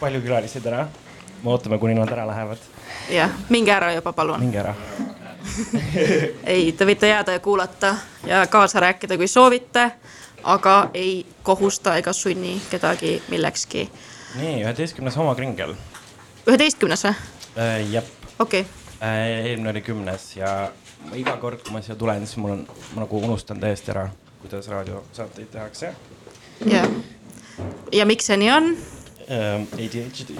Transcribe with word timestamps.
palju 0.00 0.20
külalisi 0.20 0.60
täna. 0.60 0.88
me 1.42 1.50
ootame, 1.50 1.78
kuni 1.78 1.94
nad 1.94 2.10
ära 2.12 2.26
lähevad. 2.26 2.58
jah, 3.10 3.30
minge 3.48 3.72
ära 3.72 3.92
juba, 3.94 4.12
palun. 4.12 4.40
minge 4.40 4.58
ära 4.58 4.74
ei, 6.52 6.72
te 6.72 6.86
võite 6.86 7.08
jääda 7.08 7.36
ja 7.36 7.40
kuulata 7.40 7.94
ja 8.26 8.46
kaasa 8.46 8.80
rääkida, 8.80 9.16
kui 9.16 9.28
soovite, 9.28 9.90
aga 10.42 10.90
ei 10.94 11.26
kohusta 11.42 11.96
ega 11.96 12.12
sunni 12.12 12.60
kedagi 12.70 13.22
millekski. 13.28 13.88
nii, 14.36 14.62
üheteistkümnes 14.62 15.16
homakringel. 15.16 15.74
üheteistkümnes 16.46 17.04
või 17.04 17.14
äh,? 17.56 17.90
jah. 17.92 18.04
okei 18.38 18.60
okay. 18.60 19.08
äh,. 19.08 19.46
eelmine 19.46 19.70
oli 19.70 19.82
kümnes 19.82 20.36
ja 20.36 20.70
iga 21.14 21.36
kord, 21.36 21.62
kui 21.62 21.72
ma 21.72 21.82
siia 21.82 21.96
tulen, 21.96 22.26
siis 22.26 22.38
mul 22.42 22.56
on, 22.56 22.66
ma 22.94 23.04
nagu 23.04 23.22
unustan 23.24 23.60
täiesti 23.60 23.94
ära, 23.94 24.08
kuidas 24.42 24.68
raadiosaateid 24.68 25.50
tehakse. 25.52 25.94
jah, 26.66 26.88
ja 27.92 28.06
miks 28.06 28.30
see 28.30 28.36
nii 28.42 28.54
on? 28.54 28.72
Ähm, 29.28 29.66
ADHD 29.76 30.30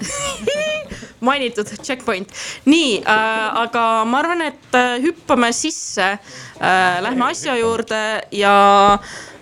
mainitud 1.20 1.68
checkpoint, 1.82 2.30
nii 2.64 3.02
äh,, 3.02 3.58
aga 3.60 3.82
ma 4.08 4.22
arvan, 4.22 4.40
et 4.46 4.76
äh, 4.78 4.94
hüppame 5.02 5.50
sisse 5.52 6.06
äh,. 6.16 7.02
Lähme 7.04 7.26
asja 7.26 7.56
juurde 7.58 8.22
ja 8.32 8.54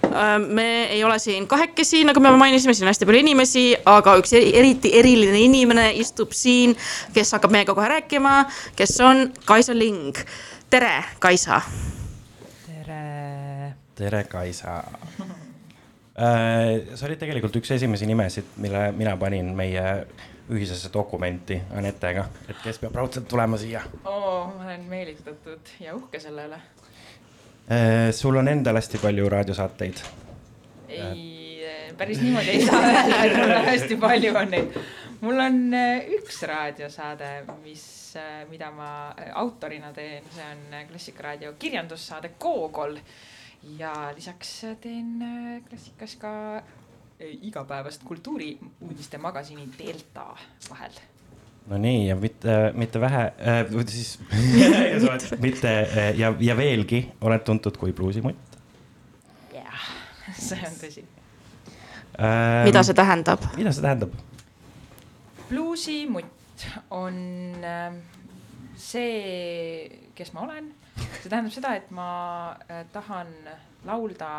äh, 0.03 0.39
me 0.43 0.67
ei 0.91 1.05
ole 1.05 1.21
siin 1.23 1.47
kahekesi, 1.47 2.03
nagu 2.09 2.21
me 2.21 2.35
mainisime, 2.35 2.75
siin 2.75 2.89
on 2.89 2.91
hästi 2.91 3.07
palju 3.07 3.23
inimesi, 3.23 3.65
aga 3.87 4.17
üks 4.19 4.35
eriti 4.35 4.91
eriline 4.99 5.39
inimene 5.47 5.93
istub 6.03 6.35
siin, 6.35 6.75
kes 7.15 7.37
hakkab 7.39 7.55
meiega 7.55 7.79
kohe 7.79 7.89
rääkima, 7.95 8.37
kes 8.75 8.99
on 9.07 9.29
Kaisa 9.47 9.79
Ling. 9.79 10.19
tere, 10.71 11.05
Kaisa. 11.23 11.63
tere. 12.67 13.75
tere, 13.95 14.25
Kaisa 14.25 14.81
sa 16.17 17.05
olid 17.07 17.21
tegelikult 17.21 17.59
üks 17.61 17.75
esimesi 17.77 18.07
nimesid, 18.09 18.55
mille 18.65 18.87
mina 18.97 19.17
panin 19.21 19.51
meie 19.57 19.83
ühisesse 20.51 20.91
dokumenti 20.95 21.59
Anetega, 21.75 22.27
et 22.49 22.59
kes 22.63 22.79
peab 22.83 22.95
raudselt 22.97 23.27
tulema 23.29 23.59
siia 23.59 23.83
oh,. 24.05 24.47
ma 24.55 24.69
olen 24.69 24.85
meelitatud 24.89 25.73
ja 25.83 25.95
uhke 25.97 26.21
selle 26.23 26.47
üle. 26.49 26.61
Äh, 27.67 28.13
sul 28.15 28.39
on 28.39 28.49
endal 28.49 28.79
hästi 28.79 29.01
palju 29.03 29.29
raadiosaateid. 29.33 30.03
ei, 30.89 31.67
päris 31.99 32.23
niimoodi 32.23 32.55
ei 32.55 32.67
saa 32.67 32.83
öelda, 32.87 33.23
et 33.25 33.37
mul 33.37 33.57
on 33.59 33.71
hästi 33.73 34.01
palju 34.07 34.35
on 34.39 34.53
neid. 34.55 34.81
mul 35.27 35.47
on 35.49 35.63
äh, 35.75 36.11
üks 36.21 36.43
raadiosaade, 36.47 37.33
mis, 37.65 37.87
mida 38.51 38.71
ma 38.71 38.91
autorina 39.43 39.91
teen, 39.93 40.31
see 40.35 40.53
on 40.53 40.87
Klassikaraadio 40.93 41.57
kirjandussaade 41.59 42.37
Koogol 42.39 43.01
ja 43.79 44.13
lisaks 44.15 44.61
teen 44.81 45.23
äh, 45.23 45.63
klassikas 45.69 46.17
ka 46.21 46.33
äh, 46.57 46.63
igapäevast 47.43 48.05
kultuuriuudiste 48.05 49.19
magasini 49.19 49.69
Delta 49.79 50.37
vahel. 50.71 50.93
no 51.67 51.79
nii 51.79 52.07
ja 52.09 52.17
mitte, 52.17 52.73
mitte 52.75 53.01
vähe 53.01 53.25
äh,, 53.25 53.87
siis 53.87 54.19
mitte 55.47 55.81
äh, 55.81 56.19
ja, 56.19 56.35
ja 56.41 56.57
veelgi 56.57 57.13
oled 57.21 57.45
tuntud 57.45 57.77
kui 57.77 57.93
bluusimutt. 57.93 58.59
jah, 59.55 59.91
see 60.49 60.63
on 60.67 60.81
tõsi 60.81 61.05
ähm,. 62.21 62.65
mida 62.65 62.83
see 62.83 62.95
tähendab? 62.95 63.51
mida 63.57 63.73
see 63.73 63.83
tähendab? 63.83 64.15
bluusimutt 65.49 66.69
on 66.91 67.15
äh, 67.65 67.93
see, 68.77 70.11
kes 70.15 70.33
ma 70.33 70.47
olen 70.47 70.75
see 71.27 71.33
tähendab 71.33 71.55
seda, 71.55 71.75
et 71.77 71.91
ma 71.95 72.09
äh, 72.71 72.85
tahan 72.93 73.33
laulda 73.87 74.31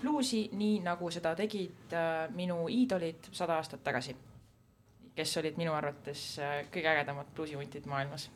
bluusi 0.00 0.48
nii, 0.56 0.80
nagu 0.84 1.10
seda 1.12 1.34
tegid 1.38 1.92
äh, 1.96 2.24
minu 2.36 2.64
iidolid 2.72 3.30
sada 3.32 3.58
aastat 3.60 3.84
tagasi. 3.84 4.16
kes 5.14 5.36
olid 5.38 5.58
minu 5.60 5.70
arvates 5.70 6.40
äh, 6.42 6.64
kõige 6.74 6.90
ägedamad 6.90 7.28
bluusimuntid 7.36 7.84
maailmas 7.86 8.30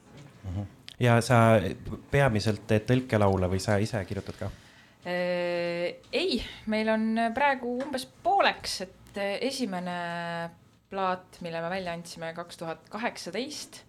mm. 0.44 0.54
-hmm. 0.54 0.66
ja 1.00 1.20
sa 1.20 1.58
peamiselt 2.10 2.66
teed 2.66 2.86
tõlkelaule 2.86 3.48
või 3.50 3.58
sa 3.58 3.78
ise 3.78 4.04
kirjutad 4.04 4.38
ka? 4.38 4.50
ei, 6.12 6.42
meil 6.66 6.88
on 6.88 7.20
praegu 7.34 7.78
umbes 7.82 8.04
pooleks, 8.22 8.80
et 8.80 9.20
esimene 9.40 10.50
plaat, 10.90 11.38
mille 11.40 11.60
me 11.62 11.70
välja 11.70 11.92
andsime 11.92 12.32
kaks 12.34 12.56
tuhat 12.56 12.88
kaheksateist 12.88 13.87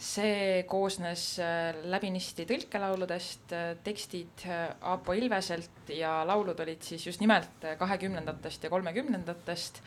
see 0.00 0.64
koosnes 0.68 1.24
äh, 1.42 1.76
läbinisti 1.90 2.46
tõlkelauludest, 2.48 3.54
äh, 3.54 3.70
tekstid 3.84 4.44
äh, 4.48 4.66
Aapo 4.90 5.14
Ilveselt 5.14 5.90
ja 5.94 6.22
laulud 6.26 6.60
olid 6.60 6.82
siis 6.82 7.06
just 7.06 7.22
nimelt 7.22 7.66
kahekümnendatest 7.78 8.64
ja 8.64 8.70
kolmekümnendatest. 8.70 9.82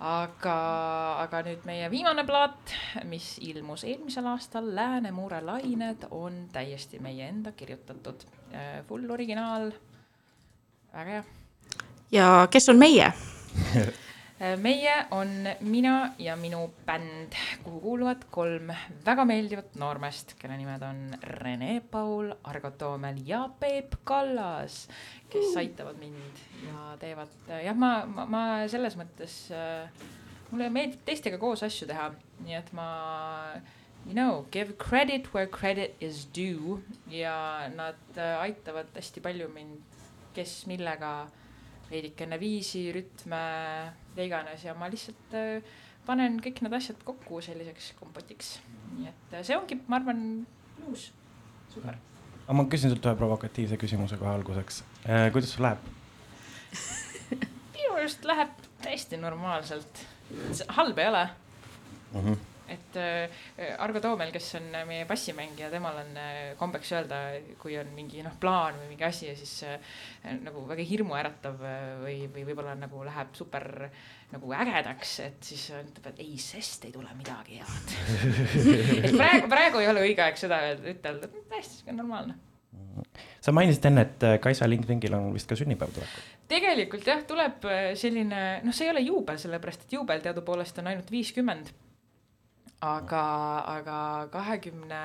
aga, 0.00 0.52
aga 1.20 1.42
nüüd 1.44 1.66
meie 1.68 1.90
viimane 1.92 2.22
plaat, 2.24 2.72
mis 3.04 3.34
ilmus 3.44 3.84
eelmisel 3.84 4.24
aastal, 4.30 4.70
Läänemuure 4.74 5.42
lained, 5.44 6.06
on 6.10 6.46
täiesti 6.52 6.98
meie 7.04 7.28
enda 7.28 7.52
kirjutatud, 7.52 8.24
full 8.88 9.10
originaal, 9.12 9.68
väga 10.94 11.18
hea. 11.18 11.24
ja 12.16 12.30
kes 12.50 12.72
on 12.72 12.80
meie 12.80 13.12
meie 14.40 14.92
on 15.12 15.28
mina 15.68 16.12
ja 16.18 16.36
minu 16.36 16.62
bänd, 16.86 17.34
kuhu 17.64 17.80
kuuluvad 17.80 18.22
kolm 18.32 18.70
väga 19.04 19.24
meeldivat 19.28 19.74
noormeest, 19.80 20.32
kelle 20.40 20.56
nimed 20.56 20.84
on 20.86 21.02
Rene 21.22 21.80
Paul, 21.90 22.30
Argo 22.44 22.70
Toomel 22.70 23.20
ja 23.26 23.42
Peep 23.60 23.98
Kallas, 24.04 24.86
kes 25.30 25.56
aitavad 25.60 25.98
mind 26.00 26.40
ja 26.64 26.94
teevad, 27.02 27.34
äh, 27.50 27.66
jah, 27.66 27.76
ma, 27.76 28.06
ma, 28.08 28.24
ma 28.24 28.44
selles 28.72 28.96
mõttes 28.96 29.42
äh,, 29.52 30.08
mulle 30.50 30.70
meeldib 30.72 31.04
teistega 31.04 31.38
koos 31.38 31.64
asju 31.66 31.90
teha, 31.90 32.08
nii 32.46 32.56
et 32.56 32.72
ma 32.76 32.88
you 34.06 34.14
know, 34.14 34.46
give 34.50 34.78
credit 34.78 35.34
where 35.34 35.46
credit 35.46 36.00
is 36.00 36.24
due 36.32 36.80
ja 37.12 37.68
nad 37.76 38.00
äh, 38.16 38.40
aitavad 38.40 38.88
hästi 38.96 39.20
palju 39.20 39.50
mind, 39.52 40.00
kes 40.32 40.64
millega 40.70 41.28
veidikene 41.90 42.38
viisi, 42.40 42.84
rütme, 42.94 43.42
mida 44.20 44.28
iganes 44.28 44.64
ja 44.64 44.74
ma 44.76 44.88
lihtsalt 44.90 45.36
äh, 45.36 45.62
panen 46.06 46.38
kõik 46.42 46.60
need 46.64 46.74
asjad 46.76 47.00
kokku 47.04 47.40
selliseks 47.44 47.94
kompotiks. 48.00 48.58
nii 48.98 49.08
et 49.08 49.34
äh, 49.38 49.44
see 49.46 49.56
ongi, 49.56 49.78
ma 49.88 50.00
arvan, 50.00 50.20
ilus, 50.82 51.10
super. 51.72 51.96
aga 52.44 52.58
ma 52.58 52.66
küsin 52.72 52.92
sult 52.92 53.06
ühe 53.06 53.16
provokatiivse 53.16 53.78
küsimuse 53.80 54.18
kohe 54.20 54.32
alguseks. 54.34 54.82
Äh, 55.06 55.28
kuidas 55.32 55.54
sul 55.54 55.64
läheb 55.64 55.88
minu 57.74 57.96
arust 57.96 58.24
läheb 58.28 58.52
täiesti 58.84 59.20
normaalselt, 59.20 60.04
halb 60.76 60.98
ei 60.98 61.10
ole 61.12 61.26
mm. 62.12 62.24
-hmm 62.24 62.46
et 62.70 62.96
äh, 62.96 63.72
Argo 63.82 64.00
Toomel, 64.02 64.30
kes 64.34 64.54
on 64.60 64.70
meie 64.88 65.06
bassimängija, 65.08 65.70
temal 65.72 66.00
on 66.02 66.16
äh, 66.20 66.38
kombeks 66.58 66.92
öelda, 66.94 67.20
kui 67.60 67.76
on 67.80 67.90
mingi 67.96 68.22
noh, 68.26 68.36
plaan 68.40 68.78
või 68.80 68.92
mingi 68.92 69.06
asi 69.06 69.28
ja 69.28 69.34
siis 69.38 69.54
äh, 69.66 69.96
nagu 70.44 70.62
väga 70.68 70.86
hirmuäratav 70.86 71.58
või, 72.04 72.16
või 72.32 72.46
võib-olla 72.50 72.76
nagu 72.78 73.02
läheb 73.06 73.34
super 73.38 73.66
nagu 74.30 74.52
ägedaks, 74.54 75.16
et 75.26 75.50
siis 75.50 75.64
ütleb, 75.74 76.12
et 76.12 76.22
ei, 76.22 76.36
sest 76.38 76.86
ei 76.86 76.94
tule 76.94 77.10
midagi 77.18 77.58
head. 77.58 77.96
Et 79.10 79.16
praegu, 79.16 79.48
praegu 79.50 79.80
ei 79.82 79.88
ole 79.90 80.04
õige 80.06 80.22
aeg 80.22 80.38
seda 80.38 80.60
ütelda, 80.76 81.26
täiesti 81.50 81.80
sihuke 81.80 81.96
normaalne. 81.96 82.36
Sa 83.42 83.50
mainisid 83.54 83.86
enne, 83.88 84.04
et 84.04 84.24
Kaisa 84.44 84.68
Lingvingil 84.68 85.14
on 85.16 85.30
vist 85.34 85.48
ka 85.50 85.56
sünnipäev 85.58 85.94
tulekul. 85.96 86.26
tegelikult 86.50 87.06
jah, 87.06 87.22
tuleb 87.26 87.66
selline, 87.98 88.42
noh, 88.62 88.76
see 88.76 88.86
ei 88.86 88.92
ole 88.92 89.02
juubel, 89.02 89.38
sellepärast 89.40 89.86
et 89.86 89.94
juubel 89.96 90.22
teadupoolest 90.22 90.78
on 90.82 90.90
ainult 90.92 91.10
viiskümmend 91.10 91.72
aga, 92.80 93.22
aga 93.68 93.96
kahekümne 94.32 95.00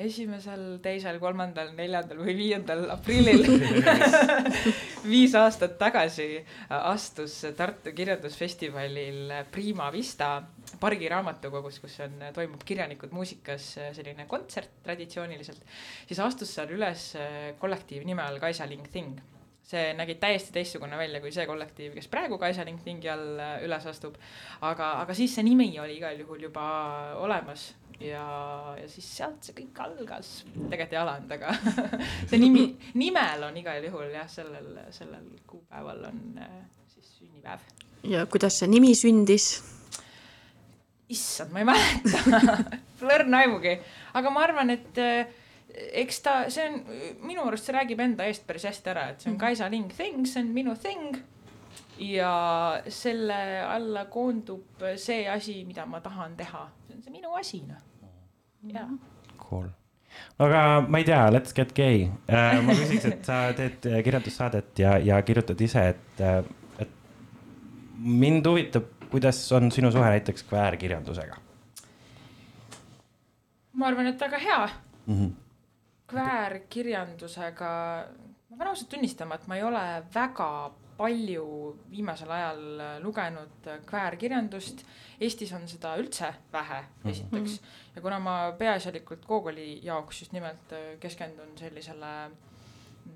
esimesel, 0.00 0.78
teisel, 0.84 1.18
kolmandal, 1.20 1.74
neljandal 1.76 2.22
või 2.24 2.34
viiendal 2.38 2.86
aprillil 2.94 3.44
viis 5.12 5.36
aastat 5.36 5.76
tagasi 5.80 6.30
astus 6.72 7.36
Tartu 7.56 7.92
Kirjandusfestivalil 7.96 9.34
Prima 9.52 9.90
Vista 9.92 10.38
pargi 10.80 11.08
raamatukogus, 11.12 11.80
kus 11.84 12.00
on, 12.06 12.20
toimub 12.36 12.64
Kirjanikud 12.64 13.12
muusikas 13.12 13.74
selline 13.96 14.28
kontsert 14.28 14.80
traditsiooniliselt, 14.84 15.64
siis 16.08 16.20
astus 16.24 16.54
seal 16.56 16.72
üles 16.76 17.10
kollektiiv 17.60 18.08
nime 18.08 18.24
all 18.24 18.40
Kaisa 18.40 18.68
Ling 18.68 18.88
Thing 18.88 19.20
see 19.68 19.92
nägi 19.96 20.16
täiesti 20.20 20.54
teistsugune 20.54 20.96
välja 20.96 21.20
kui 21.20 21.32
see 21.34 21.44
kollektiiv, 21.48 21.92
kes 21.98 22.08
praegu 22.08 22.38
Kaisa 22.40 22.64
Ling 22.64 22.80
Tingi 22.84 23.10
all 23.12 23.42
äh, 23.42 23.58
üles 23.66 23.84
astub. 23.90 24.16
aga, 24.60 24.94
aga 25.02 25.16
siis 25.16 25.34
see 25.36 25.44
nimi 25.44 25.68
oli 25.80 25.98
igal 25.98 26.18
juhul 26.22 26.48
juba 26.48 26.64
olemas 27.20 27.68
ja, 28.00 28.24
ja 28.78 28.88
siis 28.88 29.08
sealt 29.18 29.44
see 29.44 29.56
kõik 29.58 29.80
algas. 29.84 30.32
tegelikult 30.56 30.94
ei 30.94 31.00
alanud, 31.02 31.34
aga 31.36 31.54
see 32.30 32.40
nimi, 32.40 32.68
nimel 32.98 33.48
on 33.50 33.58
igal 33.60 33.84
juhul 33.84 34.12
jah, 34.14 34.28
sellel, 34.30 34.70
sellel 34.94 35.26
kuupäeval 35.48 36.06
on 36.12 36.22
äh, 36.44 36.54
siis 36.94 37.10
sünnipäev. 37.18 37.66
ja 38.08 38.24
kuidas 38.26 38.60
see 38.62 38.70
nimi 38.70 38.94
sündis? 38.98 39.50
issand, 41.08 41.52
ma 41.52 41.64
ei 41.64 41.68
mäleta 41.68 42.56
Pole 42.98 43.14
õrna 43.14 43.44
aimugi, 43.44 43.76
aga 44.18 44.30
ma 44.34 44.42
arvan, 44.42 44.72
et 44.74 44.98
äh, 44.98 45.28
eks 45.74 46.20
ta, 46.24 46.36
see 46.50 46.68
on 46.68 46.78
minu 47.28 47.44
arust 47.46 47.68
see 47.68 47.76
räägib 47.76 48.00
enda 48.00 48.28
eest 48.28 48.46
päris 48.46 48.64
hästi 48.68 48.94
ära, 48.94 49.08
et 49.12 49.20
see 49.20 49.30
on 49.30 49.36
mhm. 49.36 49.42
Kaisa 49.42 49.70
Ling 49.70 49.90
thing, 49.94 50.26
see 50.26 50.42
on 50.42 50.54
minu 50.54 50.76
thing. 50.76 51.18
ja 51.98 52.80
selle 52.88 53.36
alla 53.66 54.04
koondub 54.06 54.84
see 54.96 55.26
asi, 55.28 55.64
mida 55.66 55.86
ma 55.86 56.00
tahan 56.00 56.36
teha, 56.38 56.68
see 56.86 56.96
on 56.96 57.02
see 57.02 57.12
minu 57.12 57.34
asi, 57.38 57.62
noh, 57.66 57.82
jaa. 58.72 58.88
Cool 59.38 59.68
aga 60.38 60.62
ma 60.86 61.00
ei 61.00 61.06
tea, 61.06 61.20
let's 61.34 61.54
get 61.54 61.74
gay 61.74 62.06
äh,. 62.26 62.60
ma 62.64 62.76
küsiks, 62.76 63.08
et 63.10 63.26
sa 63.26 63.40
teed 63.56 63.88
kirjandussaadet 64.04 64.78
ja, 64.82 64.96
ja 65.02 65.18
kirjutad 65.26 65.60
ise, 65.64 65.84
et, 65.94 66.22
et 66.78 66.94
mind 67.98 68.46
huvitab, 68.46 68.88
kuidas 69.12 69.40
on 69.56 69.70
sinu 69.74 69.90
suhe 69.94 70.08
näiteks 70.14 70.46
kväärkirjandusega? 70.50 71.38
ma 73.78 73.90
arvan, 73.90 74.10
et 74.10 74.20
väga 74.20 74.40
hea 74.42 74.62
mm. 74.66 75.14
-hmm. 75.14 75.30
Kväärkirjandusega, 76.08 77.70
ma 78.48 78.56
pean 78.56 78.70
ausalt 78.70 78.90
tunnistama, 78.92 79.36
et 79.36 79.46
ma 79.46 79.58
ei 79.58 79.64
ole 79.66 79.84
väga 80.14 80.50
palju 80.98 81.46
viimasel 81.90 82.30
ajal 82.34 82.62
lugenud 83.04 83.68
kväärkirjandust. 83.86 84.82
Eestis 85.20 85.52
on 85.54 85.68
seda 85.70 85.94
üldse 86.00 86.32
vähe, 86.52 86.80
mhm. 86.82 87.10
esiteks 87.10 87.60
mm. 87.60 87.66
-hmm. 87.66 87.94
ja 87.96 88.02
kuna 88.02 88.18
ma 88.18 88.36
peaasjalikult 88.58 89.26
Gogoli 89.26 89.80
jaoks 89.84 90.20
just 90.20 90.32
nimelt 90.32 90.74
keskendun 91.00 91.58
sellisele 91.58 92.30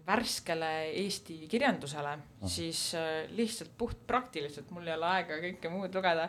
värskele 0.06 0.70
Eesti 1.02 1.36
kirjandusele, 1.50 2.16
siis 2.46 2.92
lihtsalt 3.36 3.70
puhtpraktiliselt 3.78 4.70
mul 4.74 4.88
ei 4.88 4.94
ole 4.96 5.08
aega 5.08 5.38
kõike 5.44 5.70
muud 5.72 5.94
lugeda 5.94 6.26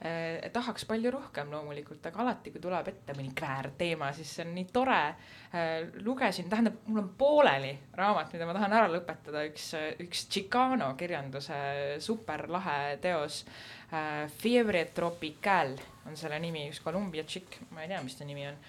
eh,. 0.00 0.50
tahaks 0.54 0.86
palju 0.88 1.10
rohkem 1.14 1.50
loomulikult, 1.52 2.04
aga 2.06 2.22
alati, 2.24 2.52
kui 2.54 2.62
tuleb 2.62 2.92
ette 2.92 3.16
mõni 3.18 3.32
kväärteema, 3.38 4.12
siis 4.16 4.36
see 4.36 4.46
on 4.46 4.54
nii 4.54 4.68
tore 4.72 5.00
eh,. 5.08 5.90
lugesin, 6.06 6.48
tähendab, 6.50 6.78
mul 6.86 7.02
on 7.02 7.10
pooleli 7.18 7.74
raamat, 7.98 8.32
mida 8.34 8.48
ma 8.48 8.56
tahan 8.56 8.78
ära 8.78 8.92
lõpetada, 8.92 9.44
üks, 9.50 9.72
üks 10.06 10.26
Chicano 10.30 10.92
kirjanduse 10.98 11.60
superlahe 12.04 12.98
teos 13.02 13.44
eh,. 13.44 14.26
Fiebre 14.38 14.84
Tropical 14.94 15.78
on 16.08 16.16
selle 16.18 16.40
nimi, 16.42 16.66
üks 16.72 16.82
Columbia 16.84 17.24
tšikk, 17.28 17.60
ma 17.76 17.84
ei 17.84 17.92
tea, 17.92 18.02
mis 18.04 18.16
ta 18.18 18.26
nimi 18.28 18.46
on 18.48 18.60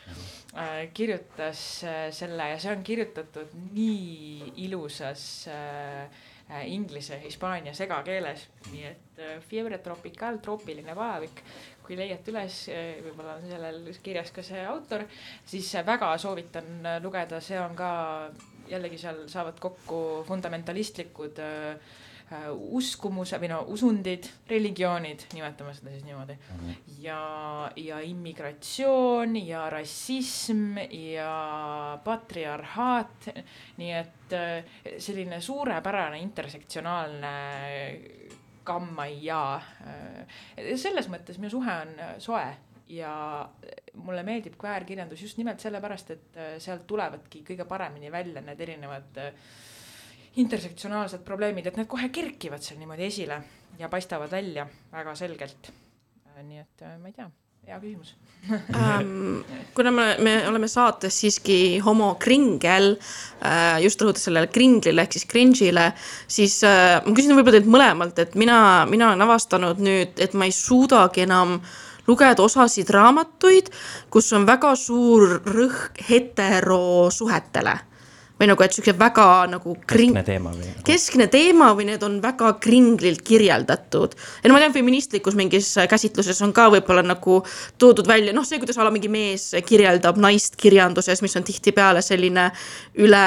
äh,, 0.60 0.90
kirjutas 0.94 1.62
äh, 1.88 2.02
selle 2.16 2.52
ja 2.54 2.60
see 2.62 2.76
on 2.76 2.84
kirjutatud 2.86 3.56
nii 3.76 4.54
ilusas 4.68 5.24
äh, 5.52 6.28
Äh, 6.50 6.66
inglise, 6.74 7.20
hispaania 7.22 7.76
segakeeles, 7.78 8.48
nii 8.72 8.86
et 8.90 9.20
äh, 9.22 9.36
Fiebre 9.46 9.78
Tropical, 9.86 10.40
troopiline 10.42 10.96
palavik, 10.98 11.44
kui 11.86 11.94
leiate 12.00 12.34
üles, 12.34 12.56
äh, 12.74 12.96
võib-olla 13.06 13.36
on 13.38 13.46
sellel 13.46 13.78
kirjas 14.02 14.34
ka 14.34 14.42
see 14.48 14.64
autor, 14.66 15.04
siis 15.46 15.70
väga 15.86 16.10
soovitan 16.18 16.82
lugeda, 17.06 17.38
see 17.46 17.60
on 17.62 17.78
ka 17.78 17.92
jällegi 18.72 18.98
seal 18.98 19.28
saavad 19.30 19.62
kokku 19.62 20.02
fundamentalistlikud 20.26 21.38
Äh, 21.46 21.78
uskumuse 22.78 23.40
või 23.42 23.50
no 23.50 23.60
usundid, 23.74 24.28
religioonid, 24.50 25.26
nimetame 25.34 25.74
seda 25.74 25.94
siis 25.94 26.06
niimoodi 26.06 26.36
mm. 26.36 26.60
-hmm. 26.60 26.76
ja, 27.02 27.22
ja 27.76 28.00
immigratsioon 28.06 29.36
ja 29.42 29.70
rassism 29.70 30.78
ja 30.92 32.00
patriarhaat. 32.04 33.30
nii 33.78 33.92
et 33.92 34.34
äh, 34.34 34.64
selline 34.98 35.42
suurepärane 35.42 36.20
intersektsionaalne 36.20 37.34
gammaia. 38.66 39.44
Äh, 39.56 40.76
selles 40.76 41.10
mõttes 41.10 41.40
minu 41.40 41.50
suhe 41.50 41.78
on 41.82 41.96
soe 42.18 42.46
ja 42.90 43.50
mulle 43.94 44.24
meeldib 44.24 44.56
kväärkirjandus 44.58 45.22
just 45.22 45.38
nimelt 45.38 45.60
sellepärast, 45.60 46.12
et 46.12 46.40
sealt 46.58 46.88
tulevadki 46.88 47.44
kõige 47.46 47.66
paremini 47.66 48.12
välja 48.12 48.42
need 48.42 48.62
erinevad 48.62 49.18
äh, 49.18 49.34
intersektsionaalsed 50.38 51.24
probleemid, 51.26 51.68
et 51.68 51.78
need 51.80 51.90
kohe 51.90 52.10
kerkivad 52.14 52.64
seal 52.64 52.80
niimoodi 52.80 53.08
esile 53.10 53.42
ja 53.80 53.90
paistavad 53.90 54.32
välja 54.32 54.68
väga 54.92 55.16
selgelt. 55.16 55.72
Äh, 56.30 56.44
nii 56.44 56.60
et 56.62 56.84
äh, 56.86 56.98
ma 57.00 57.10
ei 57.10 57.16
tea, 57.16 57.30
hea 57.70 57.80
küsimus 57.82 58.14
ähm, 58.50 59.42
kuna 59.76 59.92
me, 59.92 60.06
me 60.24 60.36
oleme 60.48 60.68
saates 60.72 61.20
siiski 61.22 61.80
homokringel 61.84 62.94
äh,, 62.96 63.82
just 63.84 64.02
rõhutas 64.02 64.30
sellele 64.30 64.48
kringlile 64.54 65.04
ehk 65.04 65.18
siis 65.18 65.28
cringe'ile, 65.30 65.90
siis 66.28 66.62
ma 66.64 67.14
küsin 67.14 67.36
võib-olla 67.36 67.58
teilt 67.60 67.70
mõlemalt, 67.74 68.24
et 68.24 68.38
mina, 68.40 68.62
mina 68.90 69.12
olen 69.12 69.28
avastanud 69.28 69.84
nüüd, 69.84 70.16
et 70.22 70.34
ma 70.40 70.48
ei 70.48 70.56
suudagi 70.56 71.26
enam 71.28 71.60
lugeda 72.10 72.42
osasid 72.42 72.90
raamatuid, 72.96 73.70
kus 74.10 74.32
on 74.34 74.48
väga 74.50 74.74
suur 74.80 75.38
rõhk 75.46 76.02
heterosuhetele 76.10 77.78
või 78.40 78.48
nagu, 78.48 78.64
et 78.64 78.76
sihuke 78.76 78.94
väga 78.96 79.26
nagu 79.52 79.74
kring.... 79.90 80.16
keskne 80.16 80.24
teema 80.24 80.54
või? 80.56 80.70
keskne 80.88 81.28
teema 81.32 81.70
või 81.76 81.90
need 81.90 82.04
on 82.08 82.18
väga 82.24 82.54
kringlilt 82.64 83.22
kirjeldatud. 83.28 84.16
ja 84.44 84.50
no 84.50 84.56
ma 84.56 84.62
tean, 84.64 84.74
feministlikus 84.76 85.36
mingis 85.36 85.74
käsitluses 85.92 86.40
on 86.46 86.54
ka 86.56 86.70
võib-olla 86.72 87.04
nagu 87.04 87.42
toodud 87.82 88.08
välja, 88.08 88.34
noh, 88.36 88.48
see, 88.48 88.62
kuidas 88.62 88.80
ala 88.80 88.94
mingi 88.96 89.12
mees 89.12 89.50
kirjeldab 89.68 90.20
naist 90.24 90.56
kirjanduses, 90.60 91.24
mis 91.26 91.36
on 91.36 91.48
tihtipeale 91.48 92.04
selline 92.06 92.48
üle, 93.04 93.26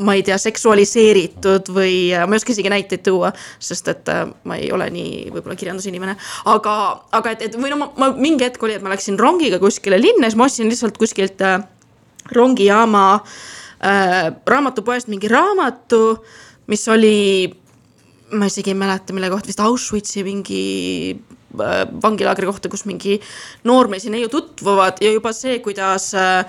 ma 0.00 0.16
ei 0.16 0.24
tea, 0.24 0.40
seksualiseeritud 0.40 1.68
või 1.76 1.94
ma 2.16 2.32
ei 2.32 2.40
oska 2.40 2.56
isegi 2.56 2.72
näiteid 2.72 3.04
tuua, 3.10 3.34
sest 3.60 3.92
et 3.92 4.08
äh, 4.12 4.24
ma 4.48 4.56
ei 4.56 4.72
ole 4.72 4.88
nii 4.94 5.28
võib-olla 5.34 5.58
kirjandusinimene. 5.60 6.16
aga, 6.48 6.74
aga 7.12 7.36
et, 7.36 7.48
et 7.50 7.60
või 7.60 7.74
no 7.74 7.82
ma, 7.84 7.92
ma 8.00 8.12
mingi 8.16 8.48
hetk 8.48 8.64
oli, 8.64 8.80
et 8.80 8.84
ma 8.84 8.94
läksin 8.94 9.20
rongiga 9.20 9.60
kuskile 9.60 10.00
linna, 10.00 10.30
siis 10.30 10.40
ma 10.40 10.48
ostsin 10.48 10.72
lihtsalt 10.72 10.96
kuskilt 11.00 11.44
äh, 11.44 11.60
rongijaama 12.32 13.06
äh, 13.20 13.40
raamatupoest 13.80 15.08
mingi 15.08 15.28
raamatu, 15.30 16.02
mis 16.70 16.88
oli, 16.92 17.48
ma 18.36 18.48
isegi 18.50 18.74
ei 18.74 18.78
mäleta, 18.78 19.14
mille 19.16 19.30
kohta, 19.32 19.48
vist 19.48 19.62
Auschwitzi 19.64 20.24
mingi 20.26 20.64
äh, 21.14 21.86
vangilaagri 22.02 22.50
kohta, 22.50 22.68
kus 22.72 22.84
mingi 22.88 23.16
noormees 23.64 24.04
ja 24.04 24.12
neiu 24.12 24.28
tutvuvad. 24.32 25.00
Ja 25.04 25.14
juba 25.14 25.32
see, 25.36 25.58
kuidas 25.64 26.12
äh, 26.18 26.44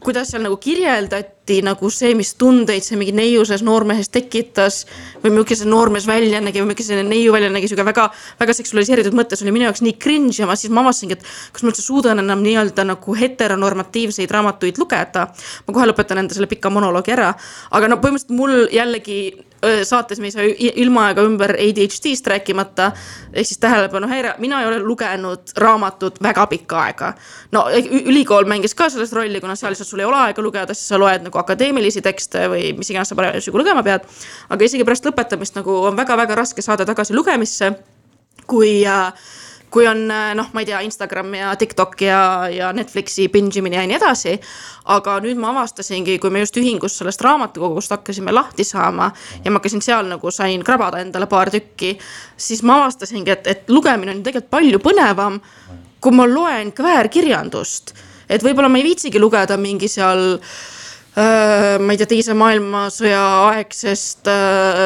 kuidas 0.00 0.32
seal 0.32 0.44
nagu 0.44 0.56
kirjeldati 0.60 1.39
nagu 1.64 1.90
see, 1.92 2.14
mis 2.18 2.32
tundeid 2.40 2.84
see 2.86 2.98
mingi 3.00 3.14
neiuses 3.16 3.64
noormehes 3.66 4.10
tekitas. 4.14 4.84
või 5.22 5.34
milline 5.34 5.58
see 5.58 5.68
noormees 5.68 6.06
välja 6.08 6.40
nägi 6.40 6.62
või 6.62 6.70
milline 6.70 6.86
see 6.86 7.02
neiu 7.04 7.32
välja 7.32 7.50
nägi, 7.52 7.68
sihuke 7.68 7.84
väga, 7.84 8.06
väga 8.40 8.56
seksualiseeritud 8.60 9.16
mõttes 9.16 9.42
oli 9.42 9.52
minu 9.52 9.68
jaoks 9.68 9.82
nii 9.84 9.96
cringe 10.00 10.38
ja 10.38 10.48
ma 10.48 10.56
siis 10.56 10.72
ma 10.72 10.84
avastasingi, 10.84 11.18
et 11.18 11.26
kas 11.52 11.64
ma 11.64 11.72
üldse 11.72 11.84
suudan 11.84 12.22
enam 12.22 12.42
nii-öelda 12.46 12.86
nagu 12.88 13.16
heteronormatiivseid 13.16 14.30
raamatuid 14.30 14.80
lugeda. 14.80 15.28
ma 15.66 15.74
kohe 15.74 15.90
lõpetan 15.90 16.22
enda 16.22 16.34
selle 16.34 16.50
pika 16.50 16.70
monoloogi 16.70 17.12
ära, 17.16 17.34
aga 17.70 17.88
no 17.88 18.00
põhimõtteliselt 18.00 18.36
mul 18.36 18.66
jällegi 18.72 19.20
saates 19.84 20.20
me 20.20 20.26
ei 20.26 20.32
saa 20.32 20.44
ilma 20.58 21.06
aega 21.10 21.22
ümber 21.26 21.52
ADHD-st 21.52 22.26
rääkimata. 22.26 22.92
ehk 23.32 23.46
siis 23.46 23.58
tähelepanuhäire, 23.58 24.34
mina 24.38 24.60
ei 24.60 24.66
ole 24.66 24.78
lugenud 24.78 25.52
raamatut 25.56 26.22
väga 26.22 26.46
pikka 26.46 26.80
aega. 26.82 27.12
no 27.52 27.66
ülikool 28.04 28.44
mängis 28.44 28.74
ka 28.74 28.88
selles 28.88 29.12
rolli, 29.12 29.40
kuna 29.40 29.54
seal 29.54 29.70
lihtsalt 29.72 29.88
sul 29.88 29.98
ei 29.98 30.04
ole 30.04 30.16
aega 30.16 30.42
lugeda, 30.42 30.74
siis 30.74 30.88
sa 30.88 30.98
loed 30.98 31.22
nagu 31.28 31.38
akadeemilisi 31.42 32.02
tekste 32.04 32.46
või 32.52 32.72
mis 32.78 32.90
iganes 32.92 33.12
sa 33.12 33.18
parasjagu 33.18 33.58
lugema 33.58 33.82
pead. 33.86 34.06
aga 34.48 34.64
isegi 34.64 34.86
pärast 34.86 35.06
lõpetamist 35.08 35.58
nagu 35.58 35.76
on 35.90 35.96
väga-väga 35.98 36.38
raske 36.42 36.62
saada 36.62 36.86
tagasi 36.86 37.16
lugemisse. 37.16 37.72
kui 38.46 38.86
äh, 38.86 39.12
kui 39.70 39.86
on 39.86 40.10
äh, 40.10 40.32
noh, 40.34 40.50
ma 40.52 40.62
ei 40.62 40.68
tea, 40.68 40.80
Instagram 40.86 41.34
ja 41.38 41.54
TikTok 41.56 42.02
ja, 42.02 42.20
ja 42.50 42.70
Netflixi 42.74 43.28
binge 43.32 43.60
imine 43.60 43.78
ja 43.78 43.86
nii 43.86 43.96
edasi. 43.98 44.34
aga 44.90 45.18
nüüd 45.22 45.38
ma 45.38 45.52
avastasingi, 45.52 46.18
kui 46.18 46.32
me 46.34 46.42
just 46.42 46.56
ühingus 46.58 46.96
sellest 46.98 47.22
raamatukogust 47.22 47.92
hakkasime 47.94 48.34
lahti 48.34 48.64
saama 48.66 49.10
ja 49.44 49.50
ma 49.50 49.60
hakkasin 49.60 49.82
seal 49.84 50.08
nagu 50.10 50.30
sain 50.34 50.64
krabada 50.66 51.02
endale 51.04 51.28
paar 51.30 51.50
tükki, 51.52 51.96
siis 52.36 52.64
ma 52.66 52.80
avastasingi, 52.80 53.30
et, 53.30 53.46
et 53.46 53.70
lugemine 53.70 54.16
on 54.16 54.24
tegelikult 54.26 54.50
palju 54.50 54.82
põnevam, 54.82 55.38
kui 56.00 56.16
ma 56.16 56.26
loen 56.26 56.72
kväärkirjandust. 56.74 57.94
et 58.28 58.42
võib-olla 58.42 58.68
ma 58.68 58.80
ei 58.80 58.88
viitsigi 58.90 59.22
lugeda 59.22 59.56
mingi 59.56 59.88
seal 59.88 60.40
ma 61.16 61.90
ei 61.90 61.98
tea, 61.98 62.06
teise 62.06 62.34
maailmasõja 62.38 63.22
aegsest 63.48 64.28
äh, 64.30 64.84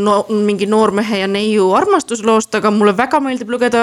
no 0.00 0.14
mingi 0.32 0.68
noormehe 0.70 1.20
ja 1.20 1.28
neiu 1.28 1.68
armastusloost, 1.76 2.54
aga 2.56 2.72
mulle 2.72 2.94
väga 2.96 3.20
meeldib 3.20 3.52
lugeda 3.52 3.82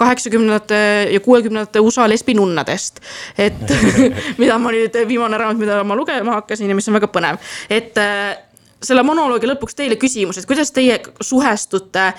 kaheksakümnendate 0.00 0.80
ja 1.12 1.20
kuuekümnendate 1.20 1.82
USA 1.84 2.08
lesbinunnadest. 2.08 3.02
et 3.36 3.76
mida 4.40 4.56
ma 4.58 4.72
nüüd, 4.72 4.96
viimane 5.08 5.38
raamat, 5.38 5.60
mida 5.60 5.82
ma 5.84 5.98
lugema 5.98 6.40
hakkasin 6.40 6.72
ja 6.72 6.78
mis 6.78 6.88
on 6.88 6.96
väga 6.96 7.12
põnev, 7.12 7.40
et 7.68 8.00
äh, 8.00 8.32
selle 8.82 9.04
monoloogi 9.04 9.52
lõpuks 9.52 9.76
teile 9.76 10.00
küsimus, 10.00 10.40
et 10.40 10.48
kuidas 10.48 10.72
teie 10.72 11.02
suhestute 11.20 12.12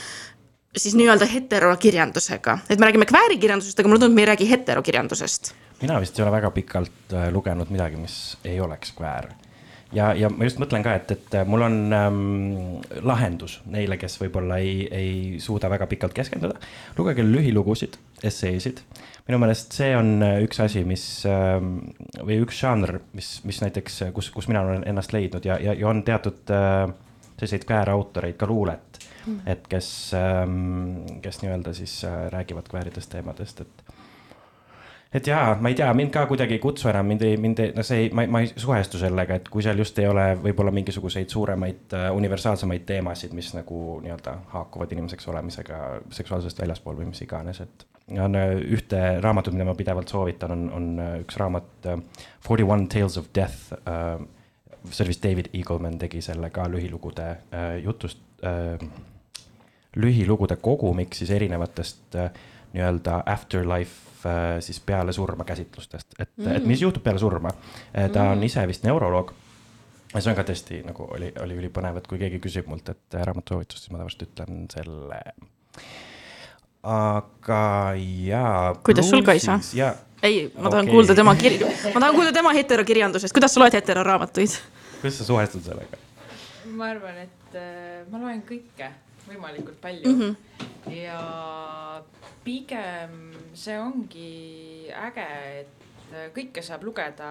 siis 0.78 0.94
nii-öelda 0.94 1.26
heterokirjandusega, 1.26 2.60
et 2.70 2.78
me 2.78 2.86
räägime 2.86 3.10
kväärikirjandusest, 3.10 3.80
aga 3.80 3.90
mulle 3.90 4.04
tundub, 4.04 4.20
me 4.20 4.28
ei 4.28 4.36
räägi 4.36 4.50
heterokirjandusest 4.52 5.56
mina 5.82 6.00
vist 6.02 6.18
ei 6.20 6.26
ole 6.26 6.32
väga 6.34 6.52
pikalt 6.56 7.14
äh, 7.14 7.28
lugenud 7.34 7.70
midagi, 7.74 8.00
mis 8.02 8.38
ei 8.46 8.60
oleks 8.62 8.92
kväär. 8.98 9.30
ja, 9.94 10.12
ja 10.18 10.30
ma 10.30 10.48
just 10.48 10.60
mõtlen 10.60 10.84
ka, 10.84 10.96
et, 10.98 11.12
et 11.16 11.38
äh, 11.38 11.46
mul 11.48 11.66
on 11.68 11.78
ähm, 11.96 12.20
lahendus 13.06 13.60
neile, 13.72 13.98
kes 14.02 14.18
võib-olla 14.22 14.60
ei, 14.64 14.88
ei 14.92 15.12
suuda 15.44 15.70
väga 15.70 15.88
pikalt 15.88 16.16
keskenduda. 16.18 16.60
lugege 16.98 17.26
lühilugusid, 17.26 17.98
esseesid. 18.24 18.82
minu 19.28 19.42
meelest 19.44 19.78
see 19.78 19.94
on 19.98 20.18
äh, 20.26 20.40
üks 20.46 20.62
asi, 20.64 20.84
mis 20.88 21.06
ähm, 21.30 21.78
või 22.20 22.42
üks 22.46 22.62
žanr, 22.64 23.00
mis, 23.14 23.38
mis 23.46 23.62
näiteks, 23.64 24.04
kus, 24.14 24.32
kus 24.34 24.50
mina 24.52 24.66
olen 24.66 24.88
ennast 24.90 25.14
leidnud 25.14 25.46
ja, 25.46 25.60
ja, 25.62 25.78
ja 25.78 25.90
on 25.90 26.04
teatud 26.08 26.54
äh, 26.54 26.88
selliseid 27.38 27.68
kväärautoreid, 27.70 28.38
ka 28.40 28.50
luulet 28.50 29.04
et 29.44 29.66
kes, 29.68 29.88
kes 31.20 31.40
nii-öelda 31.42 31.74
siis 31.76 31.98
räägivad 32.32 32.70
kvääridest 32.72 33.12
teemadest, 33.12 33.60
et 33.60 33.97
et 35.14 35.28
jaa, 35.28 35.56
ma 35.62 35.72
ei 35.72 35.76
tea, 35.78 35.88
mind 35.96 36.12
ka 36.14 36.26
kuidagi 36.28 36.58
ei 36.58 36.62
kutsu 36.62 36.90
enam, 36.92 37.08
mind 37.08 37.24
ei, 37.24 37.38
mind 37.40 37.60
ei, 37.64 37.74
no 37.76 37.84
see 37.88 38.06
ei, 38.06 38.10
ma, 38.16 38.26
ma 38.32 38.42
ei 38.44 38.50
suhestu 38.52 39.00
sellega, 39.00 39.38
et 39.40 39.50
kui 39.52 39.64
seal 39.64 39.80
just 39.80 40.00
ei 40.02 40.08
ole 40.10 40.26
võib-olla 40.44 40.74
mingisuguseid 40.76 41.32
suuremaid 41.32 41.96
uh, 41.96 42.08
universaalsemaid 42.18 42.84
teemasid, 42.88 43.36
mis 43.38 43.54
nagu 43.56 44.00
nii-öelda 44.04 44.38
haakuvad 44.54 44.96
inimeseks 44.96 45.30
olemisega 45.32 45.82
seksuaalsest 46.20 46.60
väljaspool 46.64 47.00
või 47.00 47.12
mis 47.12 47.24
iganes, 47.24 47.62
et. 47.64 47.88
on 48.20 48.36
uh, 48.40 48.56
ühte 48.78 49.04
raamatut, 49.24 49.56
mida 49.56 49.68
ma 49.70 49.76
pidevalt 49.80 50.12
soovitan, 50.12 50.56
on, 50.58 50.66
on 50.80 50.90
uh, 51.00 51.14
üks 51.24 51.40
raamat 51.40 51.92
Forty 52.44 52.68
uh, 52.68 52.74
One 52.76 52.90
Tales 52.92 53.20
of 53.22 53.32
Death 53.36 53.78
uh,. 53.84 54.26
see 54.88 55.04
oli 55.04 55.12
vist 55.12 55.24
David 55.24 55.48
Eagleman 55.54 55.98
tegi 56.00 56.22
selle 56.24 56.50
ka 56.56 56.68
lühilugude 56.72 57.30
uh, 57.52 57.74
jutust 57.84 58.20
uh,, 58.44 58.76
lühilugude 59.96 60.56
kogumik 60.62 61.16
siis 61.16 61.32
erinevatest 61.36 62.16
uh, 62.16 62.30
nii-öelda 62.76 63.22
afterlife 63.26 64.07
Äh, 64.07 64.07
siis 64.64 64.80
peale 64.86 65.14
surma 65.14 65.46
käsitlustest, 65.48 66.16
et 66.20 66.32
mm., 66.38 66.56
et 66.60 66.66
mis 66.68 66.82
juhtub 66.82 67.04
peale 67.04 67.20
surma. 67.20 67.52
Äh, 67.92 68.10
ta 68.12 68.30
on 68.32 68.38
mm. 68.38 68.48
ise 68.50 68.66
vist 68.68 68.88
neuroloog. 68.88 69.34
ja 70.14 70.22
see 70.22 70.32
on 70.32 70.38
ka 70.38 70.46
tõesti 70.48 70.82
nagu 70.88 71.08
oli, 71.14 71.32
oli 71.44 71.58
ülipõnev, 71.60 72.00
et 72.00 72.08
kui 72.08 72.20
keegi 72.22 72.40
küsib 72.44 72.70
mult, 72.72 72.90
et 72.90 73.18
raamatusoovitust, 73.20 73.86
siis 73.86 73.94
ma 73.94 74.02
tavaliselt 74.02 74.28
ütlen 74.30 74.66
selle. 74.72 75.22
aga 76.84 77.62
jaa. 78.28 78.76
kuidas 78.88 79.10
sul, 79.10 79.24
Kaisa? 79.28 79.60
ei, 80.24 80.52
ma 80.56 80.70
tahan 80.70 80.86
okay. 80.86 80.94
kuulda 80.94 81.16
tema 81.16 81.36
kir-, 81.36 81.60
ma 81.94 82.00
tahan 82.00 82.16
kuulda 82.16 82.34
tema 82.34 82.54
heterokirjandusest, 82.56 83.36
kuidas 83.36 83.54
sa 83.54 83.64
loed 83.64 83.76
heteroraamatuid? 83.78 84.60
kuidas 85.02 85.20
sa 85.20 85.28
suhestud 85.28 85.68
sellega? 85.68 86.00
ma 86.78 86.94
arvan, 86.94 87.20
et 87.28 87.60
äh, 87.60 88.08
ma 88.12 88.22
loen 88.22 88.42
kõike 88.48 88.94
võimalikult 89.28 89.82
palju 89.82 90.12
mm. 90.12 90.22
-hmm. 90.22 90.94
ja 90.96 92.04
pigem 92.44 93.18
see 93.54 93.80
ongi 93.80 94.92
äge, 94.92 95.28
et 95.62 96.34
kõike 96.36 96.64
saab 96.64 96.86
lugeda, 96.88 97.30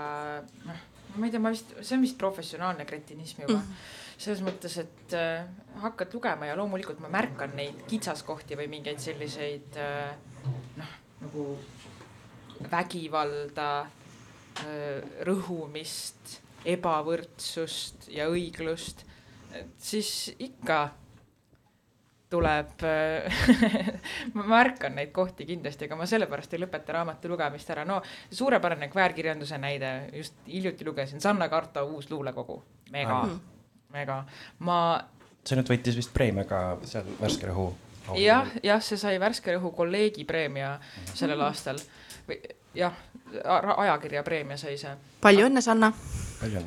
noh, 0.66 0.82
ma 1.16 1.26
ei 1.26 1.32
tea, 1.32 1.40
ma 1.40 1.54
vist, 1.54 1.72
see 1.80 1.96
on 1.96 2.04
vist 2.04 2.18
professionaalne 2.18 2.84
kretinism 2.84 3.46
juba 3.46 3.60
mm. 3.60 3.62
-hmm 3.62 4.04
selles 4.16 4.40
mõttes, 4.44 4.78
et 4.80 5.14
äh, 5.16 5.44
hakkad 5.82 6.14
lugema 6.16 6.48
ja 6.48 6.56
loomulikult 6.56 7.00
ma 7.04 7.10
märkan 7.12 7.52
neid 7.56 7.84
kitsaskohti 7.90 8.56
või 8.56 8.70
mingeid 8.72 9.00
selliseid 9.02 9.76
äh, 9.80 10.14
noh, 10.80 10.94
nagu 11.20 11.46
vägivalda 12.72 13.70
äh,, 13.84 15.04
rõhumist, 15.28 16.38
ebavõrdsust 16.66 18.08
ja 18.10 18.30
õiglust. 18.32 19.04
siis 19.78 20.32
ikka 20.38 20.90
tuleb 22.36 22.84
ma 24.36 24.46
märkan 24.52 24.96
neid 24.98 25.12
kohti 25.16 25.46
kindlasti, 25.48 25.88
aga 25.88 25.98
ma 25.98 26.08
sellepärast 26.08 26.54
ei 26.56 26.62
lõpeta 26.62 26.96
raamatu 26.98 27.32
lugemist 27.32 27.70
ära. 27.72 27.86
no 27.88 28.00
suurepärane 28.30 28.90
kväärkirjanduse 28.92 29.58
näide, 29.62 29.92
just 30.12 30.36
hiljuti 30.46 30.86
lugesin 30.86 31.20
Sanna 31.20 31.48
Karta 31.52 31.84
uus 31.84 32.10
luulekogu, 32.10 32.60
mega 32.92 33.22
mm., 33.22 33.40
mega, 33.96 34.20
ma. 34.58 34.78
see 35.46 35.58
nüüd 35.58 35.72
võitis 35.72 35.98
vist 35.98 36.14
preemia 36.14 36.46
ka 36.48 36.62
seal 36.84 37.08
Värske 37.20 37.48
Rõhu. 37.50 37.70
jah, 38.20 38.52
jah, 38.62 38.82
see 38.84 39.00
sai 39.00 39.18
Värske 39.22 39.56
Rõhu 39.56 39.72
kolleegi 39.76 40.28
preemia 40.28 40.76
sellel 41.14 41.40
mm. 41.40 41.48
aastal 41.48 41.82
või 42.28 42.40
jah, 42.76 43.04
ajakirja 43.76 44.24
preemia 44.26 44.60
sai 44.60 44.78
see. 44.80 44.96
palju 45.24 45.48
õnne, 45.48 45.64
Sanna 45.64 45.92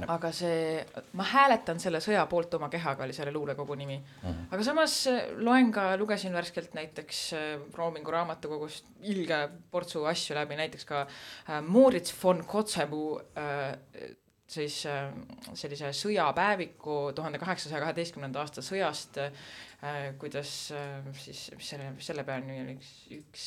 aga 0.08 0.32
see, 0.36 0.84
ma 1.20 1.26
hääletan 1.32 1.80
selle 1.80 2.02
sõja 2.04 2.26
poolt 2.30 2.54
oma 2.58 2.70
kehaga, 2.70 3.06
oli 3.06 3.16
selle 3.16 3.34
luulekogu 3.36 3.76
nimi. 3.80 3.98
Mhm. 3.98 4.30
-huh. 4.32 4.54
aga 4.56 4.64
samas 4.64 4.96
äh, 5.08 5.20
loen 5.38 5.72
ka, 5.72 5.98
lugesin 5.98 6.34
värskelt 6.34 6.74
näiteks 6.74 7.34
äh, 7.34 7.60
Roomingu 7.74 8.12
raamatukogust 8.12 8.86
ilge 9.02 9.50
portsu 9.72 10.06
asju 10.06 10.36
läbi, 10.36 10.56
näiteks 10.56 10.86
ka 10.86 11.02
äh, 11.02 11.62
Moritz 11.62 12.14
von 12.24 12.46
Kotzebue 12.46 13.22
äh, 13.38 14.16
siis 14.50 14.86
äh, 14.90 15.12
sellise 15.54 15.92
sõjapäeviku 15.94 17.12
tuhande 17.16 17.40
kaheksasaja 17.42 17.84
kaheteistkümnenda 17.84 18.42
aasta 18.42 18.64
sõjast 18.66 19.20
äh,, 19.22 20.16
kuidas 20.22 20.72
äh, 20.76 21.12
siis, 21.14 21.50
mis 21.56 21.70
selle, 21.76 21.94
selle 22.04 22.26
peal 22.28 22.42
nimi 22.46 22.64
oli, 22.66 22.80
üks, 22.80 22.96
üks 23.20 23.46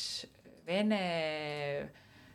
Vene, 0.63 0.99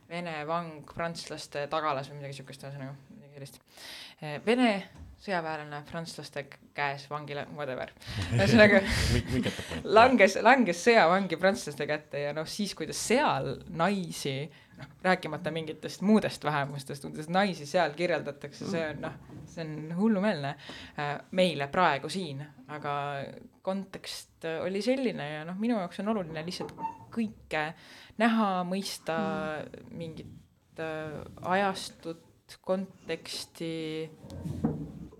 Vene 0.09 0.33
vang 0.47 0.81
prantslaste 0.91 1.63
tagalas 1.71 2.09
või 2.11 2.19
midagi 2.19 2.41
siukest, 2.41 2.65
ühesõnaga 2.67 3.06
sellist. 3.37 3.61
Eh, 4.21 4.39
Vene 4.45 4.71
sõjaväelane 5.21 5.81
prantslaste 5.89 6.45
käes 6.77 7.07
vangile, 7.09 7.47
whatever. 7.57 7.91
ühesõnaga 8.37 8.83
langes, 9.97 10.37
langes 10.45 10.83
sõjavangi 10.85 11.39
prantslaste 11.41 11.87
kätte 11.89 12.21
ja 12.27 12.35
noh, 12.37 12.47
siis 12.49 12.75
kui 12.77 12.87
ta 12.89 12.95
seal 12.95 13.55
naisi, 13.79 14.35
noh, 14.77 14.91
rääkimata 15.05 15.51
mingitest 15.53 16.05
muudest 16.05 16.45
vähemustest, 16.45 17.07
kuidas 17.09 17.31
naisi 17.33 17.65
seal 17.69 17.97
kirjeldatakse, 17.97 18.69
see 18.69 18.85
on 18.91 19.01
noh, 19.07 19.17
see 19.49 19.65
on 19.65 19.97
hullumeelne 19.97 20.53
äh, 20.53 21.15
meile 21.37 21.69
praegu 21.73 22.11
siin, 22.13 22.45
aga 22.73 22.93
kontekst 23.65 24.45
oli 24.61 24.83
selline 24.85 25.31
ja 25.33 25.45
noh, 25.49 25.57
minu 25.59 25.79
jaoks 25.81 26.03
on 26.03 26.13
oluline 26.13 26.45
lihtsalt 26.45 26.77
kõike 27.13 27.71
näha, 28.21 28.51
mõista 28.69 29.17
mm. 29.17 29.97
mingit 29.97 30.35
ajastut 30.77 32.26
konteksti. 32.65 34.09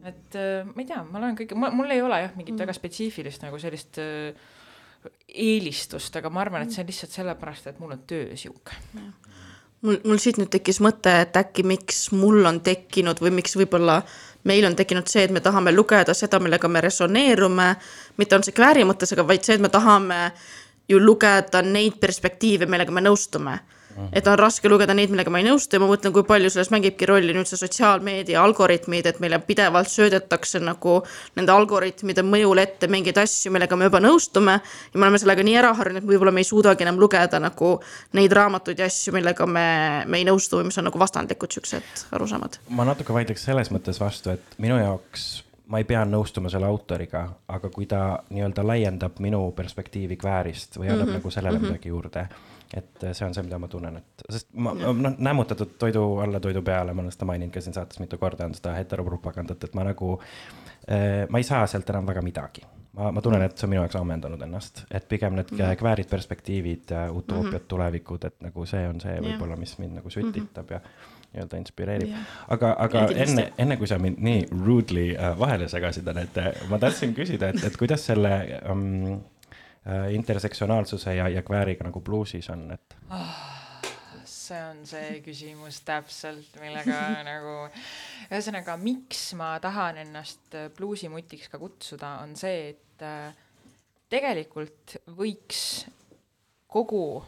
et 0.08 0.36
äh, 0.36 0.64
ma 0.68 0.82
ei 0.82 0.88
tea, 0.88 1.02
ma 1.04 1.20
loen 1.20 1.36
kõike, 1.36 1.58
mul 1.58 1.92
ei 1.92 2.02
ole 2.02 2.22
jah 2.24 2.36
mingit 2.38 2.56
mm. 2.56 2.64
väga 2.64 2.76
spetsiifilist 2.78 3.44
nagu 3.44 3.60
sellist 3.60 4.00
äh, 4.00 4.38
eelistust, 5.28 6.16
aga 6.16 6.32
ma 6.34 6.44
arvan, 6.44 6.64
et 6.64 6.74
see 6.74 6.84
on 6.84 6.90
lihtsalt 6.90 7.16
sellepärast, 7.20 7.68
et 7.72 7.80
mul 7.84 7.94
on 7.96 8.04
töö 8.08 8.36
sihuke. 8.40 8.78
Mul, 9.86 10.00
mul 10.10 10.20
siit 10.22 10.40
nüüd 10.42 10.50
tekkis 10.52 10.80
mõte, 10.82 11.12
et 11.22 11.36
äkki 11.38 11.64
miks 11.68 12.08
mul 12.16 12.48
on 12.50 12.62
tekkinud 12.66 13.20
või 13.22 13.36
miks 13.38 13.54
võib-olla 13.60 14.00
meil 14.48 14.66
on 14.66 14.76
tekkinud 14.78 15.10
see, 15.12 15.28
et 15.28 15.34
me 15.34 15.44
tahame 15.44 15.74
lugeda 15.76 16.16
seda, 16.18 16.40
millega 16.42 16.70
me 16.72 16.82
resoneerume, 16.82 17.68
mitte 18.18 18.38
on 18.38 18.46
see 18.48 18.56
kvääri 18.58 18.88
mõttes, 18.88 19.14
aga 19.14 19.28
vaid 19.28 19.46
see, 19.46 19.58
et 19.58 19.64
me 19.64 19.70
tahame 19.74 20.32
ju 20.90 21.00
lugeda 21.04 21.62
neid 21.62 22.00
perspektiive, 22.02 22.70
millega 22.70 22.96
me 22.96 23.04
nõustume 23.06 23.58
et 24.14 24.28
on 24.28 24.38
raske 24.40 24.70
lugeda 24.70 24.94
neid, 24.98 25.12
millega 25.14 25.32
ma 25.34 25.42
ei 25.42 25.48
nõustu 25.48 25.78
ja 25.78 25.82
ma 25.82 25.90
mõtlen, 25.90 26.14
kui 26.16 26.26
palju 26.28 26.52
selles 26.54 26.70
mängibki 26.74 27.08
rolli 27.10 27.36
nüüd 27.36 27.50
see 27.50 27.60
sotsiaalmeedia 27.60 28.42
algoritmid, 28.44 29.10
et 29.10 29.22
meile 29.24 29.40
pidevalt 29.46 29.92
söödetakse 29.92 30.62
nagu 30.64 31.00
nende 31.38 31.54
algoritmide 31.54 32.26
mõjul 32.28 32.62
ette 32.64 32.90
mingeid 32.92 33.18
asju, 33.22 33.52
millega 33.56 33.80
me 33.80 33.90
juba 33.90 34.02
nõustume. 34.04 34.60
ja 34.62 35.00
me 35.00 35.08
oleme 35.08 35.22
sellega 35.22 35.46
nii 35.48 35.58
ära 35.64 35.74
harjunud, 35.78 36.04
et 36.04 36.10
võib-olla 36.10 36.34
me 36.36 36.44
ei 36.44 36.52
suudagi 36.52 36.86
enam 36.86 37.00
lugeda 37.02 37.40
nagu 37.40 37.74
neid 38.18 38.32
raamatuid 38.32 38.80
ja 38.80 38.92
asju, 38.92 39.14
millega 39.18 39.46
me, 39.46 39.68
me 40.06 40.22
ei 40.22 40.28
nõustu 40.28 40.62
või 40.62 40.70
mis 40.70 40.78
on 40.78 40.90
nagu 40.90 41.00
vastandlikud 41.00 41.58
siuksed 41.58 42.08
arusaamad. 42.12 42.62
ma 42.70 42.88
natuke 42.88 43.14
vaidleks 43.14 43.50
selles 43.50 43.72
mõttes 43.74 44.00
vastu, 44.02 44.36
et 44.36 44.58
minu 44.62 44.80
jaoks 44.82 45.44
ma 45.68 45.82
ei 45.82 45.88
pea 45.88 46.04
nõustuma 46.08 46.50
selle 46.52 46.68
autoriga, 46.68 47.26
aga 47.52 47.70
kui 47.74 47.86
ta 47.90 48.20
nii-öelda 48.32 48.64
laiendab 48.64 49.18
minu 49.24 49.50
perspektiivi 49.56 50.16
kväärist 50.20 50.78
või 50.80 50.88
annab 50.88 51.08
mm 51.08 51.12
-hmm. 51.12 51.18
nagu 51.20 51.32
sellele 51.32 51.58
mm 51.58 51.64
-hmm. 51.64 51.74
midagi 51.74 51.90
juurde 51.90 52.28
et 52.74 53.04
see 53.12 53.26
on 53.26 53.36
see, 53.36 53.44
mida 53.48 53.60
ma 53.62 53.70
tunnen, 53.72 54.00
et 54.02 54.24
sest 54.32 54.50
ma, 54.54 54.74
noh, 54.76 54.96
nämmutatud 55.18 55.76
toidu 55.80 56.04
alla, 56.24 56.42
toidu 56.44 56.62
peale, 56.66 56.94
ma 56.94 57.04
olen 57.04 57.14
seda 57.16 57.28
maininud 57.30 57.54
ka 57.54 57.64
siin 57.64 57.76
saates 57.78 58.02
mitu 58.04 58.20
korda, 58.22 58.48
on 58.50 58.56
seda 58.58 58.76
heteropropagandat, 58.78 59.64
et 59.64 59.78
ma 59.78 59.86
nagu 59.88 60.18
äh,. 60.18 61.24
ma 61.30 61.40
ei 61.40 61.48
saa 61.48 61.68
sealt 61.68 61.90
enam 61.94 62.10
väga 62.10 62.24
midagi. 62.26 62.66
ma, 62.98 63.12
ma 63.14 63.22
tunnen, 63.22 63.46
et 63.46 63.58
see 63.58 63.68
on 63.68 63.74
minu 63.76 63.84
jaoks 63.84 64.00
ammendanud 64.00 64.42
ennast, 64.42 64.84
et 64.92 65.08
pigem 65.08 65.36
need 65.38 65.52
mm 65.52 65.60
-hmm. 65.60 65.76
kväärid 65.84 66.10
perspektiivid, 66.10 66.96
utoopiad 67.12 67.52
mm, 67.52 67.58
-hmm. 67.58 67.68
tulevikud, 67.68 68.26
et 68.26 68.42
nagu 68.42 68.66
see 68.66 68.88
on 68.88 69.02
see 69.02 69.20
võib-olla, 69.22 69.56
mis 69.56 69.78
mind 69.80 70.02
nagu 70.02 70.10
sütitab 70.10 70.70
mm 70.70 70.76
-hmm. 70.76 70.82
ja 70.82 70.82
nii-öelda 71.34 71.58
inspireerib 71.58 72.10
yeah.. 72.10 72.22
aga, 72.48 72.76
aga 72.80 73.00
ja, 73.00 73.26
enne, 73.26 73.52
enne 73.58 73.78
kui 73.78 73.88
sa 73.88 74.00
mind 74.00 74.20
nii 74.24 74.46
rudely 74.66 75.16
äh, 75.16 75.40
vahele 75.40 75.68
segasid, 75.68 76.08
Anette, 76.08 76.54
ma 76.70 76.80
tahtsin 76.80 77.14
küsida, 77.18 77.52
et, 77.54 77.64
et 77.64 77.78
kuidas 77.78 78.06
selle 78.06 78.62
um, 78.72 79.20
Äh, 79.88 80.14
intersektsionaalsuse 80.14 81.16
ja, 81.16 81.30
ja 81.30 81.42
kvääriga 81.42 81.86
nagu 81.88 82.02
bluusis 82.02 82.50
on, 82.50 82.72
et 82.72 82.96
oh,? 83.12 83.36
see 84.28 84.60
on 84.60 84.82
see 84.88 85.22
küsimus 85.24 85.78
täpselt, 85.88 86.58
millega 86.60 86.98
nagu, 87.30 87.54
ühesõnaga, 88.28 88.76
miks 88.82 89.30
ma 89.40 89.54
tahan 89.64 90.02
ennast 90.04 90.60
bluusimutiks 90.76 91.48
ka 91.54 91.62
kutsuda, 91.62 92.18
on 92.26 92.36
see, 92.36 92.74
et 92.74 93.08
äh, 93.08 93.32
tegelikult 94.12 94.98
võiks 95.16 95.62
kogu 96.68 97.24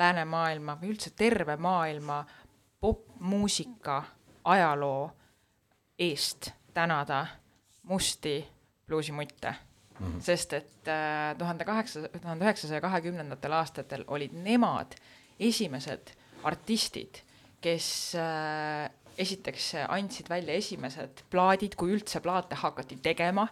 läänemaailma 0.00 0.80
või 0.80 0.94
üldse 0.94 1.12
terve 1.12 1.60
maailma 1.60 2.22
popmuusika 2.80 4.02
ajaloo 4.48 5.10
eest 6.00 6.54
tänada 6.72 7.26
musti 7.92 8.38
bluusimutte 8.88 9.58
mm, 10.00 10.06
-hmm. 10.06 10.20
sest 10.24 10.52
et 10.52 10.88
äh, 10.88 11.36
tuhande 11.38 11.64
kaheksa, 11.64 12.08
tuhande 12.08 12.44
üheksasaja 12.44 12.80
kahekümnendatel 12.80 13.52
aastatel 13.52 14.04
olid 14.06 14.32
nemad 14.32 14.96
esimesed 15.40 16.14
artistid, 16.44 17.22
kes 17.60 18.14
äh, 18.16 18.88
esiteks 19.20 19.74
andsid 19.88 20.30
välja 20.30 20.54
esimesed 20.56 21.22
plaadid, 21.30 21.74
kui 21.76 21.92
üldse 21.92 22.20
plaate 22.24 22.56
hakati 22.56 22.96
tegema, 23.02 23.46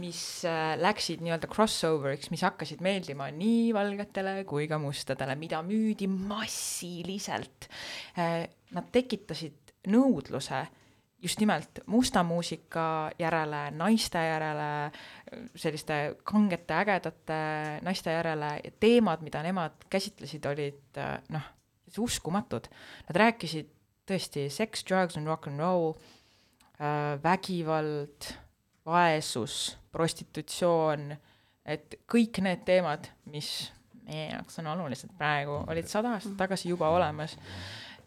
mis 0.00 0.44
äh, 0.48 0.74
läksid 0.80 1.20
nii-öelda 1.20 1.50
crossoveriks, 1.52 2.30
mis 2.30 2.44
hakkasid 2.46 2.80
meeldima 2.80 3.28
nii 3.30 3.74
valgetele 3.76 4.44
kui 4.48 4.68
ka 4.68 4.78
mustadele, 4.78 5.36
mida 5.36 5.62
müüdi 5.62 6.08
massiliselt. 6.08 7.68
Nad 8.70 8.86
tekitasid 8.92 9.74
nõudluse 9.90 10.64
just 11.22 11.40
nimelt 11.40 11.82
musta 11.86 12.22
muusika 12.26 13.10
järele, 13.18 13.70
naiste 13.76 14.18
järele, 14.24 14.70
selliste 15.54 15.98
kangete, 16.24 16.74
ägedate 16.74 17.40
naiste 17.86 18.14
järele 18.14 18.54
ja 18.64 18.70
teemad, 18.80 19.24
mida 19.26 19.42
nemad 19.44 19.84
käsitlesid, 19.90 20.46
olid 20.46 21.02
noh, 21.28 21.50
uskumatud. 21.98 22.70
Nad 23.08 23.20
rääkisid 23.24 23.68
tõesti 24.08 24.48
sex, 24.52 24.84
drugs 24.86 25.18
and 25.18 25.28
rock 25.30 25.50
n 25.50 25.60
roll 25.60 25.92
äh,, 25.92 27.18
vägivald, 27.22 28.32
vaesus, 28.86 29.76
prostitutsioon, 29.92 31.10
et 31.66 32.00
kõik 32.10 32.40
need 32.42 32.64
teemad, 32.66 33.10
mis 33.30 33.70
meie 34.08 34.30
jaoks 34.32 34.58
on 34.62 34.70
olulised 34.72 35.12
praegu, 35.18 35.60
olid 35.70 35.88
sada 35.90 36.16
aastat 36.16 36.36
tagasi 36.38 36.72
juba 36.72 36.90
olemas. 36.90 37.36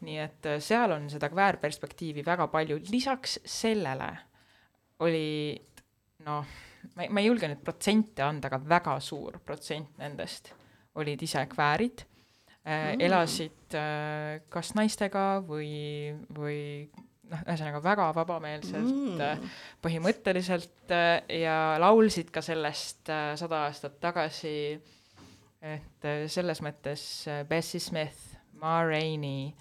Nii 0.03 0.19
et 0.24 0.51
äh, 0.51 0.60
seal 0.63 0.95
on 0.95 1.10
seda 1.12 1.29
kväärperspektiivi 1.33 2.25
väga 2.25 2.48
palju, 2.51 2.79
lisaks 2.91 3.39
sellele 3.45 4.12
oli 5.03 5.27
noh, 6.25 6.55
ma, 6.95 7.07
ma 7.10 7.22
ei 7.22 7.29
julge 7.29 7.50
nüüd 7.50 7.63
protsente 7.65 8.25
anda, 8.25 8.50
aga 8.50 8.60
väga 8.75 8.98
suur 9.03 9.39
protsent 9.45 9.98
nendest 10.01 10.51
olid 11.00 11.22
ise 11.25 11.43
kväärid 11.51 12.03
äh, 12.03 12.93
mm. 12.93 13.01
elasid 13.07 13.77
äh, 13.79 14.43
kas 14.53 14.74
naistega 14.77 15.41
või, 15.48 16.13
või 16.36 16.60
noh, 17.31 17.43
ühesõnaga 17.45 17.81
väga 17.83 18.10
vabameelselt 18.17 18.89
mm. 18.89 19.22
äh, 19.24 19.62
põhimõtteliselt 19.83 20.93
äh, 20.93 21.15
ja 21.43 21.57
laulsid 21.81 22.31
ka 22.33 22.43
sellest 22.45 23.10
sada 23.39 23.65
aastat 23.67 24.00
tagasi. 24.03 24.79
et 25.63 26.05
selles 26.27 26.60
mõttes 26.60 27.03
Bessie 27.48 27.79
Smith, 27.79 28.33
Ma 28.60 28.81
Rainey 28.83 29.53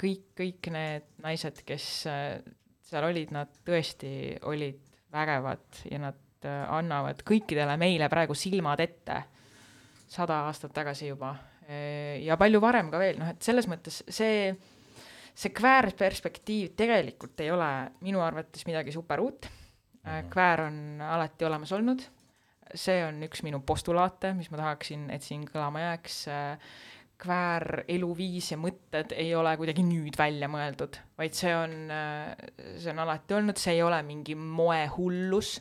kõik, 0.00 0.30
kõik 0.36 0.70
need 0.74 1.08
naised, 1.24 1.62
kes 1.66 1.88
äh, 2.10 2.38
seal 2.86 3.08
olid, 3.08 3.32
nad 3.34 3.50
tõesti 3.66 4.36
olid 4.48 4.80
vägevad 5.12 5.82
ja 5.90 6.00
nad 6.06 6.46
äh, 6.46 6.62
annavad 6.78 7.20
kõikidele 7.26 7.76
meile 7.80 8.08
praegu 8.12 8.36
silmad 8.38 8.80
ette 8.84 9.20
sada 10.08 10.44
aastat 10.46 10.74
tagasi 10.74 11.10
juba 11.10 11.34
ja 11.66 12.36
palju 12.38 12.60
varem 12.62 12.92
ka 12.92 12.98
veel, 13.02 13.16
noh 13.18 13.32
et 13.32 13.42
selles 13.42 13.66
mõttes 13.66 13.96
see, 14.06 14.52
see 15.34 15.50
kväärperspektiiv 15.50 16.76
tegelikult 16.78 17.42
ei 17.42 17.50
ole 17.50 17.70
minu 18.06 18.20
arvates 18.22 18.62
midagi 18.68 18.94
super 18.94 19.18
uut. 19.24 19.48
Mhm. 20.06 20.28
kväär 20.30 20.60
on 20.68 21.00
alati 21.02 21.44
olemas 21.44 21.72
olnud. 21.72 22.04
see 22.74 23.04
on 23.06 23.22
üks 23.22 23.42
minu 23.46 23.60
postulaate, 23.62 24.32
mis 24.34 24.50
ma 24.50 24.58
tahaksin, 24.58 25.10
et 25.10 25.22
siin 25.22 25.44
kõlama 25.46 25.80
jääks. 25.84 26.16
Kväär, 27.20 27.84
eluviis 27.88 28.50
ja 28.52 28.58
mõtted 28.60 29.14
ei 29.16 29.30
ole 29.34 29.54
kuidagi 29.56 29.84
nüüd 29.86 30.18
välja 30.18 30.48
mõeldud, 30.52 30.98
vaid 31.18 31.36
see 31.36 31.54
on, 31.56 31.76
see 32.76 32.92
on 32.92 33.00
alati 33.06 33.38
olnud, 33.38 33.60
see 33.60 33.78
ei 33.78 33.82
ole 33.86 34.02
mingi 34.06 34.36
moehullus 34.36 35.56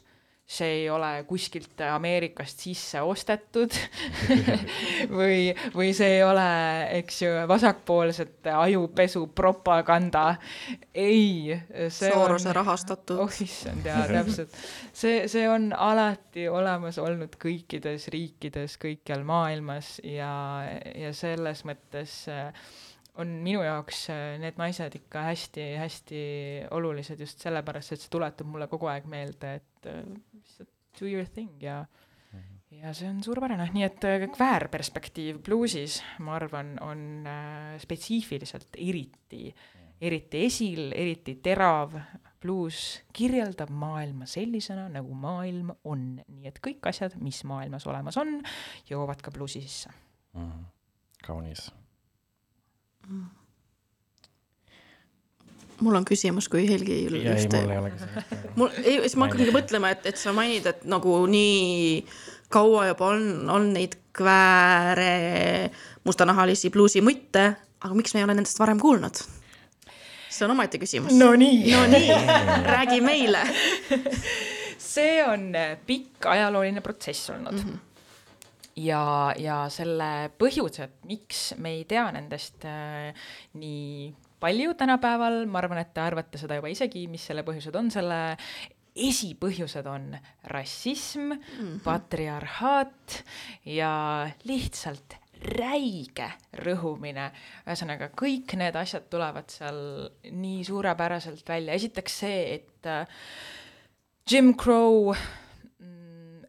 see 0.46 0.68
ei 0.82 0.90
ole 0.90 1.24
kuskilt 1.26 1.82
Ameerikast 1.82 2.60
sisse 2.68 3.02
ostetud 3.02 3.74
või, 5.18 5.50
või 5.74 5.90
see 5.98 6.20
ei 6.20 6.24
ole, 6.24 6.46
eks 7.00 7.22
ju, 7.24 7.32
vasakpoolsete 7.50 8.54
ajupesu 8.54 9.26
propaganda. 9.34 10.36
ei. 10.94 11.58
Soorose 11.90 12.52
on... 12.52 12.56
rahastatud. 12.56 13.24
oh 13.26 13.42
issand, 13.42 13.90
jaa, 13.90 14.06
täpselt. 14.12 14.54
see, 14.94 15.26
see 15.32 15.50
on 15.50 15.72
alati 15.74 16.46
olemas 16.50 17.02
olnud 17.02 17.40
kõikides 17.42 18.10
riikides, 18.14 18.78
kõikjal 18.82 19.26
maailmas 19.26 19.98
ja, 20.06 20.32
ja 20.94 21.14
selles 21.18 21.66
mõttes 21.66 22.20
äh, 22.30 22.54
on 23.22 23.28
minu 23.46 23.64
jaoks 23.64 24.08
äh, 24.14 24.24
need 24.42 24.58
naised 24.60 24.98
ikka 25.00 25.26
hästi-hästi 25.30 26.24
olulised 26.76 27.20
just 27.24 27.44
sellepärast, 27.44 27.96
et 27.96 28.04
see 28.04 28.12
tuletab 28.12 28.50
mulle 28.50 28.68
kogu 28.72 28.90
aeg 28.92 29.08
meelde, 29.12 29.56
et 29.62 29.90
äh, 29.92 30.02
lihtsalt 30.36 30.72
do 31.00 31.08
your 31.08 31.28
thing 31.28 31.56
ja 31.64 31.82
mm 31.86 32.40
-hmm. 32.40 32.82
ja 32.82 32.94
see 32.94 33.10
on 33.10 33.24
suurepärane, 33.24 33.70
nii 33.74 33.84
et 33.84 34.04
äh, 34.04 34.28
kväärperspektiiv 34.36 35.40
bluusis, 35.44 36.02
ma 36.20 36.36
arvan, 36.36 36.78
on 36.82 37.28
spetsiifiliselt 37.78 38.78
eriti, 38.78 39.56
eriti 40.02 40.46
esil, 40.46 40.92
eriti 40.96 41.36
terav. 41.36 42.00
bluus 42.46 43.02
kirjeldab 43.14 43.70
maailma 43.70 44.26
sellisena, 44.26 44.90
nagu 44.90 45.14
maailm 45.14 45.72
on, 45.84 46.22
nii 46.28 46.48
et 46.48 46.60
kõik 46.68 46.86
asjad, 46.86 47.16
mis 47.18 47.44
maailmas 47.44 47.88
olemas 47.88 48.18
on, 48.18 48.42
jõuavad 48.90 49.22
ka 49.22 49.32
bluusi 49.32 49.62
sisse 49.62 49.90
mm. 50.34 50.42
-hmm. 50.42 50.66
kaunis 51.26 51.72
mul 55.82 55.98
on 56.00 56.06
küsimus, 56.08 56.48
kui 56.52 56.68
Helgi 56.70 56.94
ei 56.94 57.04
julge 57.06 57.36
just. 57.36 57.54
ei, 57.54 57.62
mul 57.62 57.72
ei 57.74 57.82
olegi 57.82 58.00
seda. 58.00 58.24
mul, 58.56 58.72
ei, 58.84 58.98
siis 59.04 59.18
ma 59.20 59.28
hakkangi 59.28 59.56
mõtlema, 59.56 59.92
et, 59.96 60.08
et 60.12 60.20
sa 60.20 60.34
mainid, 60.36 60.68
et 60.72 60.86
nagu 60.90 61.18
nii 61.30 62.04
kaua 62.54 62.90
juba 62.92 63.12
on, 63.16 63.26
on 63.52 63.72
neid 63.76 63.98
kvääre, 64.16 65.16
mustanahalisi 66.08 66.72
bluusimutte, 66.72 67.48
aga 67.84 67.98
miks 67.98 68.16
me 68.16 68.22
ei 68.22 68.28
ole 68.28 68.38
nendest 68.38 68.62
varem 68.62 68.82
kuulnud? 68.82 69.24
see 70.36 70.44
on 70.44 70.52
omaette 70.52 70.76
küsimus. 70.82 71.14
Nonii. 71.16 71.72
Nonii, 71.72 72.10
räägi 72.68 73.00
meile 73.00 73.46
see 74.96 75.22
on 75.24 75.54
pikk 75.88 76.28
ajalooline 76.28 76.84
protsess 76.84 77.30
olnud 77.36 77.56
mm. 77.56 77.68
-hmm 77.70 77.85
ja, 78.76 79.34
ja 79.40 79.64
selle 79.74 80.30
põhjused, 80.40 81.02
miks 81.10 81.54
me 81.62 81.78
ei 81.80 81.84
tea 81.90 82.06
nendest 82.16 82.66
äh, 82.70 83.28
nii 83.60 84.14
palju 84.42 84.76
tänapäeval, 84.78 85.44
ma 85.50 85.62
arvan, 85.62 85.82
et 85.82 85.94
te 85.96 86.04
arvate 86.04 86.40
seda 86.42 86.60
juba 86.60 86.70
isegi, 86.72 87.06
mis 87.12 87.24
selle 87.26 87.46
põhjused 87.48 87.76
on, 87.80 87.92
selle 87.94 88.20
esipõhjused 88.96 89.88
on 89.92 90.14
rassism 90.52 91.34
mm, 91.34 91.40
-hmm. 91.44 91.80
patriarhaat 91.84 93.24
ja 93.68 93.92
lihtsalt 94.48 95.18
räige 95.46 96.30
rõhumine. 96.64 97.32
ühesõnaga, 97.68 98.10
kõik 98.16 98.56
need 98.58 98.76
asjad 98.76 99.10
tulevad 99.12 99.50
seal 99.52 100.10
nii 100.32 100.64
suurepäraselt 100.64 101.48
välja, 101.50 101.74
esiteks 101.74 102.20
see, 102.24 102.54
et 102.56 102.88
äh, 102.88 103.08
Jim 104.32 104.56
Crow 104.56 105.14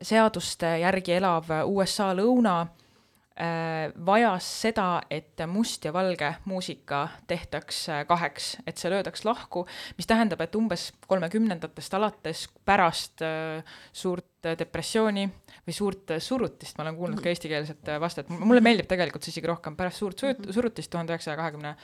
seaduste 0.07 0.77
järgi 0.83 1.17
elav 1.17 1.51
USA 1.67 2.11
lõuna 2.17 2.57
äh, 2.63 3.93
vajas 4.07 4.49
seda, 4.63 4.87
et 5.11 5.43
must 5.51 5.85
ja 5.87 5.93
valge 5.95 6.33
muusika 6.49 7.03
tehtaks 7.29 7.83
äh, 7.93 8.03
kaheks, 8.09 8.53
et 8.67 8.79
see 8.79 8.93
löödaks 8.93 9.27
lahku, 9.27 9.65
mis 9.99 10.09
tähendab, 10.09 10.43
et 10.45 10.55
umbes 10.59 10.89
kolmekümnendatest 11.11 11.97
alates 11.99 12.47
pärast 12.69 13.25
äh, 13.27 13.79
suurt 13.93 14.51
depressiooni 14.59 15.27
või 15.67 15.75
suurt 15.75 16.17
surutist, 16.23 16.77
ma 16.79 16.87
olen 16.87 17.01
kuulnud 17.01 17.23
ka 17.23 17.33
eestikeelset 17.33 17.97
vastet, 18.03 18.31
mulle 18.31 18.63
meeldib 18.63 18.87
tegelikult 18.91 19.27
see 19.27 19.35
isegi 19.35 19.51
rohkem, 19.51 19.79
pärast 19.79 20.05
suurt 20.05 20.23
surutist 20.55 20.93
tuhande 20.93 21.15
üheksasaja 21.15 21.41
kahekümne 21.41 21.75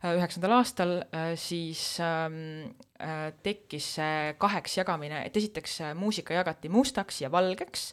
üheksandal 0.00 0.54
aastal, 0.56 0.92
äh, 1.12 1.34
siis 1.36 1.98
ähm, 2.00 2.72
äh, 3.00 3.32
tekkis 3.44 3.88
see 3.98 4.34
kaheks 4.40 4.78
jagamine, 4.78 5.24
et 5.26 5.36
esiteks 5.36 5.76
äh, 5.84 5.94
muusika 5.98 6.34
jagati 6.38 6.70
mustaks 6.72 7.20
ja 7.20 7.30
valgeks, 7.32 7.90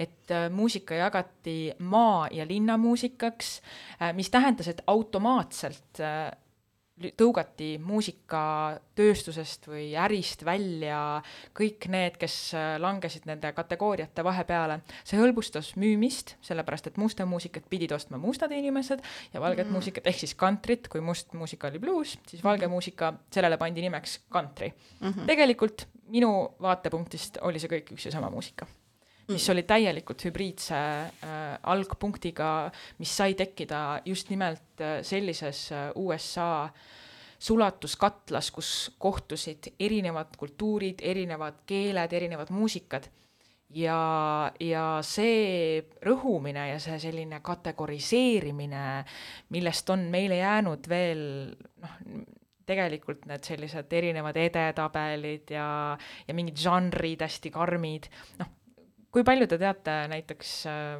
et 0.00 0.32
muusika 0.54 0.96
jagati 0.96 1.72
maa- 1.78 2.30
ja 2.32 2.46
linnamuusikaks, 2.48 3.50
mis 4.14 4.30
tähendas, 4.30 4.68
et 4.68 4.80
automaatselt 4.86 6.00
tõugati 7.16 7.74
muusikatööstusest 7.82 9.68
või 9.70 9.90
ärist 9.98 10.44
välja 10.44 11.20
kõik 11.56 11.86
need, 11.92 12.18
kes 12.20 12.36
äh, 12.56 12.74
langesid 12.82 13.28
nende 13.28 13.52
kategooriate 13.56 14.24
vahepeale. 14.24 14.80
see 15.04 15.20
hõlbustas 15.20 15.72
müümist, 15.80 16.36
sellepärast 16.44 16.90
et 16.90 17.00
musta 17.00 17.26
muusikat 17.26 17.68
pidid 17.70 17.92
ostma 17.96 18.18
mustad 18.20 18.52
inimesed 18.52 19.02
ja 19.32 19.40
valget 19.40 19.66
mm. 19.66 19.72
muusikat 19.78 20.06
ehk 20.06 20.20
siis 20.24 20.34
kantrit, 20.34 20.88
kui 20.88 21.00
must 21.00 21.32
muusika 21.34 21.70
oli 21.70 21.78
bluus, 21.78 22.18
siis 22.28 22.44
valge 22.44 22.66
mm. 22.66 22.76
muusika, 22.76 23.14
sellele 23.32 23.58
pandi 23.60 23.86
nimeks 23.86 24.20
kantri 24.28 24.72
mm. 24.72 25.08
-hmm. 25.08 25.26
tegelikult 25.26 25.86
minu 26.10 26.56
vaatepunktist 26.60 27.38
oli 27.46 27.58
see 27.58 27.70
kõik 27.70 27.94
üks 27.94 28.06
ja 28.06 28.12
sama 28.12 28.30
muusika 28.30 28.66
mis 29.30 29.48
oli 29.52 29.62
täielikult 29.68 30.24
hübriidse 30.26 30.76
äh, 30.76 31.36
algpunktiga, 31.72 32.70
mis 32.98 33.12
sai 33.16 33.34
tekkida 33.38 34.00
just 34.04 34.30
nimelt 34.30 34.82
äh, 34.82 35.00
sellises 35.06 35.68
äh, 35.72 35.90
USA 35.94 36.68
sulatuskatlas, 37.40 38.50
kus 38.52 38.72
kohtusid 39.00 39.72
erinevad 39.80 40.36
kultuurid, 40.36 41.00
erinevad 41.02 41.62
keeled, 41.66 42.12
erinevad 42.12 42.52
muusikad. 42.52 43.08
ja, 43.70 44.50
ja 44.60 44.84
see 45.06 45.78
rõhumine 46.02 46.64
ja 46.72 46.78
see 46.82 46.98
selline 46.98 47.38
kategoriseerimine, 47.40 49.04
millest 49.54 49.90
on 49.94 50.08
meile 50.10 50.40
jäänud 50.40 50.88
veel 50.90 51.22
noh, 51.78 51.94
tegelikult 52.66 53.26
need 53.30 53.46
sellised 53.46 53.92
erinevad 53.94 54.36
edetabelid 54.36 55.54
ja, 55.54 55.66
ja 56.26 56.34
mingid 56.36 56.58
žanrid 56.60 57.22
hästi 57.24 57.52
karmid, 57.54 58.10
noh, 58.42 58.50
kui 59.10 59.24
palju 59.26 59.46
te 59.50 59.58
teate 59.58 59.94
näiteks, 60.10 60.50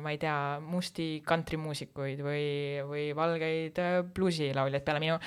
ma 0.03 0.15
ei 0.15 0.19
tea, 0.21 0.37
musti 0.65 1.11
kantrimuusikuid 1.27 2.23
või, 2.27 2.47
või 2.87 3.05
valgeid 3.17 3.79
bluusilauljaid 4.15 4.87
peale 4.87 5.03
minu, 5.03 5.19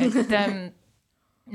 et 0.00 0.38
ähm, 0.38 0.62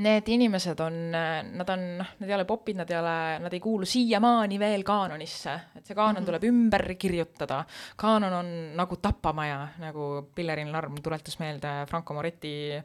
need 0.04 0.28
inimesed 0.28 0.78
on, 0.84 0.96
nad 1.10 1.70
on, 1.72 1.84
noh, 1.98 2.12
nad 2.20 2.28
ei 2.28 2.36
ole 2.36 2.46
popid, 2.46 2.76
nad 2.78 2.90
ei 2.92 2.98
ole, 3.00 3.16
nad 3.42 3.56
ei 3.56 3.62
kuulu 3.64 3.88
siiamaani 3.88 4.58
veel 4.60 4.84
kaanonisse, 4.86 5.54
et 5.80 5.86
see 5.86 5.96
kaanon 5.96 6.22
-hmm. 6.22 6.28
tuleb 6.28 6.44
ümber 6.44 6.94
kirjutada. 6.94 7.64
kaanon 7.96 8.32
on 8.32 8.54
nagu 8.76 8.96
tapamaja, 8.96 9.68
nagu 9.78 10.30
Pillerin 10.34 10.72
Larm 10.72 11.02
tuletas 11.02 11.38
meelde 11.38 11.86
Franco 11.88 12.14
Moretti 12.14 12.54
äh, 12.76 12.84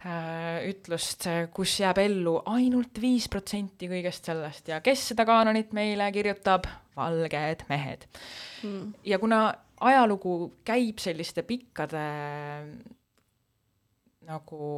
ütlust, 0.00 1.26
kus 1.52 1.74
jääb 1.82 1.98
ellu 2.00 2.38
ainult 2.48 2.96
viis 3.02 3.26
protsenti 3.28 3.84
kõigest 3.90 4.30
sellest 4.30 4.70
ja 4.72 4.78
kes 4.80 5.10
seda 5.10 5.26
kaanonit 5.28 5.74
meile 5.76 6.06
kirjutab? 6.14 6.64
valged 6.96 7.64
mehed 7.68 8.06
mm.. 8.64 8.92
ja 9.06 9.18
kuna 9.20 9.40
ajalugu 9.80 10.36
käib 10.66 11.00
selliste 11.00 11.44
pikkade 11.48 12.04
nagu 14.28 14.68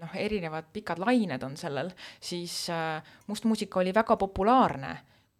noh, 0.00 0.14
erinevad 0.20 0.68
pikad 0.74 1.00
lained 1.02 1.42
on 1.46 1.56
sellel, 1.58 1.90
siis 2.20 2.68
äh, 2.72 3.02
must 3.30 3.46
muusika 3.48 3.80
oli 3.80 3.94
väga 3.94 4.16
populaarne 4.20 4.94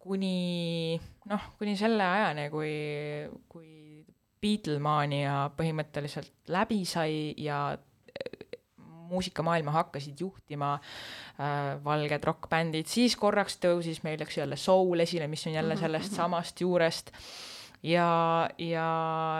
kuni 0.05 0.97
noh, 1.29 1.49
kuni 1.59 1.75
selle 1.77 2.05
ajani, 2.05 2.49
kui, 2.53 2.71
kui 3.49 3.71
Beatlemania 4.41 5.45
põhimõtteliselt 5.57 6.51
läbi 6.53 6.83
sai 6.89 7.33
ja 7.41 7.59
äh, 7.73 7.83
muusikamaailma 9.09 9.73
hakkasid 9.79 10.21
juhtima 10.21 10.75
äh, 10.75 11.75
valged 11.83 12.29
rokkbändid, 12.29 12.89
siis 12.91 13.17
korraks 13.19 13.59
tõusis 13.63 14.03
meil, 14.05 14.21
eks 14.21 14.37
ju, 14.37 14.43
jälle 14.45 14.59
soul 14.59 15.05
esile, 15.05 15.27
mis 15.31 15.45
on 15.47 15.57
jälle 15.57 15.75
mhm, 15.75 15.83
sellest 15.83 16.11
mhm. 16.11 16.21
samast 16.21 16.61
juurest 16.61 17.11
ja, 17.85 18.49
ja, 18.57 18.89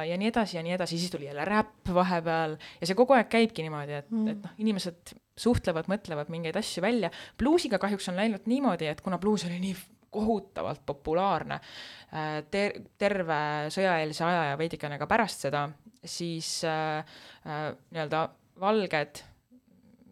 ja 0.06 0.18
nii 0.20 0.30
edasi 0.30 0.58
ja 0.58 0.64
nii 0.66 0.76
edasi, 0.78 1.00
siis 1.00 1.12
tuli 1.12 1.30
jälle 1.30 1.46
räpp 1.46 1.92
vahepeal 1.94 2.58
ja 2.82 2.88
see 2.88 2.98
kogu 2.98 3.16
aeg 3.18 3.30
käibki 3.32 3.66
niimoodi, 3.66 4.00
et 4.02 4.12
mm., 4.12 4.32
et 4.34 4.46
noh, 4.46 4.56
inimesed 4.62 5.16
suhtlevad, 5.40 5.90
mõtlevad 5.92 6.32
mingeid 6.32 6.56
asju 6.60 6.84
välja. 6.86 7.12
bluusiga 7.38 7.80
kahjuks 7.82 8.10
on 8.12 8.20
läinud 8.20 8.48
niimoodi, 8.50 8.88
et 8.92 9.02
kuna 9.04 9.20
bluus 9.22 9.46
oli 9.48 9.60
nii 9.60 9.76
kohutavalt 10.16 10.86
populaarne 10.86 11.60
äh, 11.60 12.40
ter-, 12.52 12.80
terve 12.98 13.40
sõjaeelse 13.74 14.24
aja 14.28 14.44
ja 14.52 14.60
veidikene 14.60 15.00
ka 15.02 15.08
pärast 15.12 15.48
seda, 15.48 15.68
siis 16.06 16.58
äh, 16.68 17.02
äh, 17.44 17.72
nii-öelda 17.92 18.28
valged 18.62 19.26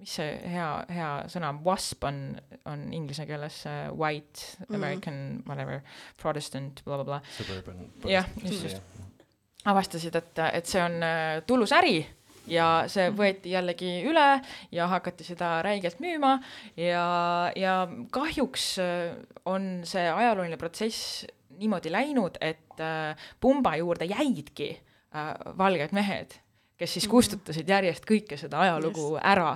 mis 0.04 0.16
see 0.20 0.32
hea, 0.52 0.70
hea 0.92 1.12
sõna, 1.32 1.54
wasp 1.66 2.04
on, 2.08 2.20
on 2.70 2.86
inglise 2.96 3.26
keeles 3.30 3.62
uh, 3.70 3.88
white 3.96 4.44
mm. 4.68 4.76
American 4.76 5.20
mm. 5.20 5.46
whatever, 5.48 5.80
Protestant 6.20 6.84
bla, 6.86 7.00
bla, 7.04 7.22
blablabla. 7.40 8.12
jah, 8.12 8.28
just, 8.44 8.68
just. 8.68 8.84
avastasid, 9.70 10.20
et, 10.20 10.44
et 10.52 10.70
see 10.70 10.84
on 10.84 11.00
uh, 11.00 11.40
tulus 11.48 11.74
äri 11.76 12.02
ja 12.52 12.84
see 12.92 13.08
mhm. 13.08 13.16
võeti 13.16 13.54
jällegi 13.54 13.92
üle 14.10 14.28
ja 14.76 14.90
hakati 14.92 15.24
seda 15.24 15.56
räigelt 15.64 16.02
müüma 16.04 16.34
ja, 16.76 17.06
ja 17.56 17.76
kahjuks 18.12 18.66
äh, 18.84 19.14
on 19.48 19.86
see 19.88 20.04
ajalooline 20.04 20.60
protsess 20.60 21.24
niimoodi 21.54 21.92
läinud, 21.94 22.36
et 22.44 22.82
äh, 22.84 23.30
pumba 23.40 23.78
juurde 23.80 24.10
jäidki 24.10 24.74
valged 25.14 25.92
mehed 25.94 26.32
kes 26.84 26.98
siis 26.98 27.08
mhm. 27.08 27.16
kustutasid 27.16 27.70
järjest 27.70 28.08
kõike 28.08 28.38
seda 28.40 28.60
ajalugu 28.68 29.14
yes. 29.16 29.26
ära. 29.34 29.52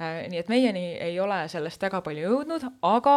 Äh, 0.00 0.22
nii 0.32 0.40
et 0.40 0.52
meieni 0.52 0.84
ei 0.96 1.18
ole 1.20 1.44
sellest 1.52 1.82
väga 1.84 2.00
palju 2.04 2.28
jõudnud, 2.30 2.64
aga 2.88 3.16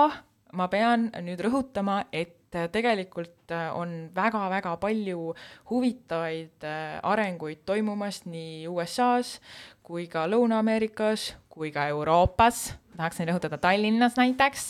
ma 0.56 0.68
pean 0.72 1.10
nüüd 1.24 1.40
rõhutama, 1.48 2.04
et 2.12 2.36
tegelikult 2.72 3.52
äh, 3.52 3.70
on 3.76 4.10
väga-väga 4.16 4.76
palju 4.82 5.32
huvitavaid 5.72 6.68
äh, 6.68 7.00
arenguid 7.04 7.64
toimumas 7.68 8.24
nii 8.28 8.68
USA-s 8.72 9.40
kui 9.86 10.08
ka 10.12 10.26
Lõuna-Ameerikas 10.28 11.34
kui 11.56 11.72
ka 11.72 11.88
Euroopas 11.88 12.74
tahaksin 12.96 13.28
rõhutada 13.30 13.58
Tallinnas 13.60 14.16
näiteks, 14.18 14.70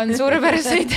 on 0.00 0.10
suurepäraseid 0.16 0.94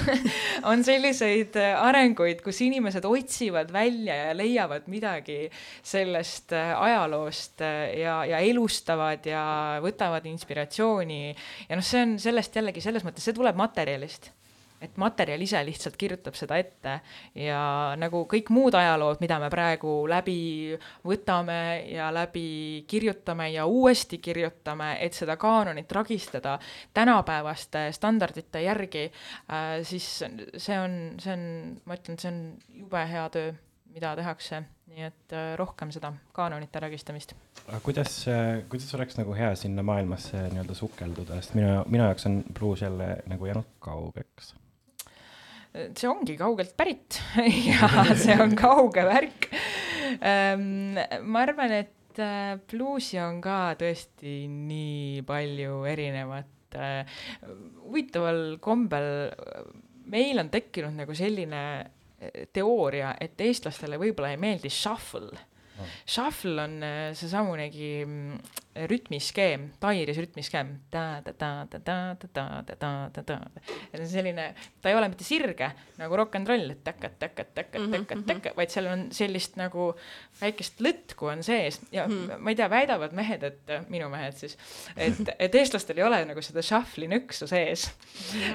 on 0.70 0.82
selliseid 0.86 1.56
äh, 1.60 1.74
arenguid, 1.78 2.42
kus 2.44 2.60
inimesed 2.66 3.06
otsivad 3.06 3.72
välja 3.74 4.16
ja 4.16 4.34
leiavad 4.36 4.88
midagi 4.90 5.44
sellest 5.82 6.54
äh, 6.56 6.74
ajaloost 6.74 7.62
äh, 7.66 7.94
ja, 8.02 8.20
ja 8.26 8.42
elustavad 8.42 9.26
ja 9.26 9.44
võtavad 9.84 10.26
inspiratsiooni. 10.30 11.22
ja 11.68 11.78
noh, 11.78 11.86
see 11.86 12.04
on 12.06 12.18
sellest 12.22 12.58
jällegi 12.58 12.82
selles 12.84 13.06
mõttes, 13.06 13.26
see 13.26 13.36
tuleb 13.36 13.58
materjalist 13.58 14.32
et 14.80 14.96
materjal 15.00 15.42
ise 15.44 15.60
lihtsalt 15.66 15.96
kirjutab 16.00 16.36
seda 16.38 16.56
ette. 16.60 16.96
Ja 17.38 17.60
nagu 18.00 18.24
kõik 18.30 18.50
muud 18.54 18.76
ajalood, 18.78 19.20
mida 19.20 19.38
me 19.42 19.50
praegu 19.52 19.94
läbi 20.10 20.38
võtame 21.06 21.60
ja 21.92 22.08
läbi 22.14 22.84
kirjutame 22.90 23.50
ja 23.54 23.66
uuesti 23.68 24.20
kirjutame, 24.22 24.94
et 25.04 25.16
seda 25.16 25.36
kaanonit 25.40 25.88
tragistada 25.90 26.58
tänapäevaste 26.96 27.88
standardite 27.96 28.64
järgi 28.64 29.06
äh,, 29.10 29.80
siis 29.86 30.08
see 30.56 30.78
on, 30.78 31.00
see 31.20 31.34
on, 31.34 31.48
ma 31.84 31.98
ütlen, 31.98 32.20
see 32.20 32.30
on 32.32 32.44
jube 32.82 33.04
hea 33.10 33.26
töö, 33.34 33.52
mida 33.90 34.14
tehakse, 34.16 34.62
nii 34.90 35.06
et 35.06 35.34
äh, 35.36 35.52
rohkem 35.58 35.92
seda 35.94 36.12
kaanonite 36.36 36.78
tragistamist. 36.78 37.34
aga 37.66 37.82
kuidas, 37.84 38.16
äh, 38.30 38.62
kuidas 38.70 38.94
oleks 38.96 39.18
nagu 39.20 39.36
hea 39.36 39.52
sinna 39.58 39.84
maailmasse 39.86 40.46
nii-öelda 40.48 40.78
sukelduda, 40.78 41.40
sest 41.42 41.58
minu, 41.58 41.82
minu 41.90 42.06
jaoks 42.06 42.26
on 42.30 42.42
bluus 42.54 42.86
jälle 42.86 43.12
nagu 43.30 43.50
jäänud 43.50 43.76
kaugeks 43.82 44.54
see 45.70 46.08
ongi 46.10 46.36
kaugelt 46.38 46.74
pärit 46.78 47.20
ja 47.70 47.88
see 48.18 48.36
on 48.42 48.56
kauge 48.58 49.04
värk. 49.06 49.50
Ehm, 50.18 50.98
ma 51.30 51.44
arvan, 51.44 51.74
et 51.78 52.18
äh, 52.22 52.56
bluusi 52.70 53.20
on 53.22 53.40
ka 53.44 53.76
tõesti 53.80 54.44
nii 54.50 55.22
palju 55.26 55.84
erinevat. 55.90 56.56
Äh, 56.78 57.20
huvitaval 57.84 58.58
kombel 58.62 59.30
meil 60.10 60.42
on 60.42 60.50
tekkinud 60.50 60.96
nagu 60.98 61.14
selline 61.18 61.62
äh, 61.78 62.42
teooria, 62.54 63.14
et 63.22 63.38
eestlastele 63.40 64.00
võib-olla 64.00 64.34
ei 64.34 64.42
meeldi 64.42 64.72
shuffle. 64.74 65.46
Shuffle 66.04 66.60
on 66.60 66.74
seesamunegi 67.16 68.02
mm, 68.04 68.40
rütmiskeem, 68.90 69.70
tairis 69.80 70.18
rütmiskeem. 70.20 70.72
selline, 74.10 74.54
ta 74.82 74.90
ei 74.90 74.96
ole 74.96 75.08
mitte 75.12 75.24
sirge 75.24 75.70
nagu 76.00 76.16
rock 76.16 76.38
n 76.38 76.46
roll, 76.48 76.70
et 76.74 76.82
täkad, 76.84 77.18
täkad, 77.18 77.52
täkad, 77.54 77.88
täkad, 77.92 78.24
täkad, 78.26 78.56
vaid 78.56 78.72
seal 78.72 78.88
on 78.90 79.06
sellist 79.14 79.56
nagu 79.60 79.90
väikest 80.40 80.80
lõtku 80.84 81.30
on 81.32 81.44
sees 81.46 81.80
ja 81.92 82.06
mm 82.06 82.16
-hmm. 82.16 82.38
ma 82.38 82.50
ei 82.50 82.56
tea, 82.56 82.70
väidavad 82.70 83.12
mehed, 83.16 83.42
et 83.42 83.74
minu 83.88 84.08
mehed 84.08 84.36
siis, 84.36 84.56
et, 84.96 85.34
et 85.38 85.54
eestlastel 85.54 85.98
ei 85.98 86.06
ole 86.06 86.24
nagu 86.24 86.42
seda 86.42 86.62
shuffle'i 86.62 87.08
nõksu 87.10 87.48
sees 87.50 87.88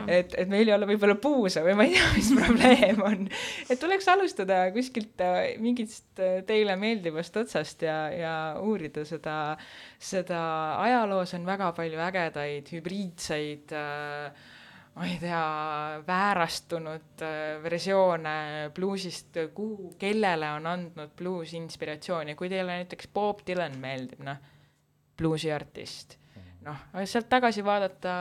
et, 0.08 0.36
et 0.38 0.50
meil 0.50 0.68
ei 0.68 0.76
ole 0.76 0.88
võib-olla 0.90 1.16
puuse 1.22 1.64
või 1.66 1.76
ma 1.78 1.88
ei 1.88 1.96
tea, 1.96 2.10
mis 2.16 2.32
probleem 2.40 3.02
on. 3.06 3.28
et 3.70 3.82
tuleks 3.82 4.08
alustada 4.12 4.62
kuskilt 4.76 5.22
äh, 5.24 5.56
mingist 5.62 6.22
äh, 6.22 6.42
teile 6.48 6.78
meeldivast 6.80 7.38
otsast 7.42 7.86
ja, 7.86 7.98
ja 8.14 8.36
uurida 8.62 9.06
seda 9.08 9.36
seda 10.00 10.42
ajaloos 10.84 11.34
on 11.38 11.46
väga 11.48 11.72
palju 11.78 12.02
ägedaid 12.08 12.70
hübriidseid 12.74 13.74
äh, 13.76 14.46
ma 14.96 15.08
ei 15.10 15.18
tea, 15.20 15.40
väärastunud 16.08 17.24
äh, 17.24 17.64
versioone 17.64 18.36
bluusist, 18.76 19.36
kuhu, 19.56 19.92
kellele 20.00 20.52
on 20.56 20.70
andnud 20.72 21.16
bluus 21.20 21.54
inspiratsiooni, 21.58 22.36
kui 22.40 22.50
teile 22.52 22.80
näiteks 22.80 23.10
Bob 23.14 23.44
Dylan 23.48 23.76
meeldib, 23.82 24.24
noh, 24.24 24.40
bluusiartist, 25.20 26.18
noh, 26.64 26.88
sealt 27.04 27.28
tagasi 27.32 27.64
vaadata, 27.64 28.16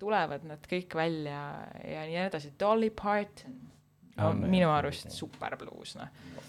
tulevad 0.00 0.48
nad 0.48 0.64
kõik 0.68 0.96
välja 0.96 1.42
ja 1.84 2.08
nii 2.08 2.20
edasi, 2.24 2.54
Dolly 2.60 2.90
Parton 2.90 3.60
on 4.18 4.40
no, 4.40 4.48
minu 4.50 4.72
arust 4.72 5.12
super 5.14 5.60
bluus, 5.60 5.96
noh 6.00 6.47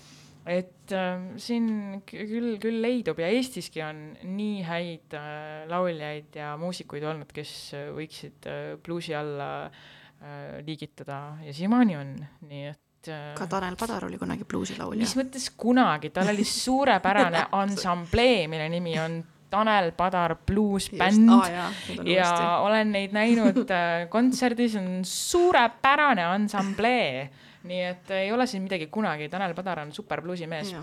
et 0.50 0.94
äh, 0.96 1.22
siin 1.42 2.02
küll, 2.10 2.58
küll 2.62 2.82
leidub 2.82 3.22
ja 3.22 3.30
Eestiski 3.34 3.84
on 3.86 4.02
nii 4.26 4.66
häid 4.66 5.16
äh, 5.18 5.64
lauljaid 5.70 6.38
ja 6.40 6.54
muusikuid 6.60 7.06
olnud, 7.06 7.32
kes 7.36 7.56
äh, 7.78 7.90
võiksid 7.96 8.50
äh, 8.50 8.62
bluusi 8.84 9.16
alla 9.18 9.50
äh, 9.68 10.60
liigitada 10.66 11.40
ja 11.46 11.56
siiamaani 11.56 11.98
on, 12.00 12.14
nii 12.50 12.70
et 12.72 13.12
äh, 13.14 13.34
ka 13.38 13.50
Tanel 13.52 13.78
Padar 13.80 14.08
oli 14.10 14.18
kunagi 14.22 14.48
bluusilaulja. 14.50 15.04
mis 15.04 15.18
mõttes 15.20 15.50
kunagi, 15.60 16.14
tal 16.16 16.32
oli 16.34 16.48
suurepärane 16.64 17.50
ansamblee, 17.60 18.48
mille 18.52 18.72
nimi 18.74 18.96
on 19.02 19.20
Tanel 19.50 19.92
Padar 19.98 20.36
bluusbänd 20.46 21.30
ah, 21.34 21.46
ja, 21.50 21.68
ja 22.06 22.32
olen 22.66 22.96
neid 22.98 23.14
näinud 23.14 23.70
äh, 23.70 24.08
kontserdis, 24.10 24.80
on 24.82 25.06
suurepärane 25.06 26.26
ansamblee 26.26 27.30
nii 27.68 27.84
et 27.84 28.12
ei 28.16 28.32
ole 28.32 28.48
siin 28.48 28.64
midagi 28.64 28.88
kunagi, 28.88 29.30
Tanel 29.30 29.54
Padar 29.56 29.84
on 29.84 29.92
super 29.94 30.22
bluusimees. 30.22 30.74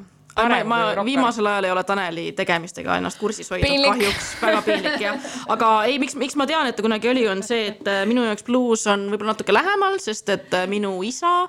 ma, 0.65 0.81
ma 0.97 1.05
viimasel 1.05 1.47
ajal 1.49 1.65
ei 1.65 1.73
ole 1.73 1.85
Taneli 1.89 2.25
tegemistega 2.37 2.99
ennast 3.01 3.19
kursis 3.19 3.49
hoidnud, 3.51 3.87
kahjuks 3.87 4.27
väga 4.43 4.63
piinlik 4.67 4.99
jah. 5.01 5.31
aga 5.55 5.71
ei, 5.89 5.97
miks, 6.03 6.17
miks 6.21 6.37
ma 6.37 6.47
tean, 6.47 6.69
et 6.69 6.77
ta 6.77 6.85
kunagi 6.85 7.09
oli, 7.09 7.25
on 7.29 7.41
see, 7.47 7.71
et 7.73 7.89
äh, 7.89 8.03
minu 8.09 8.27
jaoks 8.27 8.45
bluus 8.45 8.85
on 8.93 9.09
võib-olla 9.13 9.33
natuke 9.33 9.57
lähemal, 9.57 9.97
sest 10.03 10.29
et 10.35 10.59
äh, 10.59 10.69
minu 10.69 10.99
isa 11.07 11.47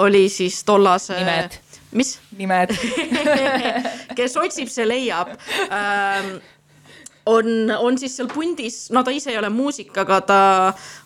oli 0.00 0.24
siis 0.32 0.62
tollase. 0.64 1.20
Nimed. 1.20 1.60
mis? 1.92 2.16
nimed 2.38 2.72
kes 4.18 4.40
otsib, 4.40 4.72
see 4.72 4.88
leiab 4.88 5.36
ähm, 5.68 6.38
on, 7.26 7.70
on 7.78 7.98
siis 7.98 8.16
seal 8.16 8.28
pundis, 8.32 8.88
no 8.94 9.02
ta 9.06 9.14
ise 9.14 9.30
ei 9.32 9.38
ole 9.38 9.50
muusik, 9.52 9.92
aga 10.02 10.20
ta 10.26 10.40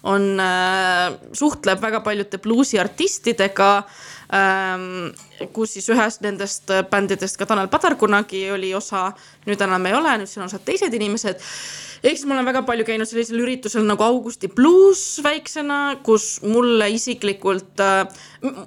on 0.08 0.28
äh,, 0.40 1.16
suhtleb 1.36 1.82
väga 1.82 2.00
paljude 2.06 2.40
bluusiartistidega 2.42 3.70
ähm,. 3.76 4.14
Kus 5.54 5.76
siis 5.76 5.88
ühest 5.92 6.22
nendest 6.24 6.70
bändidest 6.90 7.38
ka 7.38 7.46
Tanel 7.46 7.70
Padar 7.70 7.94
kunagi 7.98 8.46
oli 8.50 8.72
osa, 8.74 9.10
nüüd 9.46 9.60
enam 9.62 9.86
ei 9.86 9.94
ole, 9.94 10.16
nüüd 10.22 10.30
siin 10.30 10.44
on 10.44 10.50
osad 10.50 10.64
teised 10.66 10.94
inimesed. 10.94 11.42
Ehk 12.06 12.18
siis 12.18 12.26
ma 12.28 12.36
olen 12.36 12.46
väga 12.46 12.60
palju 12.66 12.84
käinud 12.86 13.08
sellisel 13.08 13.40
üritusel 13.40 13.86
nagu 13.86 14.04
Augusti 14.04 14.50
bluus 14.52 15.00
väiksena, 15.24 15.96
kus 16.06 16.42
mulle 16.44 16.90
isiklikult 16.92 17.80
äh,, 17.82 18.04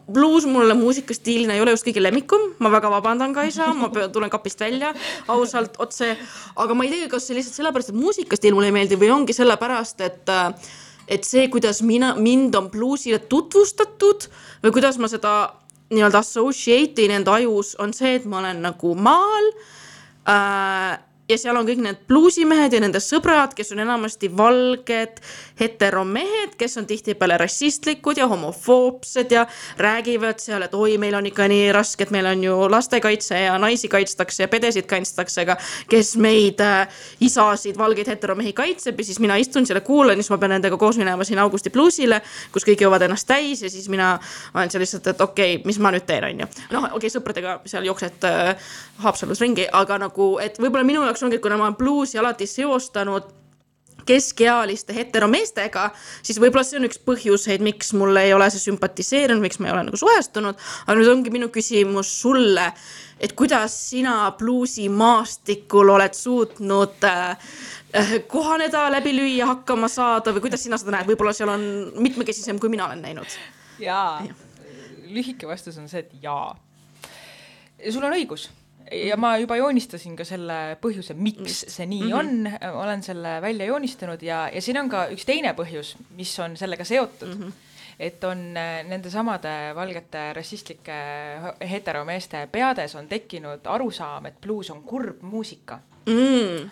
bluus 0.10 0.48
mulle 0.50 0.74
muusikastiilina 0.80 1.56
ei 1.56 1.63
ole 1.63 1.76
just 1.76 1.88
kõige 1.88 2.04
lemmikum, 2.04 2.50
ma 2.60 2.72
väga 2.74 2.91
vabandan, 2.91 3.36
Kaisa, 3.38 3.69
ma 3.78 3.91
tulen 4.12 4.34
kapist 4.34 4.60
välja 4.60 4.91
ausalt 5.30 5.78
otse, 5.80 6.15
aga 6.60 6.76
ma 6.76 6.88
ei 6.88 6.95
tea, 6.95 7.12
kas 7.12 7.30
see 7.30 7.38
lihtsalt 7.38 7.62
sellepärast, 7.62 7.93
et 7.93 8.02
muusikastiil 8.02 8.58
mulle 8.58 8.74
ei 8.74 8.78
meeldi 8.80 9.00
või 9.00 9.13
ongi 9.13 9.38
sellepärast, 9.38 10.08
et 10.08 10.34
äh, 10.34 10.72
et 11.10 11.26
see, 11.26 11.48
kuidas 11.50 11.82
mina, 11.82 12.13
mind 12.15 12.56
on 12.56 12.69
bluusile 12.69 13.19
tutvustatud 13.32 14.28
või 14.63 14.74
kuidas 14.76 15.00
ma 15.00 15.10
seda 15.12 15.34
nii-öelda 15.89 16.22
associate 16.22 17.06
in 17.06 17.15
enda 17.17 17.38
ajus, 17.39 17.76
on 17.82 17.93
see, 17.95 18.15
et 18.19 18.26
ma 18.30 18.41
olen 18.43 18.62
nagu 18.62 18.93
maal 18.95 19.52
äh, 20.30 21.00
ja 21.30 21.38
seal 21.38 21.58
on 21.60 21.68
kõik 21.68 21.82
need 21.84 22.00
bluusimehed 22.10 22.74
ja 22.74 22.82
nende 22.82 23.02
sõbrad, 23.04 23.54
kes 23.58 23.74
on 23.76 23.84
enamasti 23.84 24.30
valged 24.34 25.20
heteromehed, 25.60 26.56
kes 26.58 26.78
on 26.82 26.88
tihtipeale 26.89 27.38
rassistlikud 27.38 28.18
ja 28.18 28.28
homofoobsed 28.32 29.32
ja 29.36 29.46
räägivad 29.78 30.42
seal, 30.42 30.65
et 30.65 30.74
oi, 30.74 30.98
meil 31.02 31.18
on 31.20 31.28
ikka 31.30 31.46
nii 31.52 31.70
raske, 31.76 32.08
et 32.08 32.13
meil 32.15 32.26
on 32.32 32.44
ju 32.44 32.56
lastekaitse 32.72 33.44
ja 33.44 33.58
naisi 33.62 33.92
kaitstakse 33.92 34.44
ja 34.44 34.50
pedesid 34.50 34.89
kaitstakse, 34.89 35.46
aga 35.46 35.58
kes 35.89 36.15
meid 36.18 36.63
äh, 36.65 37.04
isasid, 37.22 37.78
valgeid 37.78 38.10
heteromehi 38.10 38.54
kaitseb 38.58 39.00
ja 39.00 39.06
siis 39.06 39.22
mina 39.22 39.38
istun 39.38 39.70
seal 39.70 39.82
ja 39.82 39.86
kuulan 39.86 40.18
ja 40.18 40.26
siis 40.26 40.34
ma 40.34 40.42
pean 40.42 40.56
nendega 40.56 40.82
koos 40.82 40.98
minema 40.98 41.28
sinna 41.28 41.46
Augusti 41.46 41.70
bluusile, 41.70 42.22
kus 42.54 42.65
kõik 42.65 42.82
joovad 42.88 43.06
ennast 43.06 43.30
täis 43.30 43.62
ja 43.62 43.70
siis 43.70 43.89
mina 43.89 44.15
olen 44.54 44.72
seal 44.74 44.82
lihtsalt, 44.82 45.13
et 45.13 45.22
okei 45.22 45.56
okay,, 45.60 45.65
mis 45.70 45.80
ma 45.80 45.94
nüüd 45.94 46.10
teen, 46.10 46.26
onju. 46.32 46.50
noh, 46.74 46.89
okei 46.89 46.98
okay,, 47.04 47.13
sõpradega 47.13 47.60
seal 47.70 47.86
jooksed 47.86 48.26
äh, 48.26 48.56
Haapsalus 49.00 49.39
ringi, 49.39 49.68
aga 49.72 50.00
nagu, 50.02 50.34
et 50.44 50.58
võib-olla 50.60 50.84
minu 50.88 51.06
jaoks 51.06 51.19
ongi, 51.24 51.40
et 51.40 51.44
kuna 51.44 51.58
ma 51.58 51.68
olen 51.68 51.78
bluusi 51.80 52.20
alati 52.20 52.48
seostanud 52.50 53.36
keskealiste 54.10 54.96
heteromeestega, 54.96 55.90
siis 56.26 56.40
võib-olla 56.42 56.66
see 56.66 56.80
on 56.80 56.88
üks 56.88 57.00
põhjuseid, 57.06 57.64
miks 57.66 57.92
mulle 57.98 58.24
ei 58.28 58.34
ole 58.34 58.48
see 58.54 58.64
sümpatiseerinud, 58.64 59.42
miks 59.44 59.60
ma 59.62 59.70
ei 59.70 59.76
ole 59.76 59.86
nagu 59.90 60.00
suhestunud. 60.00 60.58
aga 60.86 60.98
nüüd 60.98 61.12
ongi 61.12 61.34
minu 61.34 61.52
küsimus 61.54 62.12
sulle, 62.24 62.70
et 63.20 63.36
kuidas 63.38 63.76
sina 63.90 64.32
bluusimaastikul 64.40 65.94
oled 65.96 66.18
suutnud 66.18 67.06
äh, 67.06 67.52
kohaneda, 68.32 68.88
läbi 68.94 69.14
lüüa, 69.18 69.50
hakkama 69.54 69.90
saada 69.92 70.34
või 70.34 70.48
kuidas 70.48 70.66
sina 70.66 70.80
seda 70.82 70.98
näed, 70.98 71.10
võib-olla 71.10 71.36
seal 71.36 71.54
on 71.54 71.66
mitmekesisem, 72.02 72.62
kui 72.62 72.72
mina 72.74 72.90
olen 72.90 73.04
näinud. 73.06 73.38
jaa, 73.80 74.24
lühike 75.10 75.48
vastus 75.48 75.78
on 75.78 75.90
see, 75.92 76.06
et 76.06 76.18
jaa. 76.24 76.56
sul 77.90 78.04
on 78.04 78.18
õigus 78.18 78.50
ja 78.91 79.17
ma 79.17 79.36
juba 79.38 79.58
joonistasin 79.60 80.15
ka 80.17 80.25
selle 80.28 80.60
põhjuse, 80.82 81.13
miks 81.13 81.63
see 81.67 81.88
nii 81.89 82.04
mm 82.08 82.12
-hmm. 82.12 82.67
on, 82.67 82.75
olen 82.82 83.04
selle 83.04 83.39
välja 83.41 83.65
joonistanud 83.65 84.21
ja, 84.21 84.49
ja 84.54 84.62
siin 84.62 84.80
on 84.82 84.89
ka 84.89 85.08
üks 85.13 85.25
teine 85.25 85.54
põhjus, 85.54 85.95
mis 86.17 86.39
on 86.39 86.58
sellega 86.58 86.84
seotud 86.84 87.36
mm. 87.36 87.41
-hmm 87.43 87.65
et 87.99 88.23
on 88.23 88.58
äh, 88.58 88.86
nendesamade 88.88 89.52
valgete 89.75 90.34
rassistlike 90.34 90.99
heteromeeste 91.71 92.47
peades 92.52 92.95
on 92.95 93.10
tekkinud 93.12 93.67
arusaam, 93.67 94.25
et 94.25 94.39
bluus 94.41 94.69
on 94.71 94.84
kurb 94.88 95.21
muusika 95.21 95.82
mm. 96.06 96.69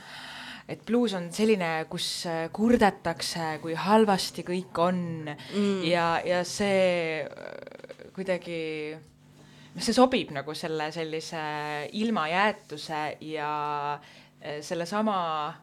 et 0.69 0.85
bluus 0.87 1.13
on 1.13 1.27
selline, 1.35 1.85
kus 1.91 2.25
äh, 2.31 2.47
kurdetakse, 2.53 3.57
kui 3.61 3.75
halvasti 3.75 4.47
kõik 4.47 4.79
on 4.79 5.03
mm. 5.27 5.83
ja, 5.83 6.07
ja 6.25 6.43
see 6.47 7.27
äh, 7.27 8.09
kuidagi 8.15 8.61
see 9.79 9.93
sobib 9.93 10.31
nagu 10.35 10.53
selle 10.57 10.91
sellise 10.91 11.41
ilmajäetuse 11.93 13.17
ja 13.21 13.99
eh, 14.41 14.61
sellesama 14.61 15.17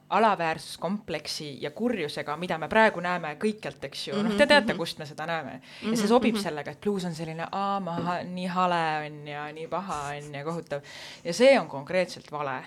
alaväärsuskompleksi 0.08 1.62
ja 1.62 1.70
kurjusega, 1.70 2.36
mida 2.36 2.58
me 2.58 2.68
praegu 2.68 3.00
näeme 3.00 3.34
kõikjalt, 3.42 3.84
eks 3.88 4.06
ju, 4.08 4.20
noh, 4.22 4.36
te 4.38 4.46
teate, 4.46 4.74
kust 4.78 4.98
me 4.98 5.06
seda 5.06 5.26
näeme. 5.26 5.60
ja 5.82 5.96
see 5.96 6.08
sobib 6.10 6.38
sellega, 6.40 6.74
et 6.74 6.80
bluus 6.80 7.04
on 7.04 7.14
selline, 7.14 7.46
aa, 7.50 7.80
ma 7.80 7.94
ha- 8.06 8.20
nii 8.28 8.46
hale 8.46 8.82
on 9.06 9.18
ja 9.28 9.46
nii 9.52 9.66
paha 9.72 10.00
on 10.16 10.34
ja 10.34 10.44
kohutav. 10.44 10.82
ja 11.24 11.34
see 11.34 11.58
on 11.60 11.68
konkreetselt 11.68 12.30
vale. 12.32 12.60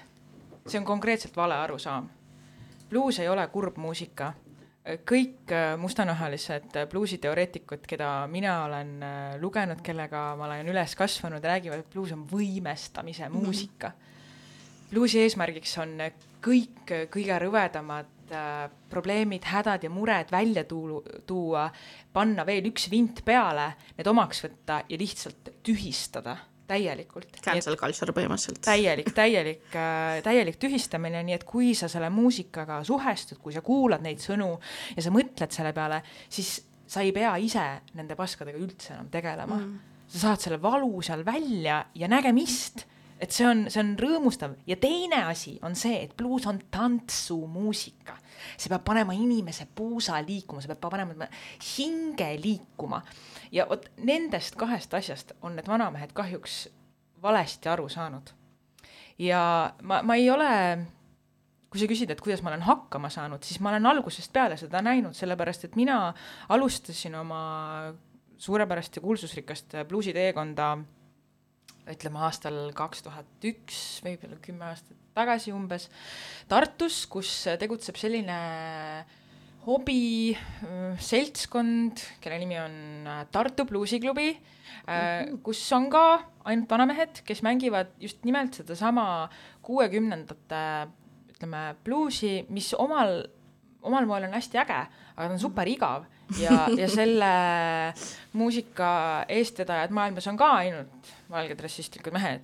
see 0.68 0.80
on 0.80 0.86
konkreetselt 0.86 1.36
vale 1.38 1.56
arusaam. 1.56 2.10
bluus 2.90 3.20
ei 3.20 3.30
ole 3.30 3.48
kurb 3.48 3.78
muusika 3.78 4.34
kõik 5.08 5.52
äh, 5.52 5.76
mustanahalised 5.80 6.76
äh, 6.76 6.88
bluusiteoreetikud, 6.90 7.84
keda 7.88 8.12
mina 8.32 8.64
olen 8.66 8.94
äh, 9.04 9.36
lugenud, 9.42 9.82
kellega 9.84 10.30
ma 10.40 10.48
olen 10.48 10.72
üles 10.72 10.96
kasvanud, 10.96 11.44
räägivad, 11.44 11.84
et 11.84 11.90
bluus 11.92 12.14
on 12.16 12.24
võimestamise 12.30 13.30
muusika 13.30 13.92
mm. 13.92 13.94
-hmm. 13.94 14.90
bluusi 14.92 15.20
eesmärgiks 15.26 15.78
on 15.84 15.98
kõik 16.44 16.94
kõige 17.12 17.40
rõvedamad 17.40 18.32
äh, 18.32 18.70
probleemid, 18.90 19.44
hädad 19.44 19.84
ja 19.84 19.90
mured 19.90 20.32
välja 20.32 20.64
tuua, 20.64 21.02
tuua, 21.26 21.70
panna 22.14 22.46
veel 22.46 22.70
üks 22.72 22.90
vint 22.92 23.26
peale, 23.26 23.74
need 23.98 24.08
omaks 24.08 24.44
võtta 24.44 24.84
ja 24.90 24.98
lihtsalt 24.98 25.52
tühistada 25.64 26.38
täielikult. 26.68 27.40
Cancel 27.44 27.78
culture 27.80 28.14
põhimõtteliselt. 28.16 28.62
täielik, 28.66 29.12
täielik, 29.16 29.78
täielik 30.26 30.60
tühistamine, 30.62 31.24
nii 31.28 31.38
et 31.38 31.46
kui 31.48 31.74
sa 31.78 31.90
selle 31.92 32.10
muusikaga 32.14 32.82
suhestud, 32.88 33.40
kui 33.44 33.56
sa 33.56 33.64
kuulad 33.66 34.04
neid 34.06 34.22
sõnu 34.24 34.54
ja 34.96 35.06
sa 35.06 35.14
mõtled 35.14 35.54
selle 35.56 35.74
peale, 35.76 36.02
siis 36.30 36.58
sa 36.88 37.04
ei 37.04 37.14
pea 37.16 37.36
ise 37.44 37.64
nende 37.98 38.16
paskadega 38.20 38.60
üldse 38.60 38.94
enam 38.96 39.10
tegelema 39.12 39.58
mm.. 39.60 40.04
sa 40.08 40.28
saad 40.28 40.46
selle 40.46 40.62
valu 40.64 41.02
seal 41.04 41.26
välja 41.28 41.82
ja 41.96 42.08
nägemist, 42.12 42.86
et 43.20 43.34
see 43.34 43.48
on, 43.50 43.66
see 43.74 43.82
on 43.84 43.96
rõõmustav 44.00 44.56
ja 44.70 44.78
teine 44.80 45.24
asi 45.28 45.58
on 45.68 45.76
see, 45.76 46.00
et 46.06 46.16
bluus 46.18 46.48
on 46.48 46.62
tantsumuusika. 46.72 48.18
see 48.56 48.72
peab 48.72 48.86
panema 48.88 49.16
inimese 49.18 49.68
puusa 49.76 50.22
liikuma, 50.24 50.62
see 50.62 50.72
peab 50.72 50.84
panema 50.92 51.28
hinge 51.76 52.32
liikuma 52.44 53.02
ja 53.52 53.68
vot 53.70 53.88
nendest 53.98 54.56
kahest 54.60 54.94
asjast 54.94 55.34
on 55.42 55.56
need 55.58 55.68
vanamehed 55.68 56.14
kahjuks 56.18 56.68
valesti 57.22 57.70
aru 57.70 57.90
saanud. 57.90 58.34
ja 59.20 59.74
ma, 59.82 60.02
ma 60.04 60.16
ei 60.16 60.30
ole, 60.30 60.52
kui 61.70 61.82
sa 61.82 61.88
küsid, 61.90 62.12
et 62.14 62.22
kuidas 62.22 62.44
ma 62.46 62.52
olen 62.54 62.68
hakkama 62.68 63.10
saanud, 63.10 63.44
siis 63.44 63.60
ma 63.60 63.74
olen 63.74 63.86
algusest 63.90 64.34
peale 64.34 64.58
seda 64.58 64.82
näinud, 64.86 65.18
sellepärast 65.18 65.66
et 65.66 65.80
mina 65.80 66.14
alustasin 66.50 67.16
oma 67.16 67.42
suurepärast 68.38 69.00
ja 69.00 69.02
kuulsusrikast 69.02 69.80
bluusiteekonda 69.90 70.76
ütleme 71.88 72.20
aastal 72.28 72.68
kaks 72.76 73.06
tuhat 73.06 73.46
üks, 73.48 73.78
võib-olla 74.06 74.38
kümme 74.44 74.68
aastat 74.70 74.98
tagasi 75.18 75.54
umbes, 75.56 75.88
Tartus, 76.50 77.06
kus 77.10 77.32
tegutseb 77.60 77.98
selline 77.98 78.38
hobiseltskond, 79.68 82.00
kelle 82.24 82.38
nimi 82.40 82.56
on 82.62 83.08
äh, 83.08 83.26
Tartu 83.32 83.66
Bluusiklubi, 83.68 84.38
kus 85.44 85.72
on 85.76 85.90
ka 85.92 86.04
ainult 86.48 86.70
vanamehed, 86.72 87.20
kes 87.28 87.42
mängivad 87.44 87.88
just 88.00 88.24
nimelt 88.24 88.54
sedasama 88.56 89.28
kuuekümnendate 89.66 90.62
ütleme, 91.34 91.76
bluusi, 91.84 92.46
mis 92.50 92.74
omal, 92.80 93.28
omal 93.86 94.06
moel 94.10 94.24
on 94.30 94.34
hästi 94.38 94.58
äge, 94.64 94.80
aga 95.16 95.28
ta 95.28 95.34
on 95.36 95.42
super 95.42 95.68
igav 95.70 96.06
ja, 96.40 96.68
ja 96.72 96.88
selle 96.98 97.32
muusika 98.40 98.90
eestvedajad 99.30 99.92
maailmas 99.96 100.28
on 100.32 100.38
ka 100.40 100.48
ainult 100.64 101.12
valged 101.30 101.60
rassistlikud 101.62 102.14
mehed. 102.16 102.44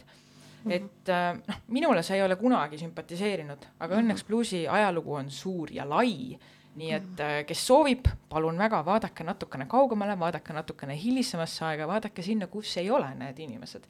Et 0.72 1.10
noh, 1.10 1.58
minule 1.76 2.02
see 2.08 2.16
ei 2.16 2.24
ole 2.24 2.36
kunagi 2.40 2.78
sümpatiseerinud, 2.80 3.66
aga 3.84 3.98
õnneks 4.00 4.24
bluusi 4.28 4.62
ajalugu 4.68 5.12
on 5.20 5.28
suur 5.32 5.68
ja 5.76 5.84
lai 5.88 6.38
nii 6.80 6.92
et 6.96 7.24
kes 7.48 7.62
soovib, 7.68 8.08
palun 8.30 8.58
väga, 8.58 8.80
vaadake 8.86 9.26
natukene 9.28 9.68
kaugemale, 9.70 10.16
vaadake 10.20 10.56
natukene 10.56 10.96
hilisemasse 10.98 11.66
aega, 11.68 11.88
vaadake 11.90 12.26
sinna, 12.26 12.48
kus 12.50 12.72
ei 12.82 12.90
ole 12.92 13.12
need 13.20 13.40
inimesed. 13.46 13.86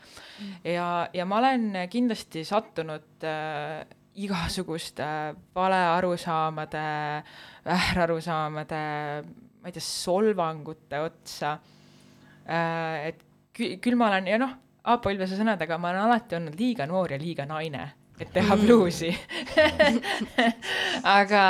ja, 0.68 1.08
ja 1.14 1.26
ma 1.26 1.40
olen 1.40 1.70
kindlasti 1.92 2.44
sattunud 2.48 3.24
äh, 3.28 3.86
igasuguste 4.16 5.06
valearusaamade, 5.56 6.86
vährarusaamade, 7.66 8.84
ma 9.62 9.72
ei 9.72 9.78
tea, 9.78 9.88
solvangute 9.88 11.00
otsa 11.02 11.56
äh,. 12.46 13.08
et 13.10 13.26
küll, 13.56 13.80
küll 13.82 13.98
ma 13.98 14.12
olen 14.12 14.28
ja 14.28 14.42
noh, 14.42 14.60
Aapo 14.84 15.14
Ilvese 15.14 15.38
sõnadega, 15.40 15.78
ma 15.80 15.94
olen 15.94 16.04
alati 16.10 16.36
olnud 16.36 16.60
liiga 16.60 16.86
noor 16.90 17.14
ja 17.16 17.20
liiga 17.22 17.46
naine 17.48 17.86
et 18.22 18.30
teha 18.34 18.58
bluusi 18.60 19.10
aga, 21.18 21.46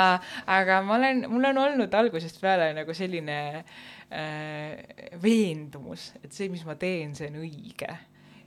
aga 0.46 0.80
ma 0.86 0.96
olen, 0.96 1.24
mul 1.30 1.50
on 1.50 1.60
olnud 1.66 1.94
algusest 1.98 2.40
peale 2.42 2.70
nagu 2.76 2.96
selline 2.96 3.38
äh, 3.60 5.12
veendumus, 5.22 6.12
et 6.22 6.32
see, 6.32 6.48
mis 6.52 6.64
ma 6.68 6.78
teen, 6.80 7.14
see 7.18 7.28
on 7.32 7.40
õige. 7.42 7.90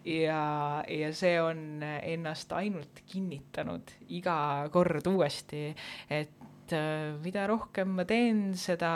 ja, 0.07 0.41
ja 0.87 1.13
see 1.13 1.37
on 1.43 1.83
ennast 1.83 2.53
ainult 2.57 3.03
kinnitanud 3.05 3.95
iga 4.17 4.37
kord 4.73 5.07
uuesti, 5.11 5.69
et 6.09 6.46
äh, 6.75 7.15
mida 7.23 7.45
rohkem 7.49 7.95
ma 7.97 8.05
teen, 8.07 8.51
seda 8.59 8.89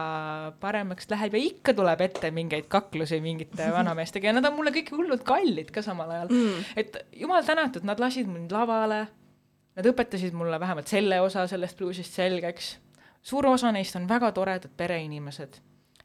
paremaks 0.61 1.09
läheb. 1.11 1.37
Ja 1.37 1.51
ikka 1.51 1.75
tuleb 1.77 2.03
ette 2.05 2.31
mingeid 2.35 2.69
kaklusi 2.71 3.21
mingite 3.23 3.69
vanameestega. 3.77 4.29
Ja 4.29 4.35
nad 4.37 4.47
on 4.49 4.57
mulle 4.59 4.73
kõik 4.75 4.93
hullult 4.95 5.25
kallid 5.27 5.73
ka 5.73 5.83
samal 5.85 6.11
ajal. 6.15 6.31
Mm.. 6.31 6.69
et 6.83 7.01
jumal 7.23 7.43
tänatud, 7.47 7.87
nad 7.87 8.01
lasid 8.01 8.29
mind 8.31 8.53
lavale. 8.55 9.05
Nad 9.77 9.87
õpetasid 9.87 10.33
mulle 10.35 10.57
vähemalt 10.59 10.89
selle 10.91 11.21
osa 11.23 11.45
sellest 11.47 11.77
bluusist 11.79 12.17
selgeks. 12.17 12.73
suur 13.23 13.45
osa 13.47 13.71
neist 13.71 13.95
on 13.95 14.07
väga 14.09 14.31
toredad 14.35 14.73
pereinimesed, 14.77 15.61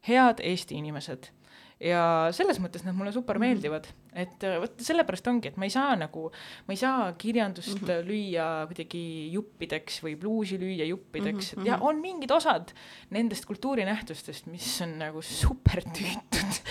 head 0.07 0.39
Eesti 0.39 0.77
inimesed 0.77 1.31
ja 1.77 2.01
selles 2.33 2.57
mõttes 2.61 2.83
nad 2.85 2.95
mulle 2.97 3.11
super 3.13 3.37
mhm. 3.37 3.45
meeldivad, 3.45 3.87
et 4.17 4.43
äh, 4.47 4.57
vot 4.61 4.81
sellepärast 4.81 5.27
ongi, 5.29 5.51
et 5.51 5.59
ma 5.61 5.67
ei 5.67 5.73
saa 5.73 5.93
nagu, 5.99 6.25
ma 6.65 6.73
ei 6.73 6.79
saa 6.79 7.11
kirjandust 7.21 7.75
mm 7.75 7.87
-hmm. 7.87 8.07
lüüa 8.07 8.47
kuidagi 8.69 9.03
juppideks 9.33 10.01
või 10.03 10.15
bluusi 10.17 10.57
lüüa 10.57 10.87
juppideks 10.89 11.53
mm, 11.53 11.59
-hmm. 11.59 11.61
et 11.61 11.67
ja 11.67 11.77
on 11.81 12.01
mingid 12.01 12.31
osad 12.33 12.73
nendest 13.13 13.45
kultuurinähtustest, 13.45 14.47
mis 14.47 14.81
on 14.81 14.97
nagu 14.97 15.21
super 15.21 15.83
tüütud 15.85 16.61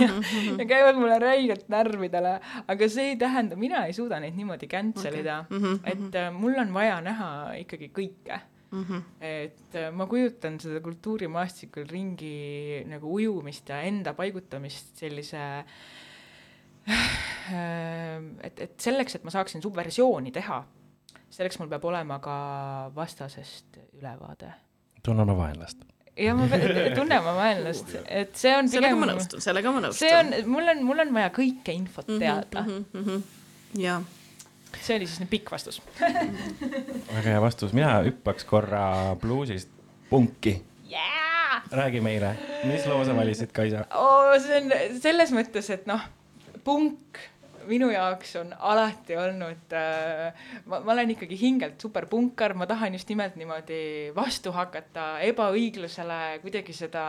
ja, 0.00 0.08
mm 0.08 0.20
-hmm. 0.20 0.58
ja 0.58 0.64
käivad 0.64 0.96
mulle 0.96 1.18
räigelt 1.18 1.68
närvidele, 1.68 2.40
aga 2.66 2.88
see 2.88 3.12
ei 3.12 3.16
tähenda, 3.16 3.56
mina 3.56 3.84
ei 3.86 3.92
suuda 3.92 4.20
neid 4.20 4.34
niimoodi 4.36 4.66
cancel 4.66 5.20
ida 5.20 5.44
okay., 5.44 5.58
mm 5.58 5.64
-hmm. 5.64 5.92
et 5.92 6.14
äh, 6.14 6.32
mul 6.32 6.56
on 6.58 6.74
vaja 6.74 7.00
näha 7.00 7.52
ikkagi 7.60 7.90
kõike 7.92 8.40
mm. 8.74 8.84
-hmm. 8.84 9.02
et 9.20 9.76
äh, 9.78 9.92
ma 9.92 10.06
kujutan 10.10 10.58
seda 10.60 10.80
kultuurimaastikul 10.84 11.86
ringi 11.90 12.84
nagu 12.90 13.14
ujumist 13.14 13.68
ja 13.68 13.80
enda 13.82 14.14
paigutamist 14.14 14.96
sellise 14.98 15.42
äh, 16.88 18.20
et, 18.42 18.60
et 18.60 18.80
selleks, 18.80 19.14
et 19.14 19.24
ma 19.24 19.30
saaksin 19.34 19.62
subversiooni 19.62 20.32
teha, 20.34 20.64
selleks 21.30 21.58
mul 21.58 21.72
peab 21.72 21.84
olema 21.84 22.18
ka 22.18 22.36
vastasest 22.94 23.78
ülevaade. 23.98 24.52
tunne 25.02 25.22
oma 25.22 25.36
vaenlast 25.36 25.84
ja 26.16 26.34
ma 26.34 26.48
tunnen 26.98 27.18
oma 27.20 27.34
vaenlast, 27.38 27.96
et 28.06 28.36
see 28.38 28.52
on 28.56 28.68
sellega 28.70 28.98
ma 28.98 29.06
nõustun, 29.12 29.40
sellega 29.42 29.72
ma 29.74 29.86
nõustun. 29.86 30.02
see 30.02 30.18
on, 30.18 30.34
mul 30.50 30.74
on, 30.74 30.84
mul 30.90 31.06
on 31.06 31.16
vaja 31.16 31.32
kõike 31.34 31.74
infot 31.74 32.08
mhm, 32.08 32.20
teada 32.22 32.62
mm. 32.62 32.68
-hmm, 32.68 33.00
mm 33.00 33.08
-hmm. 33.08 33.80
jaa 33.86 34.02
see 34.82 34.98
oli 34.98 35.08
siis 35.08 35.22
nüüd 35.22 35.32
pikk 35.32 35.52
vastus 35.54 35.80
väga 37.16 37.28
hea 37.28 37.42
vastus, 37.42 37.74
mina 37.76 37.96
hüppaks 38.06 38.46
korra 38.48 38.86
bluusist 39.20 39.70
punki 40.10 40.56
yeah!. 40.90 41.62
räägi 41.70 42.02
meile, 42.04 42.34
mis 42.68 42.86
loo 42.90 43.04
sa 43.04 43.16
valisid, 43.16 43.52
Kaisa 43.54 43.86
oh,? 43.94 44.34
see 44.42 44.60
on 44.60 44.98
selles 45.02 45.34
mõttes, 45.36 45.70
et 45.74 45.86
noh, 45.90 46.02
punk 46.64 47.22
minu 47.68 47.88
jaoks 47.92 48.34
on 48.40 48.52
alati 48.58 49.16
olnud 49.16 49.74
äh,, 49.76 50.48
ma, 50.68 50.80
olen 50.92 51.14
ikkagi 51.14 51.38
hingelt 51.40 51.80
superpunkar, 51.80 52.54
ma 52.58 52.68
tahan 52.70 52.96
just 52.98 53.08
nimelt 53.12 53.38
niimoodi 53.40 54.12
vastu 54.16 54.52
hakata 54.52 55.18
ebaõiglusele, 55.30 56.40
kuidagi 56.44 56.76
seda 56.76 57.06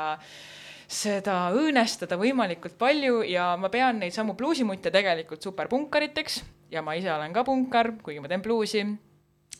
seda 0.86 1.50
õõnestada 1.56 2.18
võimalikult 2.22 2.76
palju 2.78 3.24
ja 3.26 3.56
ma 3.58 3.72
pean 3.74 3.98
neid 4.04 4.14
samu 4.14 4.36
bluusimutte 4.38 4.92
tegelikult 4.94 5.42
superpunkariteks 5.42 6.44
ja 6.72 6.82
ma 6.82 6.96
ise 6.96 7.12
olen 7.14 7.34
ka 7.34 7.44
punkar, 7.44 7.94
kuigi 8.04 8.22
ma 8.22 8.32
teen 8.32 8.42
bluusi 8.46 8.86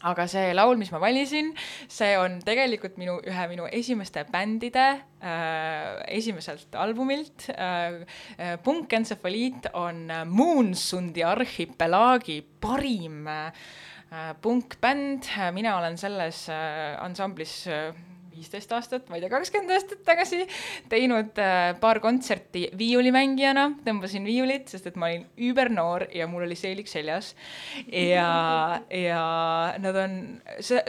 aga 0.06 0.26
see 0.30 0.52
laul, 0.54 0.76
mis 0.78 0.92
ma 0.94 1.00
valisin, 1.02 1.52
see 1.92 2.16
on 2.20 2.38
tegelikult 2.46 2.98
minu, 3.02 3.16
ühe 3.26 3.46
minu 3.50 3.66
esimeste 3.72 4.26
bändide 4.32 4.86
äh, 5.22 6.04
esimeselt 6.18 6.76
albumilt 6.76 7.50
äh,. 7.50 8.04
äh 8.38 8.58
punkentsefaliit 8.66 9.72
on 9.74 10.10
Moonsundi 10.28 11.24
arhipelaagi 11.24 12.42
parim 12.62 13.28
äh, 13.28 13.52
punkbänd, 14.42 15.32
mina 15.54 15.78
olen 15.80 15.98
selles 15.98 16.48
äh, 16.50 16.96
ansamblis 17.02 17.66
äh, 17.68 17.94
viisteist 18.36 18.72
aastat, 18.76 19.10
ma 19.10 19.18
ei 19.18 19.24
tea, 19.24 19.32
kakskümmend 19.34 19.76
aastat 19.76 20.04
tagasi 20.08 20.44
teinud 20.92 21.42
äh, 21.42 21.72
paar 21.82 22.02
kontserti 22.04 22.68
viiulimängijana, 22.78 23.70
tõmbasin 23.88 24.28
viiulit, 24.28 24.70
sest 24.72 24.92
et 24.92 25.00
ma 25.00 25.12
olin 25.12 25.26
übernoor 25.50 26.10
ja 26.16 26.30
mul 26.32 26.48
oli 26.48 26.60
seelik 26.60 26.92
seljas. 26.92 27.34
ja, 27.92 28.82
ja 28.92 29.26
nad 29.82 30.02
on, 30.06 30.18
see 30.60 30.82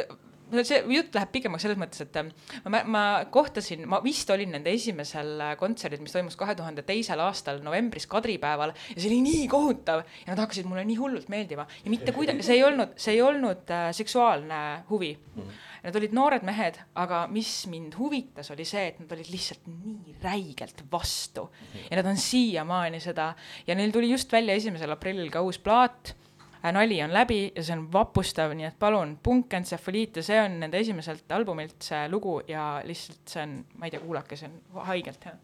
see 0.66 0.78
jutt 0.94 1.16
läheb 1.16 1.32
pikemaks 1.34 1.64
selles 1.66 1.78
mõttes, 1.80 2.02
et 2.04 2.16
äh, 2.20 2.28
ma, 2.70 2.82
ma 2.86 3.02
kohtasin, 3.32 3.84
ma 3.90 3.98
vist 4.04 4.30
olin 4.30 4.52
nende 4.54 4.70
esimesel 4.74 5.32
äh, 5.42 5.54
kontserdil, 5.58 6.02
mis 6.04 6.14
toimus 6.14 6.38
kahe 6.38 6.54
tuhande 6.58 6.84
teisel 6.86 7.20
aastal 7.24 7.58
novembris 7.64 8.06
kadripäeval 8.10 8.74
ja 8.76 8.96
see 8.96 9.10
oli 9.10 9.20
nii 9.26 9.46
kohutav 9.50 10.04
ja 10.04 10.30
nad 10.30 10.44
hakkasid 10.44 10.68
mulle 10.68 10.86
nii 10.86 10.98
hullult 11.00 11.30
meeldima 11.32 11.66
ja 11.82 11.92
mitte 11.92 12.14
kuidagi, 12.16 12.46
see 12.46 12.60
ei 12.60 12.66
olnud, 12.66 12.94
see 13.00 13.16
ei 13.16 13.24
olnud 13.26 13.74
äh, 13.74 13.88
seksuaalne 13.96 14.62
huvi 14.90 15.16
mm. 15.16 15.56
Nad 15.86 15.94
olid 15.94 16.14
noored 16.18 16.42
mehed, 16.42 16.80
aga 16.98 17.20
mis 17.30 17.50
mind 17.70 17.94
huvitas, 17.94 18.50
oli 18.50 18.64
see, 18.66 18.88
et 18.90 18.96
nad 18.98 19.12
olid 19.14 19.28
lihtsalt 19.30 19.68
nii 19.70 20.16
räigelt 20.24 20.82
vastu. 20.90 21.44
Ja 21.86 22.00
nad 22.00 22.08
on 22.10 22.18
siiamaani 22.18 22.98
seda. 23.00 23.28
Ja 23.66 23.74
neil 23.78 23.92
tuli 23.94 24.10
just 24.10 24.32
välja 24.34 24.56
esimesel 24.58 24.90
aprillil 24.90 25.30
ka 25.30 25.44
uus 25.46 25.60
plaat. 25.62 26.16
Äh, 26.64 26.72
nali 26.74 27.02
on 27.02 27.12
läbi 27.14 27.52
ja 27.54 27.62
see 27.62 27.76
on 27.76 27.92
vapustav, 27.92 28.50
nii 28.58 28.66
et 28.66 28.78
palun, 28.78 29.18
Punkentsefaliit 29.22 30.16
ja 30.18 30.22
see 30.26 30.40
on 30.42 30.58
nende 30.64 30.78
esimeselt 30.82 31.30
albumilt 31.36 31.78
see 31.86 32.08
lugu 32.10 32.40
ja 32.48 32.80
lihtsalt 32.84 33.28
see 33.36 33.42
on, 33.44 33.60
ma 33.78 33.86
ei 33.86 33.94
tea, 33.94 34.02
kuulake, 34.02 34.36
see 34.40 34.50
on 34.50 34.54
haigelt 34.88 35.28
hea. 35.30 35.36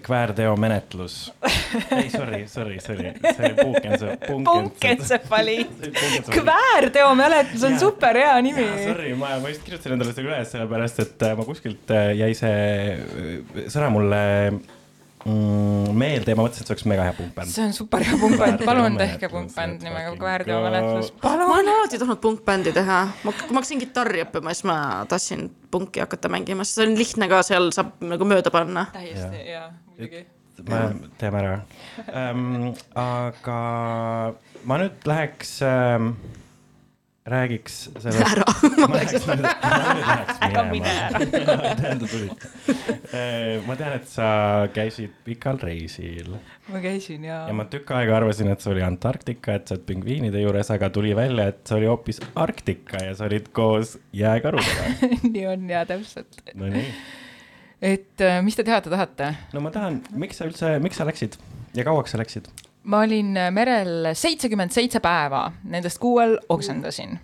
Oli 0.00 0.06
kväärteomenetlus. 0.06 1.32
ei, 1.96 2.10
sorry, 2.10 2.46
sorry, 2.46 2.80
sorry, 2.80 3.12
see 3.36 3.46
oli 3.46 3.54
puukensepp, 3.54 4.22
punkentsefali. 4.26 5.70
kväärteomenetlus 6.30 7.64
on 7.64 7.70
Jaa. 7.70 7.80
super 7.80 8.16
hea 8.16 8.42
nimi. 8.42 8.66
Sorry, 8.84 9.14
ma, 9.14 9.38
ma 9.40 9.48
just 9.48 9.62
kirjutasin 9.62 9.92
endale 9.92 10.12
selle 10.12 10.32
üles, 10.32 10.50
sellepärast 10.52 11.00
et 11.04 11.22
äh, 11.22 11.36
ma 11.36 11.44
kuskilt 11.44 11.90
äh, 11.94 12.12
jäi 12.18 12.34
see 12.34 12.60
äh, 12.96 13.64
sõna 13.68 13.90
mulle 13.92 14.20
mm, 15.24 15.90
meelde 15.96 16.32
ja 16.32 16.38
ma 16.38 16.44
mõtlesin, 16.46 16.64
et 16.64 16.70
see 16.70 16.74
oleks 16.74 16.86
mega 16.88 17.06
hea 17.08 17.14
punkbänd. 17.18 17.52
see 17.52 17.66
on 17.66 17.74
super 17.76 18.04
hea 18.06 18.16
punkbänd, 18.20 18.64
palun 18.68 18.96
tehke 19.00 19.30
punkbänd 19.32 19.84
nimega 19.84 20.08
fucking 20.08 20.22
kväärteomenetlus. 20.22 21.12
ma 21.22 21.34
olen 21.58 21.72
alati 21.74 22.00
tahtnud 22.00 22.22
punkbändi 22.22 22.74
teha, 22.76 23.02
ma, 23.24 23.34
kui 23.42 23.52
ma 23.52 23.60
hakkasin 23.60 23.84
kitarri 23.84 24.24
õppima, 24.24 24.54
siis 24.56 24.68
ma 24.70 24.78
tahtsin 25.10 25.46
punki 25.70 26.02
hakata 26.04 26.32
mängima, 26.32 26.66
sest 26.66 26.80
see 26.80 26.88
on 26.88 26.98
lihtne 26.98 27.30
ka, 27.30 27.44
seal 27.46 27.70
saab 27.76 28.00
nagu 28.04 28.28
mööda 28.28 28.52
panna. 28.54 28.88
täiesti, 28.94 29.44
jaa, 29.50 29.68
muidugi. 29.70 29.89
Me 30.00 30.82
teeme 31.20 31.40
ära 31.40 31.54
ähm,. 32.12 32.74
aga 32.98 33.60
ma 34.68 34.78
nüüd 34.82 35.08
läheks 35.08 35.60
ähm,, 35.64 36.12
räägiks 37.30 37.82
sellest. 37.96 38.24
ära, 38.26 38.46
ma 38.82 38.90
läheks 38.96 39.26
nüüd 39.28 39.44
läheks 39.46 40.40
Ära 40.48 40.64
mine 40.70 40.94
minema. 41.20 42.36
ma 43.66 43.76
tean, 43.76 43.92
et 43.96 44.08
sa 44.10 44.30
käisid 44.74 45.12
pikal 45.26 45.60
reisil 45.62 46.34
ma 46.70 46.80
käisin 46.82 47.24
ja, 47.26 47.42
ja 47.48 47.54
ma 47.56 47.66
tükk 47.70 47.92
aega 47.96 48.16
arvasin, 48.20 48.50
et 48.52 48.62
see 48.62 48.72
oli 48.74 48.84
Antarktika, 48.86 49.56
et 49.58 49.70
sa 49.70 49.76
oled 49.76 49.86
pingviinide 49.88 50.42
juures, 50.42 50.70
aga 50.74 50.90
tuli 50.94 51.14
välja, 51.16 51.48
et 51.52 51.62
see 51.68 51.78
oli 51.80 51.90
hoopis 51.90 52.20
Arktika 52.40 53.02
ja 53.04 53.16
sa 53.18 53.26
olid 53.28 53.50
koos 53.56 53.96
jääkarudega. 54.16 55.10
nii 55.34 55.46
on 55.50 55.66
ja 55.70 55.84
täpselt. 55.88 56.40
Nonii, 56.54 56.88
et 57.82 58.20
äh, 58.24 58.40
mis 58.44 58.56
te 58.56 58.64
teada 58.66 58.92
tahate? 58.92 59.34
no 59.54 59.62
ma 59.64 59.72
tahan, 59.74 60.02
miks 60.12 60.40
sa 60.40 60.48
üldse, 60.48 60.76
miks 60.82 61.00
sa 61.00 61.06
läksid 61.08 61.38
ja 61.76 61.84
kauaks 61.86 62.14
sa 62.14 62.20
läksid? 62.20 62.50
ma 62.90 63.02
olin 63.04 63.36
äh, 63.36 63.50
merel 63.54 64.10
seitsekümmend 64.16 64.72
seitse 64.74 65.02
päeva, 65.04 65.46
nendest 65.68 66.00
kuuel 66.00 66.38
oksendasin. 66.48 67.18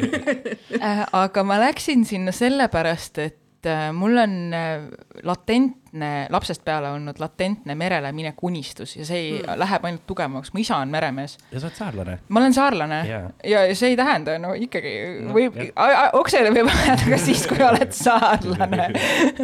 aga 1.24 1.44
ma 1.44 1.60
läksin 1.60 2.06
sinna 2.08 2.32
sellepärast, 2.32 3.20
et 3.20 3.41
äh, 3.66 3.90
mul 3.94 4.16
on 4.18 4.34
äh, 4.54 4.84
latentne, 5.22 6.10
lapsest 6.32 6.64
peale 6.64 6.90
olnud 6.94 7.18
latentne 7.20 7.74
merele 7.78 8.12
minek 8.16 8.40
unistus 8.46 8.96
ja 8.96 9.06
see 9.06 9.18
ei, 9.18 9.32
mm. 9.40 9.58
läheb 9.60 9.86
ainult 9.88 10.04
tugevamaks, 10.08 10.52
mu 10.54 10.62
isa 10.62 10.78
on 10.80 10.92
meremees. 10.92 11.36
ja 11.52 11.60
sa 11.60 11.68
oled 11.68 11.78
saarlane? 11.78 12.16
ma 12.28 12.42
olen 12.42 12.56
saarlane 12.56 13.00
Jaa. 13.08 13.30
ja 13.52 13.64
see 13.78 13.92
ei 13.92 13.98
tähenda, 14.00 14.38
no 14.42 14.54
ikkagi 14.56 14.94
No, 15.22 15.34
võib 15.36 15.58
jah., 15.58 16.14
oksele 16.18 16.52
võib 16.54 16.70
ajada 16.72 17.10
ka 17.12 17.18
siis, 17.20 17.44
kui 17.50 17.60
oled 17.64 17.92
saarlane. 17.96 18.88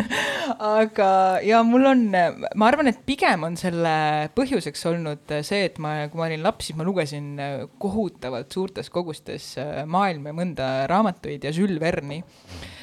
aga, 0.78 1.10
ja 1.44 1.60
mul 1.66 1.90
on, 1.90 2.06
ma 2.10 2.70
arvan, 2.70 2.90
et 2.90 3.02
pigem 3.06 3.44
on 3.48 3.58
selle 3.60 3.92
põhjuseks 4.38 4.86
olnud 4.90 5.36
see, 5.46 5.66
et 5.68 5.78
ma, 5.82 5.94
kui 6.10 6.20
ma 6.20 6.28
olin 6.28 6.44
laps, 6.44 6.70
siis 6.70 6.78
ma 6.78 6.86
lugesin 6.86 7.36
kohutavalt 7.82 8.52
suurtes 8.54 8.90
kogustes 8.94 9.52
maailma 9.86 10.32
ja 10.32 10.38
mõnda 10.40 10.72
raamatuid 10.90 11.46
ja 11.46 11.54
Jules 11.54 11.80
Verne'i. 11.82 12.22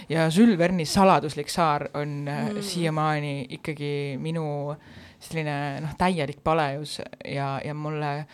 Ja 0.10 0.30
Jules 0.30 0.58
Verne'i 0.58 0.86
Saladuslik 0.86 1.50
saar 1.50 1.90
on 1.94 2.24
mm. 2.26 2.62
siiamaani 2.62 3.36
ikkagi 3.58 3.92
minu 4.22 4.76
selline 5.20 5.82
noh, 5.84 5.94
täielik 5.98 6.42
palejus 6.44 7.00
ja, 7.26 7.56
ja 7.66 7.74
mulle, 7.74 8.26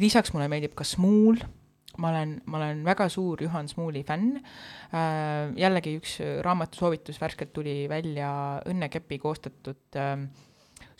lisaks 0.00 0.32
mulle 0.34 0.48
meeldib 0.50 0.74
ka 0.78 0.86
Smuul 0.86 1.38
ma 2.00 2.12
olen, 2.12 2.38
ma 2.48 2.58
olen 2.60 2.80
väga 2.86 3.08
suur 3.12 3.42
Juhan 3.42 3.68
Smuuli 3.68 4.02
fänn 4.06 4.38
äh,. 4.38 5.52
jällegi 5.58 5.96
üks 6.00 6.16
raamatusoovitus 6.44 7.20
värskelt 7.20 7.52
tuli 7.52 7.84
välja 7.90 8.30
Õnne 8.68 8.88
Kepi 8.92 9.18
koostatud 9.20 10.00
äh, 10.00 10.16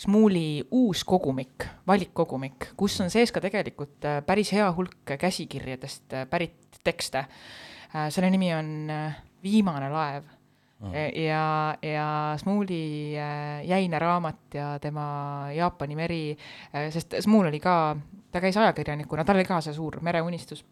Smuuli 0.03 0.65
uus 0.75 1.05
kogumik, 1.07 1.67
valikkogumik, 1.87 2.73
kus 2.77 2.97
on 3.05 3.11
sees 3.13 3.33
ka 3.33 3.43
tegelikult 3.45 4.05
äh, 4.09 4.21
päris 4.27 4.53
hea 4.53 4.69
hulk 4.75 5.17
käsikirjadest 5.19 6.17
äh, 6.19 6.27
pärit 6.29 6.81
tekste 6.85 7.25
äh,. 7.25 8.09
selle 8.11 8.31
nimi 8.31 8.53
on 8.55 8.91
äh, 8.93 9.21
Viimane 9.43 9.91
laev 9.91 10.25
ja, 11.15 11.77
ja 11.83 12.35
Smuuli 12.39 13.15
äh, 13.19 13.65
jäine 13.65 13.99
raamat 13.99 14.55
ja 14.55 14.79
tema 14.79 15.47
Jaapani 15.55 15.97
meri, 15.97 16.37
sest 16.91 17.15
Smuul 17.21 17.47
oli 17.47 17.61
ka, 17.61 17.97
ta 18.33 18.41
käis 18.41 18.57
ajakirjanikuna, 18.57 19.25
tal 19.25 19.39
oli 19.39 19.47
ka 19.47 19.61
see 19.61 19.75
suur 19.75 20.01
mereunistus. 20.03 20.65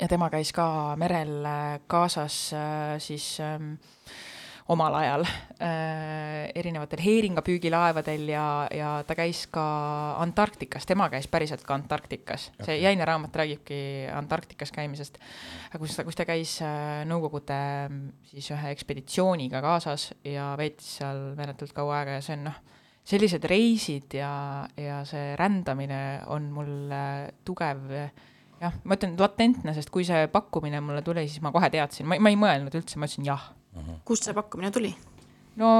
ja 0.00 0.08
tema 0.08 0.30
käis 0.30 0.52
ka 0.52 0.96
merel 0.96 1.44
äh, 1.44 1.80
kaasas 1.86 2.52
äh, 2.52 2.96
siis 2.98 3.38
ähm, 3.40 3.74
omal 4.72 4.94
ajal 4.98 5.22
äh, 5.62 6.50
erinevatel 6.58 7.00
heeringapüügilaevadel 7.04 8.24
ja, 8.32 8.46
ja 8.74 8.90
ta 9.06 9.14
käis 9.18 9.44
ka 9.52 9.64
Antarktikas, 10.22 10.86
tema 10.88 11.06
käis 11.12 11.28
päriselt 11.30 11.62
ka 11.66 11.76
Antarktikas 11.78 12.48
okay., 12.54 12.66
see 12.66 12.78
jäine 12.82 13.06
raamat 13.06 13.36
räägibki 13.36 13.78
Antarktikas 14.14 14.72
käimisest, 14.74 15.20
kus 15.78 15.98
ta, 15.98 16.06
kus 16.06 16.18
ta 16.18 16.26
käis 16.26 16.58
äh, 16.66 17.04
Nõukogude 17.06 17.58
mm, 17.88 18.06
siis 18.32 18.50
ühe 18.54 18.72
ekspeditsiooniga 18.74 19.62
kaasas 19.62 20.10
ja 20.26 20.52
veetis 20.58 20.96
seal 21.00 21.28
meeletult 21.38 21.74
kaua 21.76 22.00
aega 22.00 22.18
ja 22.18 22.24
see 22.26 22.38
on 22.38 22.48
noh, 22.48 22.62
sellised 23.06 23.46
reisid 23.46 24.16
ja, 24.18 24.32
ja 24.74 25.02
see 25.06 25.36
rändamine 25.38 26.24
on 26.34 26.48
mul 26.50 26.96
tugev 27.46 27.84
jah, 27.94 28.74
ma 28.82 28.98
ütlen 28.98 29.14
latentne, 29.20 29.76
sest 29.76 29.94
kui 29.94 30.02
see 30.08 30.26
pakkumine 30.32 30.82
mulle 30.82 31.04
tuli, 31.06 31.28
siis 31.30 31.44
ma 31.44 31.54
kohe 31.54 31.70
teadsin, 31.70 32.08
ma, 32.10 32.18
ma 32.18 32.34
ei 32.34 32.40
mõelnud 32.40 32.74
üldse, 32.74 32.98
ma 32.98 33.06
ütlesin 33.06 33.30
jah 33.30 33.46
kust 34.04 34.26
see 34.28 34.34
pakkumine 34.36 34.70
tuli? 34.74 34.94
no 35.60 35.70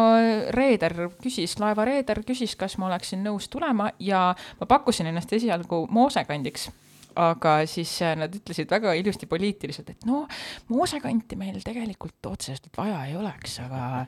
reeder 0.56 0.94
küsis, 1.20 1.56
laeva 1.60 1.86
reeder 1.88 2.22
küsis, 2.26 2.56
kas 2.58 2.76
ma 2.80 2.88
oleksin 2.90 3.22
nõus 3.24 3.50
tulema 3.52 3.90
ja 4.00 4.30
ma 4.60 4.68
pakkusin 4.68 5.10
ennast 5.10 5.32
esialgu 5.36 5.86
moosekandiks. 5.92 6.70
aga 7.16 7.62
siis 7.64 7.94
nad 8.20 8.34
ütlesid 8.36 8.68
väga 8.68 8.92
ilusti 8.92 9.24
poliitiliselt, 9.26 9.88
et 9.94 10.02
no 10.04 10.26
moosekanti 10.68 11.36
meil 11.40 11.62
tegelikult 11.64 12.28
otseselt 12.28 12.68
vaja 12.76 13.04
ei 13.08 13.16
oleks, 13.16 13.54
aga, 13.64 14.04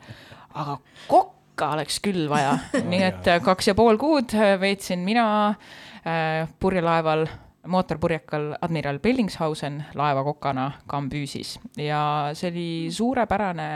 aga 0.61 0.77
kokka 1.09 1.71
oleks 1.79 2.01
küll 2.05 2.29
vaja. 2.29 2.59
nii 2.93 3.03
et 3.07 3.31
kaks 3.45 3.71
ja 3.71 3.75
pool 3.79 3.97
kuud 3.97 4.37
veetsin 4.61 5.01
mina 5.09 5.25
äh, 5.49 6.49
purjelaeval 6.61 7.25
mootorpurjekal 7.69 8.53
admiral 8.61 8.99
Bellingshausen 9.03 9.81
laevakokana 9.95 10.71
Kambüüsis. 10.91 11.57
Ja 11.77 12.01
see 12.39 12.51
oli 12.53 12.69
suurepärane 12.95 13.71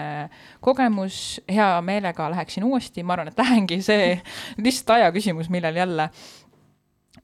kogemus, 0.61 1.41
hea 1.51 1.75
meelega 1.85 2.31
läheksin 2.33 2.65
uuesti, 2.65 3.05
ma 3.05 3.17
arvan, 3.17 3.33
et 3.33 3.43
lähengi, 3.43 3.83
see 3.85 4.15
lihtsalt 4.65 4.97
aja 4.99 5.13
küsimus, 5.15 5.51
millal 5.53 5.77
jälle. 5.77 6.09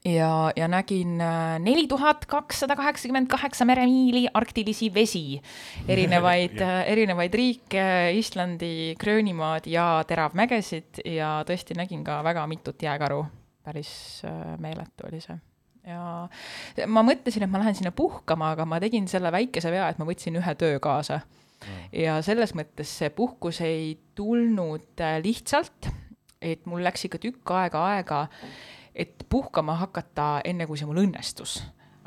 ja, 0.05 0.51
ja 0.55 0.67
nägin 0.67 1.19
äh, 1.21 1.57
neli 1.59 1.87
tuhat 1.87 2.25
kakssada 2.25 2.75
kaheksakümmend 2.75 3.27
kaheksa 3.27 3.65
meremiili 3.65 4.27
arktilisi 4.33 4.93
vesi, 4.93 5.41
erinevaid 5.87 6.61
erinevaid 6.93 7.33
riike, 7.33 7.83
Islandi, 8.15 8.95
Gröönimaad 8.99 9.67
ja 9.67 10.03
teravmägesid. 10.07 11.03
Ja 11.05 11.39
tõesti 11.47 11.75
nägin 11.77 12.03
ka 12.07 12.23
väga 12.23 12.47
mitut 12.47 12.81
jääkaru. 12.81 13.25
päris 13.63 14.21
äh, 14.25 14.57
meeletu 14.57 15.07
oli 15.11 15.19
see 15.21 15.35
ja 15.89 16.85
ma 16.87 17.03
mõtlesin, 17.05 17.45
et 17.45 17.51
ma 17.51 17.61
lähen 17.61 17.77
sinna 17.77 17.91
puhkama, 17.95 18.53
aga 18.55 18.67
ma 18.69 18.79
tegin 18.83 19.07
selle 19.11 19.31
väikese 19.33 19.71
vea, 19.73 19.89
et 19.89 19.99
ma 20.01 20.07
võtsin 20.09 20.37
ühe 20.39 20.55
töö 20.59 20.79
kaasa. 20.83 21.21
ja 21.91 22.19
selles 22.23 22.53
mõttes 22.55 22.91
see 23.01 23.09
puhkus 23.11 23.59
ei 23.65 23.97
tulnud 24.15 25.01
äh, 25.03 25.17
lihtsalt, 25.23 25.89
et 26.41 26.63
mul 26.69 26.85
läks 26.85 27.03
ikka 27.07 27.19
tükk 27.21 27.51
aega 27.57 27.83
aega, 27.95 28.21
et 28.95 29.25
puhkama 29.29 29.75
hakata, 29.81 30.39
enne 30.47 30.67
kui 30.69 30.79
see 30.79 30.87
mul 30.87 31.03
õnnestus. 31.03 31.59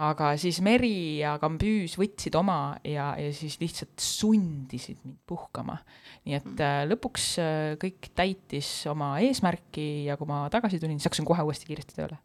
aga 0.03 0.33
siis 0.41 0.57
Meri 0.65 1.21
ja 1.21 1.37
Kambüüs 1.39 1.99
võtsid 2.01 2.35
oma 2.35 2.75
ja, 2.83 3.13
ja 3.21 3.29
siis 3.37 3.59
lihtsalt 3.61 4.01
sundisid 4.01 5.03
mind 5.05 5.21
puhkama. 5.29 5.77
nii 6.25 6.39
et 6.41 6.65
äh, 6.65 6.83
lõpuks 6.89 7.29
äh, 7.43 7.77
kõik 7.83 8.13
täitis 8.17 8.71
oma 8.91 9.19
eesmärki 9.21 10.07
ja 10.09 10.17
kui 10.17 10.31
ma 10.31 10.47
tagasi 10.51 10.81
tulin, 10.81 10.99
siis 10.99 11.11
hakkasin 11.11 11.29
kohe 11.29 11.45
uuesti 11.45 11.69
kiiresti 11.69 12.01
tööle. 12.01 12.23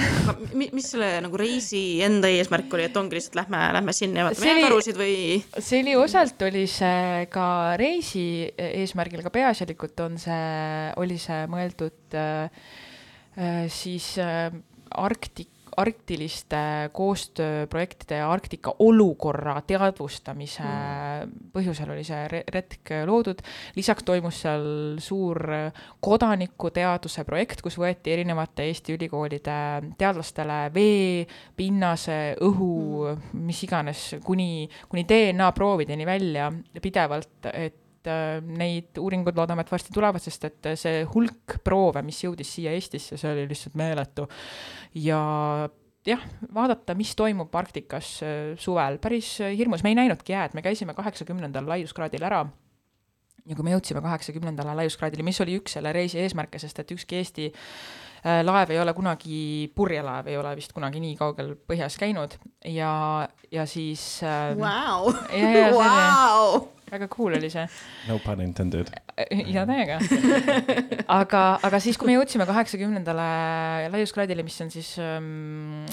Aga 0.00 0.34
mi- 0.56 0.70
mis 0.76 0.88
selle 0.94 1.08
nagu 1.24 1.36
reisi 1.40 1.80
enda 2.06 2.28
eesmärk 2.32 2.72
oli, 2.76 2.86
et 2.88 2.96
ongi 3.00 3.18
lihtsalt 3.18 3.36
lähme, 3.42 3.60
lähme 3.76 3.92
sinna 3.96 4.22
ja 4.22 4.28
vaatame 4.28 4.50
jääkarusid 4.54 4.98
või? 5.00 5.14
see 5.58 5.82
oli 5.84 5.96
osalt 6.00 6.42
oli 6.48 6.64
see 6.70 7.26
ka 7.32 7.46
reisi 7.80 8.24
eesmärgil, 8.56 9.22
aga 9.24 9.32
peaasjalikult 9.34 10.00
on 10.06 10.18
see, 10.22 10.40
oli 11.02 11.18
see 11.20 11.44
mõeldud 11.52 12.16
äh, 12.18 12.66
äh, 13.36 13.62
siis 13.72 14.12
äh, 14.22 14.50
Arktik, 14.90 15.52
arktiliste 15.80 16.60
koostööprojektide 16.96 18.20
ja 18.20 18.28
Arktika 18.32 18.74
olukorra 18.84 19.56
teadvustamise 19.66 20.64
mm. 20.64 21.34
põhjusel 21.54 21.92
oli 21.94 22.04
see 22.06 22.26
re- 22.30 22.44
retk 22.52 22.92
loodud. 23.08 23.40
lisaks 23.76 24.04
toimus 24.06 24.42
seal 24.44 24.66
suur 25.02 25.40
kodanikuteaduse 26.00 27.24
projekt, 27.28 27.64
kus 27.64 27.78
võeti 27.80 28.14
erinevate 28.14 28.68
Eesti 28.68 28.96
ülikoolide 28.98 29.58
teadlastele 29.98 30.60
vee, 30.74 31.26
pinnase, 31.56 32.20
õhu 32.46 32.72
mm., 33.14 33.44
mis 33.46 33.62
iganes, 33.66 34.06
kuni, 34.24 34.68
kuni 34.88 35.06
DNA 35.08 35.50
proovideni 35.56 36.06
välja 36.08 36.50
pidevalt, 36.82 37.50
et 37.52 37.79
äh, 38.08 38.38
neid 38.44 38.98
uuringud 39.00 39.36
loodame, 39.36 39.64
et 39.64 39.72
varsti 39.72 39.92
tulevad, 39.94 40.22
sest 40.22 40.46
et 40.48 40.70
see 40.80 41.04
hulk 41.12 41.58
proove, 41.66 42.02
mis 42.06 42.22
jõudis 42.24 42.54
siia 42.56 42.72
Eestisse, 42.76 43.18
see 43.20 43.34
oli 43.34 43.46
lihtsalt 43.50 43.76
meeletu. 43.80 44.28
ja 44.94 45.20
jah, 46.06 46.24
vaadata, 46.54 46.96
mis 46.98 47.12
toimub 47.18 47.54
Arktikas 47.60 48.16
äh, 48.24 48.34
suvel, 48.60 48.98
päris 49.02 49.36
äh, 49.44 49.54
hirmus, 49.58 49.84
me 49.84 49.92
ei 49.92 50.00
näinudki 50.00 50.32
jääd, 50.32 50.56
me 50.56 50.64
käisime 50.64 50.96
kaheksakümnendal 50.98 51.68
laiuskraadil 51.68 52.24
ära. 52.30 52.44
Ja 53.48 53.56
kui 53.56 53.64
me 53.64 53.72
jõudsime 53.72 54.02
kaheksakümnendale 54.04 54.76
laiuskraadile, 54.82 55.24
mis 55.26 55.40
oli 55.42 55.56
üks 55.58 55.74
selle 55.78 55.92
reisi 55.96 56.20
eesmärke, 56.20 56.60
sest 56.60 56.78
et 56.82 56.92
ükski 56.92 57.18
Eesti 57.18 57.48
laev 58.44 58.70
ei 58.70 58.80
ole 58.80 58.92
kunagi, 58.94 59.70
purjelaev 59.74 60.28
ei 60.28 60.36
ole 60.36 60.52
vist 60.58 60.74
kunagi 60.76 61.00
nii 61.00 61.16
kaugel 61.16 61.54
põhjas 61.68 61.96
käinud. 62.00 62.36
Ja, 62.68 63.28
ja 63.50 63.66
siis 63.66 64.22
äh, 64.22 64.52
Vau, 64.60 65.08
väga 66.90 67.08
cool 67.12 67.38
oli 67.38 67.50
see 67.52 67.66
no 68.08 68.18
pun 68.24 68.42
intended. 68.44 68.92
ja 69.46 69.66
täiega. 69.68 69.98
aga, 71.20 71.42
aga 71.66 71.82
siis, 71.82 71.98
kui 72.00 72.10
me 72.10 72.18
jõudsime 72.18 72.46
kaheksakümnendale 72.48 73.26
laiuskraadile, 73.92 74.44
mis 74.46 74.60
on 74.64 74.72
siis 74.72 74.94
ähm, 75.02 75.84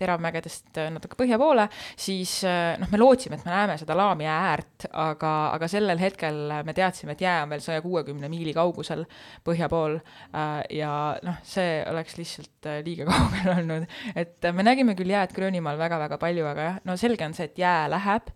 teravmägedest 0.00 0.76
äh, 0.80 0.90
natuke 0.92 1.16
põhja 1.18 1.38
poole, 1.40 1.66
siis 1.98 2.38
äh, 2.46 2.74
noh, 2.80 2.90
me 2.92 3.00
lootsime, 3.00 3.38
et 3.38 3.46
me 3.46 3.52
näeme 3.52 3.76
seda 3.80 3.96
Laami 3.96 4.28
äärt, 4.28 4.88
aga, 4.92 5.32
aga 5.56 5.68
sellel 5.72 6.00
hetkel 6.00 6.40
me 6.66 6.74
teadsime, 6.76 7.16
et 7.16 7.24
jää 7.24 7.38
on 7.44 7.54
veel 7.54 7.64
saja 7.64 7.84
kuuekümne 7.84 8.30
miili 8.32 8.52
kaugusel 8.56 9.06
põhja 9.46 9.70
pool 9.72 9.96
äh, 9.96 10.60
ja 10.76 10.90
noh, 11.24 11.40
see 11.46 11.80
oleks 11.88 12.18
lihtsalt 12.20 12.68
äh, 12.68 12.82
liiga 12.86 13.08
kaugel 13.12 13.54
olnud, 13.56 13.88
et 14.14 14.44
äh, 14.44 14.56
me 14.56 14.66
nägime 14.66 14.96
küll 14.98 15.12
jääd 15.12 15.32
Gröönimaal 15.36 15.80
väga-väga 15.80 16.20
palju, 16.20 16.44
aga 16.52 16.68
jah, 16.70 16.78
no 16.88 17.00
selge 17.00 17.24
on 17.26 17.36
see, 17.36 17.48
et 17.48 17.64
jää 17.64 17.88
läheb, 17.92 18.28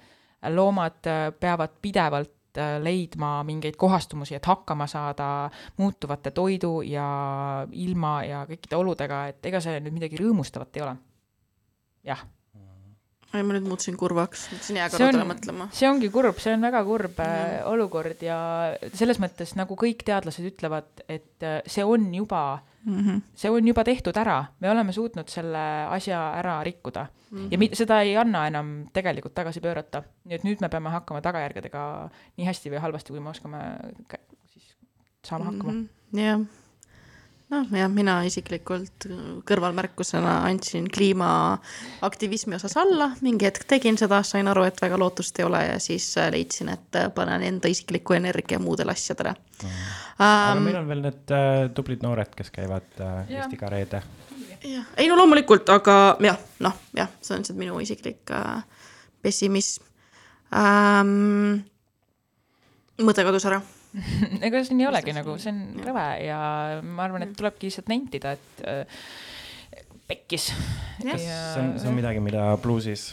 loomad 0.48 1.06
äh, 1.06 1.32
peavad 1.40 1.76
pidevalt 1.82 2.58
äh, 2.58 2.78
leidma 2.82 3.44
mingeid 3.44 3.76
kohastumusi, 3.76 4.34
et 4.34 4.46
hakkama 4.46 4.86
saada 4.86 5.50
muutuvate 5.76 6.30
toidu 6.30 6.80
ja 6.82 7.06
ilma 7.72 8.20
ja 8.24 8.44
kõikide 8.48 8.76
oludega, 8.76 9.26
et 9.28 9.46
ega 9.46 9.60
see 9.60 9.80
nüüd 9.80 9.98
midagi 10.00 10.20
rõõmustavat 10.20 10.76
ei 10.76 10.86
ole. 10.86 10.96
jah, 12.04 12.24
ei, 13.34 13.42
ma 13.46 13.54
nüüd 13.54 13.66
muutusin 13.68 13.96
kurvaks, 13.96 14.48
hakkasin 14.50 14.74
See 14.74 14.80
jääkarudele 14.80 15.22
on- 15.22 15.30
mõtlema. 15.30 15.68
see 15.72 15.88
ongi 15.88 16.08
kurb, 16.10 16.38
see 16.42 16.52
on 16.54 16.60
väga 16.66 16.82
kurb 16.84 17.18
Mhm. 17.18 17.62
olukord 17.70 18.22
ja 18.22 18.38
selles 18.94 19.20
mõttes 19.22 19.54
nagu 19.56 19.76
kõik 19.76 20.02
teadlased 20.04 20.44
ütlevad, 20.52 20.88
et 21.08 21.42
äh, 21.42 21.60
see 21.66 21.84
on 21.84 22.12
juba, 22.14 22.60
Mhm. 22.84 23.22
see 23.36 23.50
on 23.50 23.66
juba 23.66 23.84
tehtud 23.84 24.16
ära, 24.16 24.46
me 24.60 24.70
oleme 24.70 24.92
suutnud 24.92 25.28
selle 25.28 25.86
asja 25.90 26.34
ära 26.40 26.62
rikkuda 26.64 27.06
ja 27.50 27.58
mi- 27.58 27.70
seda 27.74 28.00
ei 28.02 28.16
anna 28.16 28.46
enam 28.48 28.86
tegelikult 28.92 29.34
tagasi 29.34 29.60
pöörata. 29.60 30.02
nii 30.26 30.34
et 30.34 30.42
nüüd 30.42 30.60
me 30.60 30.68
peame 30.68 30.90
hakkama 30.90 31.20
tagajärgedega 31.22 32.10
nii 32.38 32.46
hästi 32.46 32.70
või 32.70 32.80
halvasti, 32.80 33.12
kui 33.12 33.20
me 33.20 33.30
oskame 33.30 33.60
siis 34.52 34.74
saama 35.22 35.44
hakkama. 35.52 35.72
Mhm. 35.72 35.88
jah, 36.18 36.40
noh 37.50 37.72
jah, 37.74 37.90
mina 37.90 38.20
isiklikult 38.28 39.08
kõrvalmärkusena 39.48 40.40
andsin 40.48 40.86
kliimaaktivismi 40.92 42.58
osas 42.60 42.76
alla, 42.80 43.10
mingi 43.26 43.48
hetk 43.48 43.66
tegin 43.70 43.98
seda, 44.00 44.22
sain 44.26 44.48
aru, 44.50 44.66
et 44.68 44.78
väga 44.82 44.98
lootust 45.00 45.38
ei 45.40 45.48
ole 45.48 45.64
ja 45.66 45.78
siis 45.82 46.12
äh, 46.20 46.30
leidsin, 46.34 46.70
et 46.74 47.00
äh, 47.00 47.10
panen 47.14 47.42
enda 47.46 47.70
isikliku 47.70 48.18
energia 48.18 48.62
muudele 48.62 48.94
asjadele 48.94 49.34
aga 50.20 50.58
um,. 50.58 50.64
meil 50.64 50.78
on 50.80 50.88
veel 50.88 51.02
need 51.04 51.34
äh, 51.34 51.68
tublid 51.76 52.04
noored, 52.04 52.32
kes 52.36 52.52
käivad 52.54 52.88
äh, 53.00 53.24
Jah. 53.30 53.44
Eesti 53.44 53.58
Kareede. 53.60 54.02
jah, 54.64 54.86
ei 55.00 55.08
no 55.08 55.16
loomulikult, 55.20 55.68
aga 55.72 55.96
jah, 56.24 56.38
noh 56.64 56.76
jah, 56.96 57.10
see 57.20 57.34
on 57.34 57.42
lihtsalt 57.44 57.60
minu 57.60 57.80
isiklik 57.82 58.32
äh, 58.36 58.62
pessimism 59.24 59.86
ähm,. 60.56 61.60
mõte 63.00 63.24
kadus 63.24 63.48
ära. 63.48 63.62
ega 64.46 64.62
siin 64.66 64.82
ei 64.82 64.90
olegi 64.90 65.14
nagu, 65.16 65.36
see 65.40 65.52
on 65.52 65.62
ja. 65.80 65.86
rõve 65.88 66.06
ja 66.26 66.42
ma 66.84 67.06
arvan, 67.08 67.26
et 67.26 67.34
tulebki 67.38 67.68
lihtsalt 67.68 67.90
nentida, 67.90 68.36
et 68.38 68.62
äh, 68.68 69.00
pekkis. 70.10 70.52
Ja.... 71.04 71.16
see 71.18 71.62
on, 71.62 71.74
see 71.80 71.90
on 71.90 71.98
midagi, 71.98 72.22
mida 72.22 72.52
bluusis 72.62 73.10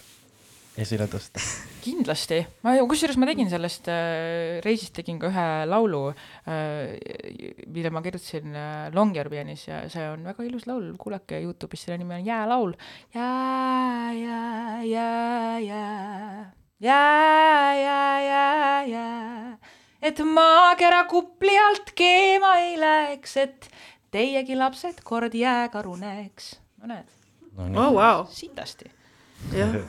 esile 0.78 1.07
tõsta? 1.09 1.41
Kindlasti, 1.88 2.41
ma 2.65 2.75
kusjuures 2.89 3.17
ma 3.19 3.28
tegin 3.30 3.49
sellest 3.51 3.88
äh, 3.91 4.59
reisist 4.65 4.93
tegin 4.97 5.19
ka 5.21 5.32
ühe 5.32 5.47
laulu 5.69 6.03
äh,, 6.11 6.97
mille 7.71 7.91
ma 7.93 8.03
kirjutasin 8.05 8.53
äh, 8.53 8.89
Longyearbyenis 8.95 9.67
ja 9.69 9.82
see 9.91 10.05
on 10.11 10.28
väga 10.28 10.45
ilus 10.47 10.67
laul, 10.69 10.91
kuulake 10.99 11.41
Youtube'is, 11.45 11.88
selle 11.88 11.97
nimi 12.01 12.19
on 12.19 12.28
Jäälaul. 12.28 12.75
jää, 13.15 14.13
jää, 14.13 14.84
jää, 14.84 15.59
jää, 15.59 16.51
jää, 16.80 17.73
jää, 17.82 18.21
jää, 18.28 18.86
jää 18.86 19.57
et 20.01 20.19
maakera 20.19 21.03
kupli 21.09 21.57
alt 21.59 21.91
keema 21.95 22.55
ei 22.63 22.79
läheks, 22.79 23.37
et 23.37 23.69
teiegi 24.11 24.55
lapsed 24.55 25.01
kord 25.03 25.33
jääkaru 25.33 25.95
näeks. 25.95 26.55
no 26.81 26.87
näed, 26.93 27.09
no 27.57 27.63
oh 27.63 27.89
nii, 27.89 27.97
wow, 27.97 28.25
sitasti. 28.29 28.91
jah, 29.53 29.75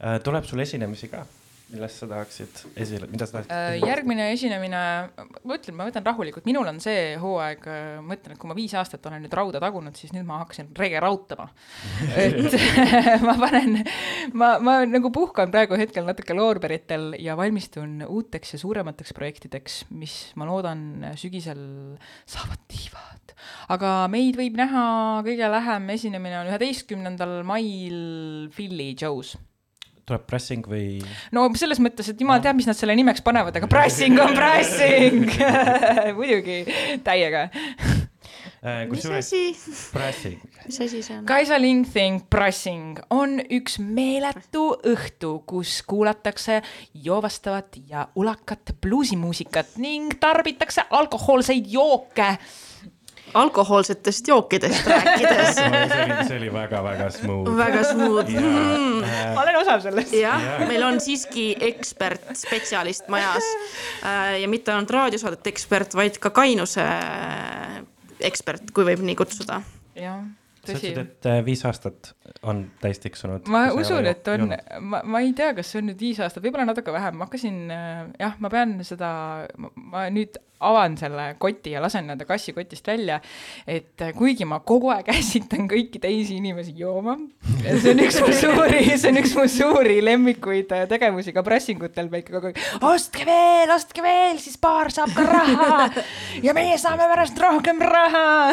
Äh, 0.00 0.16
tuleb 0.24 0.44
sul 0.48 0.62
esinemisi 0.64 1.10
ka, 1.12 1.26
millest 1.70 2.02
sa 2.02 2.08
tahaksid 2.10 2.62
esile, 2.80 3.06
mida 3.10 3.26
sa 3.28 3.38
tahaksid 3.38 3.50
Äh, 3.50 3.76
järgmine 3.82 4.30
esinemine, 4.34 4.80
ma 5.46 5.56
ütlen, 5.56 5.76
ma 5.78 5.86
võtan 5.88 6.06
rahulikult, 6.06 6.46
minul 6.48 6.68
on 6.70 6.80
see 6.82 7.14
hooaeg, 7.20 7.66
ma 8.04 8.16
ütlen, 8.16 8.34
et 8.34 8.40
kui 8.40 8.50
ma 8.50 8.56
viis 8.58 8.74
aastat 8.78 9.06
olen 9.10 9.24
nüüd 9.24 9.34
rauda 9.36 9.60
tagunud, 9.62 9.96
siis 9.98 10.14
nüüd 10.14 10.26
ma 10.28 10.40
hakkasin 10.42 10.70
rege 10.78 11.00
rautama. 11.02 11.48
et 12.24 12.56
ma 13.26 13.36
panen, 13.40 13.80
ma, 14.34 14.52
ma 14.62 14.78
nagu 14.88 15.12
puhkan 15.14 15.52
praegu 15.54 15.78
hetkel 15.80 16.06
natuke 16.08 16.36
loorberitel 16.36 17.14
ja 17.22 17.36
valmistun 17.38 18.00
uuteks 18.08 18.56
ja 18.56 18.62
suuremateks 18.62 19.14
projektideks, 19.16 19.82
mis 19.90 20.16
ma 20.40 20.48
loodan 20.50 21.12
sügisel 21.20 21.62
saavad 22.28 22.64
tiivad. 22.70 23.36
aga 23.72 23.92
meid 24.12 24.36
võib 24.38 24.58
näha, 24.58 24.86
kõige 25.26 25.50
lähem 25.50 25.92
esinemine 25.94 26.42
on 26.42 26.50
üheteistkümnendal 26.50 27.40
mail 27.48 28.50
Philly 28.54 28.92
Joe's 28.98 29.36
tuleb 30.08 30.26
pressing 30.28 30.66
või? 30.70 31.00
no 31.34 31.46
selles 31.58 31.80
mõttes, 31.82 32.12
et 32.12 32.20
jumal 32.20 32.42
teab, 32.44 32.58
mis 32.58 32.68
nad 32.68 32.78
selle 32.78 32.96
nimeks 32.98 33.24
panevad, 33.26 33.56
aga 33.60 33.70
pressing 33.70 34.20
on 34.20 34.36
pressing. 34.36 35.26
muidugi, 36.18 36.62
täiega. 37.06 37.48
Äh, 38.60 38.82
kusjuures 38.90 39.30
pressing, 39.88 40.40
mis 40.66 40.80
asi 40.84 40.98
see 41.00 41.14
on? 41.16 41.24
Kaisa 41.24 41.56
Lingthing 41.56 42.20
Pressing 42.28 42.98
on 43.08 43.38
üks 43.40 43.78
meeletu 43.80 44.66
õhtu, 44.84 45.38
kus 45.48 45.78
kuulatakse 45.88 46.58
joovastavat 46.92 47.78
ja 47.88 48.04
ulakat 48.20 48.74
bluusimuusikat 48.84 49.78
ning 49.80 50.12
tarbitakse 50.20 50.84
alkohoolseid 50.90 51.72
jooke. 51.72 52.34
Alkohoolsetest 53.34 54.28
jookidest 54.28 54.86
rääkides, 54.94 55.54
see 55.54 55.68
oli, 55.68 56.26
see 56.28 56.38
oli 56.38 56.52
väga-väga 56.52 57.10
smooth. 57.14 57.56
väga 57.56 57.84
smooth. 57.92 58.34
ma 59.34 59.42
olen 59.42 59.60
osa 59.62 59.80
sellest. 59.80 60.12
jah 60.16 60.42
Jaa., 60.42 60.66
meil 60.68 60.82
on 60.86 61.00
siiski 61.00 61.52
ekspert, 61.70 62.32
spetsialist 62.38 63.08
majas 63.08 63.44
Äh, 64.04 64.40
ja 64.40 64.48
mitte 64.48 64.72
ainult 64.72 64.90
raadiosaadete 64.94 65.52
ekspert, 65.52 65.94
vaid 65.98 66.16
ka 66.22 66.32
kainuse 66.34 66.84
äh, 66.84 67.80
ekspert, 68.30 68.70
kui 68.74 68.86
võib 68.88 69.02
nii 69.04 69.16
kutsuda. 69.18 69.60
jah, 69.98 70.22
sa 70.70 70.78
ütlesid, 70.78 71.00
et 71.02 71.30
äh, 71.30 71.40
viis 71.46 71.64
aastat 71.68 72.12
on 72.42 72.64
täis 72.82 73.02
tiksunud. 73.02 73.48
ma 73.52 73.66
usun, 73.76 74.06
et 74.10 74.28
on, 74.34 74.54
ma, 74.80 75.02
ma 75.04 75.24
ei 75.24 75.34
tea, 75.36 75.52
kas 75.56 75.72
see 75.72 75.82
on 75.82 75.90
nüüd 75.92 76.00
viis 76.00 76.20
aastat, 76.22 76.44
võib-olla 76.44 76.68
natuke 76.70 76.94
vähem, 76.94 77.18
ma 77.20 77.28
hakkasin, 77.28 77.58
jah, 78.20 78.38
ma 78.40 78.52
pean 78.52 78.78
seda, 78.86 79.10
ma 79.58 80.06
nüüd 80.14 80.40
avan 80.60 80.96
selle 81.00 81.34
koti 81.40 81.72
ja 81.74 81.80
lasen 81.82 82.06
nad 82.10 82.20
kassi 82.28 82.52
kotist 82.52 82.86
välja, 82.86 83.18
et 83.68 84.02
kuigi 84.16 84.44
ma 84.48 84.60
kogu 84.66 84.90
aeg 84.92 85.08
ässitan 85.14 85.68
kõiki 85.70 86.00
teisi 86.02 86.36
inimesi 86.40 86.74
jooma, 86.76 87.16
see 87.64 87.94
on 87.94 88.02
üks 88.04 88.20
mu 88.20 88.32
suuri, 88.36 88.82
see 88.92 89.12
on 89.12 89.20
üks 89.22 89.34
mu 89.38 89.46
suuri 89.50 89.98
lemmikuid 90.04 90.74
äh, 90.76 90.84
tegevusi 90.90 91.34
ka 91.36 91.44
pressingutel, 91.46 92.10
me 92.12 92.20
ikka 92.22 92.36
kogu 92.36 92.52
aeg, 92.52 92.60
ostke 92.90 93.24
veel, 93.28 93.72
ostke 93.74 94.04
veel, 94.04 94.40
siis 94.42 94.60
baar 94.60 94.92
saab 94.94 95.14
ka 95.16 95.24
raha. 95.26 95.88
Ja 96.44 96.54
meie 96.56 96.76
saame 96.80 97.08
pärast 97.10 97.38
rohkem 97.40 97.80
raha. 97.84 98.52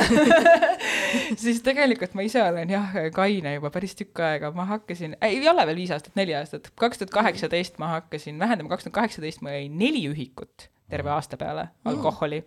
Siis 1.41 1.59
tegelikult 1.65 2.06
ma 2.15 2.23
ise 2.25 2.41
olen 2.43 2.69
jah, 2.71 2.95
kaine 3.15 3.53
juba 3.57 3.71
päris 3.73 3.95
tükk 3.99 4.21
aega, 4.23 4.51
ma 4.55 4.67
hakkasin, 4.69 5.17
ei 5.21 5.41
ole 5.49 5.65
veel 5.69 5.81
viis 5.81 5.91
aastat, 5.95 6.15
neli 6.19 6.35
aastat, 6.37 6.71
kaks 6.79 7.01
tuhat 7.01 7.13
kaheksateist 7.15 7.79
ma 7.83 7.93
hakkasin 7.97 8.39
vähendama, 8.39 8.71
kaks 8.73 8.87
tuhat 8.87 8.97
kaheksateist 9.01 9.43
ma 9.45 9.55
jõin 9.55 9.77
neli 9.79 10.05
ühikut 10.11 10.69
terve 10.89 11.11
aasta 11.11 11.37
peale 11.37 11.67
alkoholi. 11.85 12.43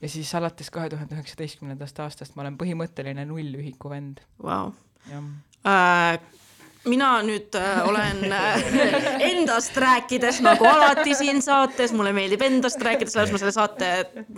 ja 0.00 0.08
siis 0.08 0.34
alates 0.34 0.70
kahe 0.70 0.88
tuhande 0.88 1.18
üheksateistkümnendast 1.18 2.00
aastast 2.00 2.36
ma 2.36 2.46
olen 2.46 2.58
põhimõtteline 2.60 3.26
nullühiku 3.28 3.92
vend, 3.92 4.24
Vau. 4.42 4.72
jah. 5.10 6.20
Mina 6.88 7.18
nüüd 7.20 7.52
äh, 7.60 7.82
olen 7.84 8.22
äh, 8.32 8.62
endast 9.26 9.76
rääkides 9.76 10.38
nagu 10.40 10.64
alati 10.64 11.12
siin 11.12 11.42
saates, 11.44 11.92
mulle 11.92 12.14
meeldib 12.16 12.40
endast 12.46 12.80
rääkida, 12.80 13.12
sellepärast 13.12 13.34
ma 13.34 13.40
selle 13.42 13.52
saate 13.52 13.90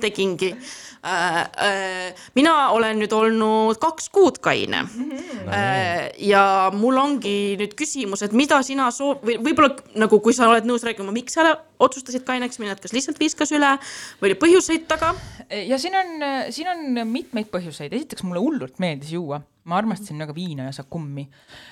tegingi 0.03 0.49
äh,. 0.51 1.38
Äh, 1.62 2.24
mina 2.34 2.72
olen 2.74 2.99
nüüd 2.99 3.14
olnud 3.14 3.78
kaks 3.82 4.09
kuud 4.11 4.40
kaine 4.43 4.80
äh, 4.82 6.11
ja 6.18 6.43
mul 6.74 6.99
ongi 6.99 7.55
nüüd 7.61 7.76
küsimus, 7.78 8.26
et 8.26 8.34
mida 8.34 8.59
sina 8.66 8.90
soo- 8.90 9.20
või 9.22 9.38
võib-olla 9.38 9.78
nagu, 10.03 10.18
kui 10.18 10.34
sa 10.34 10.51
oled 10.51 10.66
nõus 10.66 10.82
rääkima, 10.88 11.14
miks 11.14 11.38
sa 11.38 11.47
otsustasid 11.78 12.26
kaineks 12.26 12.59
minna, 12.59 12.74
et 12.74 12.82
kas 12.82 12.97
lihtsalt 12.97 13.22
viskas 13.22 13.55
üle 13.55 13.76
või 14.18 14.32
oli 14.32 14.40
põhjuseid 14.43 14.90
taga? 14.90 15.14
ja 15.47 15.78
siin 15.78 15.95
on, 15.95 16.28
siin 16.51 16.74
on 16.74 17.05
mitmeid 17.07 17.55
põhjuseid, 17.55 17.95
esiteks 17.95 18.26
mulle 18.26 18.43
hullult 18.43 18.82
meeldis 18.82 19.14
juua, 19.14 19.45
ma 19.68 19.78
armastasin 19.78 20.18
väga 20.18 20.34
viina 20.34 20.66
ja 20.68 20.72
sakummi. 20.74 21.28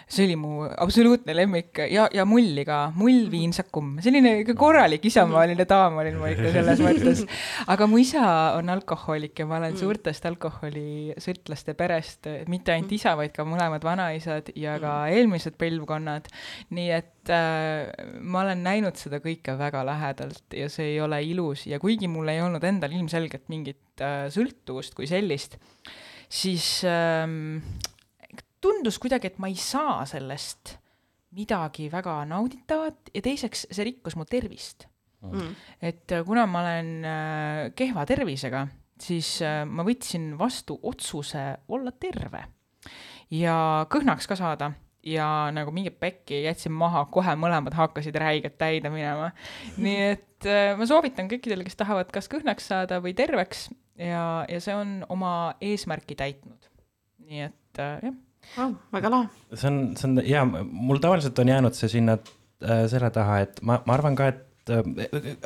see 0.09 0.27
oli 0.29 0.37
mu 0.39 0.65
absoluutne 0.69 1.35
lemmik 1.35 1.81
ja, 1.91 2.07
ja 2.15 2.25
mulli 2.29 2.65
ka, 2.67 2.93
mull, 2.95 3.27
viin, 3.33 3.53
sakumm, 3.57 3.99
selline 4.05 4.37
ikka 4.43 4.55
korralik 4.59 5.05
isamaaline 5.11 5.67
daam 5.69 5.99
olin 6.03 6.19
ma 6.21 6.31
ikka 6.31 6.53
selles 6.55 6.83
mõttes. 6.85 7.25
aga 7.75 7.89
mu 7.91 7.99
isa 8.03 8.25
on 8.59 8.71
alkohoolik 8.77 9.43
ja 9.43 9.49
ma 9.51 9.59
olen 9.59 9.79
suurtest 9.81 10.27
alkoholisõltlaste 10.31 11.75
perest, 11.79 12.31
mitte 12.51 12.75
ainult 12.75 12.95
isa, 12.95 13.17
vaid 13.19 13.35
ka 13.35 13.47
mõlemad 13.49 13.85
vanaisad 13.87 14.53
ja 14.59 14.77
ka 14.83 14.95
eelmised 15.11 15.59
põlvkonnad. 15.61 16.31
nii 16.77 16.93
et 16.95 17.33
äh, 17.35 17.91
ma 18.23 18.45
olen 18.45 18.63
näinud 18.67 19.01
seda 19.01 19.19
kõike 19.25 19.57
väga 19.59 19.83
lähedalt 19.89 20.57
ja 20.57 20.71
see 20.71 20.95
ei 20.95 21.01
ole 21.03 21.23
ilus. 21.27 21.67
Ja 21.67 21.81
kuigi 21.83 22.09
mul 22.11 22.31
ei 22.31 22.43
olnud 22.45 22.65
endal 22.65 22.95
ilmselgelt 22.95 23.51
mingit 23.51 24.05
äh, 24.05 24.29
sõltuvust 24.33 24.95
kui 24.95 25.11
sellist, 25.11 25.59
siis 26.31 26.83
ähm, 26.87 27.59
tundus 28.63 29.01
kuidagi, 29.03 29.33
et 29.33 29.41
ma 29.43 29.51
ei 29.51 29.59
saa 29.59 30.05
sellest 30.09 30.77
midagi 31.37 31.89
väga 31.93 32.23
nauditavat 32.29 33.13
ja 33.15 33.23
teiseks 33.23 33.69
see 33.71 33.87
rikkus 33.91 34.17
mu 34.19 34.27
tervist. 34.29 34.87
Mm. 35.21 35.51
et 35.85 36.13
äh, 36.17 36.23
kuna 36.25 36.47
ma 36.49 36.63
olen 36.63 36.87
äh, 37.05 37.59
kehva 37.77 38.07
tervisega, 38.09 38.63
siis 38.97 39.35
äh, 39.45 39.67
ma 39.69 39.85
võtsin 39.85 40.31
vastu 40.41 40.79
otsuse 40.89 41.43
olla 41.69 41.93
terve 41.93 42.41
ja 43.37 43.85
kõhnaks 43.93 44.25
ka 44.31 44.39
saada 44.41 44.71
ja 45.05 45.27
nagu 45.53 45.75
mingit 45.77 45.99
pekki 46.01 46.41
jätsin 46.47 46.73
maha, 46.73 47.05
kohe 47.13 47.35
mõlemad 47.37 47.77
hakkasid 47.77 48.17
räigelt 48.17 48.57
täide 48.57 48.89
minema. 48.89 49.29
nii 49.77 50.09
et 50.15 50.49
ma 50.81 50.89
soovitan 50.89 51.29
kõikidele, 51.29 51.69
kes 51.69 51.77
tahavad 51.77 52.09
kas 52.17 52.29
kõhnaks 52.33 52.73
saada 52.73 53.03
või 53.05 53.13
terveks 53.13 53.69
ja, 54.01 54.25
ja 54.49 54.61
see 54.65 54.75
on 54.77 54.99
oma 55.09 55.55
eesmärki 55.61 56.17
täitnud. 56.19 56.69
nii 57.31 57.47
et 57.47 57.79
äh, 57.83 58.01
jah, 58.09 58.19
Wow, 58.57 58.75
väga 58.93 59.11
lahe. 59.13 59.29
see 59.55 59.69
on, 59.69 59.81
see 59.97 60.09
on 60.09 60.21
ja 60.27 60.45
mul 60.45 60.99
tavaliselt 61.03 61.39
on 61.39 61.51
jäänud 61.53 61.77
see 61.77 61.91
sinna 61.93 62.17
äh, 62.17 62.87
selle 62.91 63.11
taha, 63.15 63.41
et 63.45 63.61
ma, 63.63 63.81
ma 63.87 63.95
arvan 63.95 64.17
ka, 64.19 64.31
et 64.33 64.47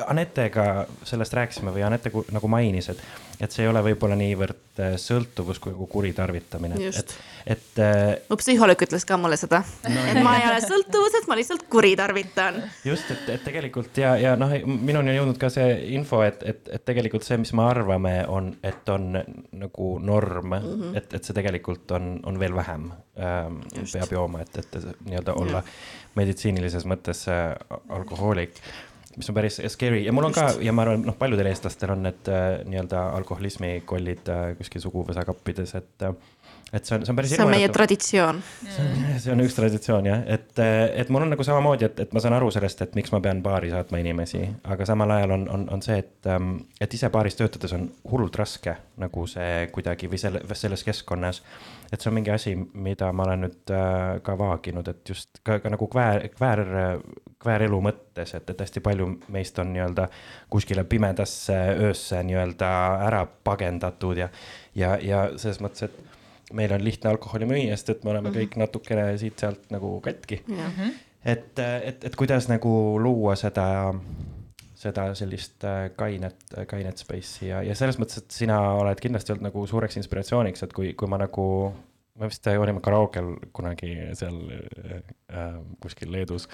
Anetega 0.07 0.85
sellest 1.03 1.33
rääkisime 1.33 1.71
või 1.73 1.85
Anette 1.87 2.11
nagu 2.35 2.47
mainis, 2.51 2.89
et, 2.91 2.99
et 3.39 3.51
see 3.51 3.63
ei 3.63 3.69
ole 3.71 3.79
võib-olla 3.85 4.17
niivõrd 4.19 4.81
äh, 4.83 4.95
sõltuvus 4.99 5.61
kui 5.63 5.71
nagu 5.71 5.87
kuritarvitamine. 5.89 6.77
Et, 6.89 7.13
et 7.55 7.79
äh, 7.81 8.01
mu 8.29 8.37
psühholoog 8.39 8.83
ütles 8.85 9.07
ka 9.07 9.17
mulle 9.19 9.37
seda 9.39 9.61
no,, 9.63 10.03
et 10.11 10.19
ma 10.25 10.35
ei 10.41 10.45
ole 10.49 10.59
sõltuvuses, 10.65 11.29
ma 11.31 11.37
lihtsalt 11.39 11.63
kuritarvitan. 11.71 12.59
just, 12.85 13.09
et, 13.15 13.29
et 13.37 13.45
tegelikult 13.47 13.97
ja, 14.03 14.15
ja 14.19 14.35
noh, 14.39 14.51
minuni 14.67 15.13
on 15.13 15.19
jõudnud 15.21 15.39
ka 15.41 15.49
see 15.53 15.69
info, 15.95 16.19
et, 16.27 16.43
et, 16.43 16.67
et 16.77 16.85
tegelikult 16.85 17.25
see, 17.25 17.39
mis 17.41 17.53
me 17.55 17.63
arvame, 17.65 18.17
on, 18.27 18.51
et 18.67 18.93
on 18.93 19.13
nagu 19.15 19.91
norm 20.03 20.57
mm, 20.57 20.65
-hmm. 20.65 20.97
et, 20.99 21.13
et 21.13 21.23
see 21.23 21.37
tegelikult 21.37 21.95
on, 21.97 22.17
on 22.27 22.39
veel 22.39 22.55
vähem 22.55 22.91
ähm, 23.15 23.61
peab 23.93 24.11
jooma, 24.11 24.43
et, 24.43 24.59
et 24.59 24.81
nii-öelda 25.07 25.39
olla 25.39 25.63
meditsiinilises 26.19 26.85
mõttes 26.85 27.25
äh, 27.31 27.55
alkohoolik 27.89 28.59
mis 29.17 29.29
on 29.29 29.35
päris 29.37 29.59
scary. 29.71 30.03
Ja 30.05 30.13
mul 30.13 30.27
on 30.29 30.35
ka 30.35 30.49
ja 30.63 30.73
ma 30.75 30.85
arvan, 30.85 31.05
noh, 31.07 31.17
paljudel 31.19 31.49
eestlastel 31.51 31.93
on 31.95 32.03
need 32.07 32.31
äh, 32.31 32.47
nii-öelda 32.67 33.07
alkoholismi 33.19 33.71
kollid 33.87 34.31
äh, 34.31 34.47
kuskil 34.59 34.83
suguvõsakappides, 34.83 35.75
et 35.79 36.07
äh, 36.07 36.15
et 36.73 36.85
see 36.85 36.95
on, 36.97 37.05
see 37.05 37.13
on 37.13 37.17
päris 37.19 37.31
see 37.31 37.43
on 37.43 37.51
meie 37.51 37.61
hirmuäratav. 37.61 37.77
traditsioon. 37.77 38.41
see 39.23 39.33
on 39.33 39.43
üks 39.43 39.55
traditsioon 39.57 40.09
jah, 40.09 40.23
et, 40.35 40.49
et 41.01 41.11
mul 41.13 41.25
on 41.25 41.31
nagu 41.35 41.45
samamoodi, 41.45 41.87
et, 41.87 41.99
et 42.05 42.15
ma 42.15 42.23
saan 42.23 42.35
aru 42.37 42.49
sellest, 42.53 42.81
et 42.85 42.95
miks 42.97 43.13
ma 43.13 43.21
pean 43.23 43.43
baari 43.45 43.69
saatma 43.73 44.01
inimesi, 44.01 44.41
aga 44.73 44.87
samal 44.89 45.13
ajal 45.17 45.35
on, 45.37 45.45
on, 45.55 45.67
on 45.77 45.85
see, 45.85 45.99
et, 46.01 46.31
et 46.81 46.97
ise 46.97 47.09
baaris 47.13 47.37
töötades 47.39 47.75
on 47.77 47.85
hullult 48.11 48.39
raske 48.41 48.75
nagu 49.01 49.27
see 49.29 49.67
kuidagi 49.75 50.09
või 50.11 50.21
selle, 50.21 50.41
selles 50.57 50.83
keskkonnas. 50.87 51.41
et 51.91 52.01
see 52.01 52.09
on 52.09 52.17
mingi 52.17 52.33
asi, 52.33 52.55
mida 52.73 53.11
ma 53.13 53.27
olen 53.27 53.45
nüüd 53.45 53.75
äh, 53.75 54.17
ka 54.25 54.37
vaaginud, 54.39 54.89
et 54.89 55.13
just 55.13 55.43
ka, 55.45 55.59
ka 55.63 55.71
nagu 55.71 55.87
kväär, 55.91 56.27
kväär, 56.33 56.65
kväärelu 57.45 57.79
mõttes, 57.83 58.33
et, 58.33 58.49
et 58.49 58.65
hästi 58.65 58.81
palju 58.83 59.07
meist 59.33 59.59
on 59.61 59.71
nii-öelda 59.75 60.09
kuskile 60.49 60.83
pimedasse 60.89 61.55
öösse 61.85 62.23
nii-öelda 62.25 62.71
ära 63.05 63.23
pagendatud 63.47 64.17
ja, 64.17 64.29
ja, 64.75 64.95
ja 65.01 65.27
selles 65.37 65.61
mõttes, 65.61 65.85
et 65.85 66.14
meil 66.53 66.73
on 66.75 66.83
lihtne 66.83 67.09
alkoholi 67.09 67.47
müüa, 67.49 67.73
sest 67.77 67.91
et 67.95 68.05
me 68.05 68.13
oleme 68.13 68.31
kõik 68.35 68.57
natukene 68.59 69.07
siit-sealt 69.21 69.69
nagu 69.73 69.97
katki. 70.05 70.41
et, 71.25 71.59
et, 71.59 72.05
et 72.05 72.15
kuidas 72.15 72.49
nagu 72.51 72.71
luua 73.01 73.35
seda, 73.39 73.67
seda 74.77 75.07
sellist 75.17 75.65
äh, 75.65 75.89
kainet, 75.97 76.37
kainet 76.69 77.01
space'i 77.01 77.49
ja, 77.49 77.63
ja 77.65 77.75
selles 77.77 77.99
mõttes, 78.01 78.21
et 78.21 78.37
sina 78.37 78.59
oled 78.77 79.01
kindlasti 79.01 79.33
olnud 79.33 79.49
nagu 79.49 79.65
suureks 79.69 79.97
inspiratsiooniks, 80.01 80.65
et 80.67 80.73
kui, 80.75 80.93
kui 80.93 81.09
ma 81.09 81.19
nagu, 81.21 81.45
me 82.19 82.29
vist 82.29 82.47
olime 82.51 82.83
karaokel 82.85 83.33
kunagi 83.55 83.95
seal 84.17 84.41
äh, 84.53 85.61
kuskil 85.81 86.13
Leedus. 86.13 86.49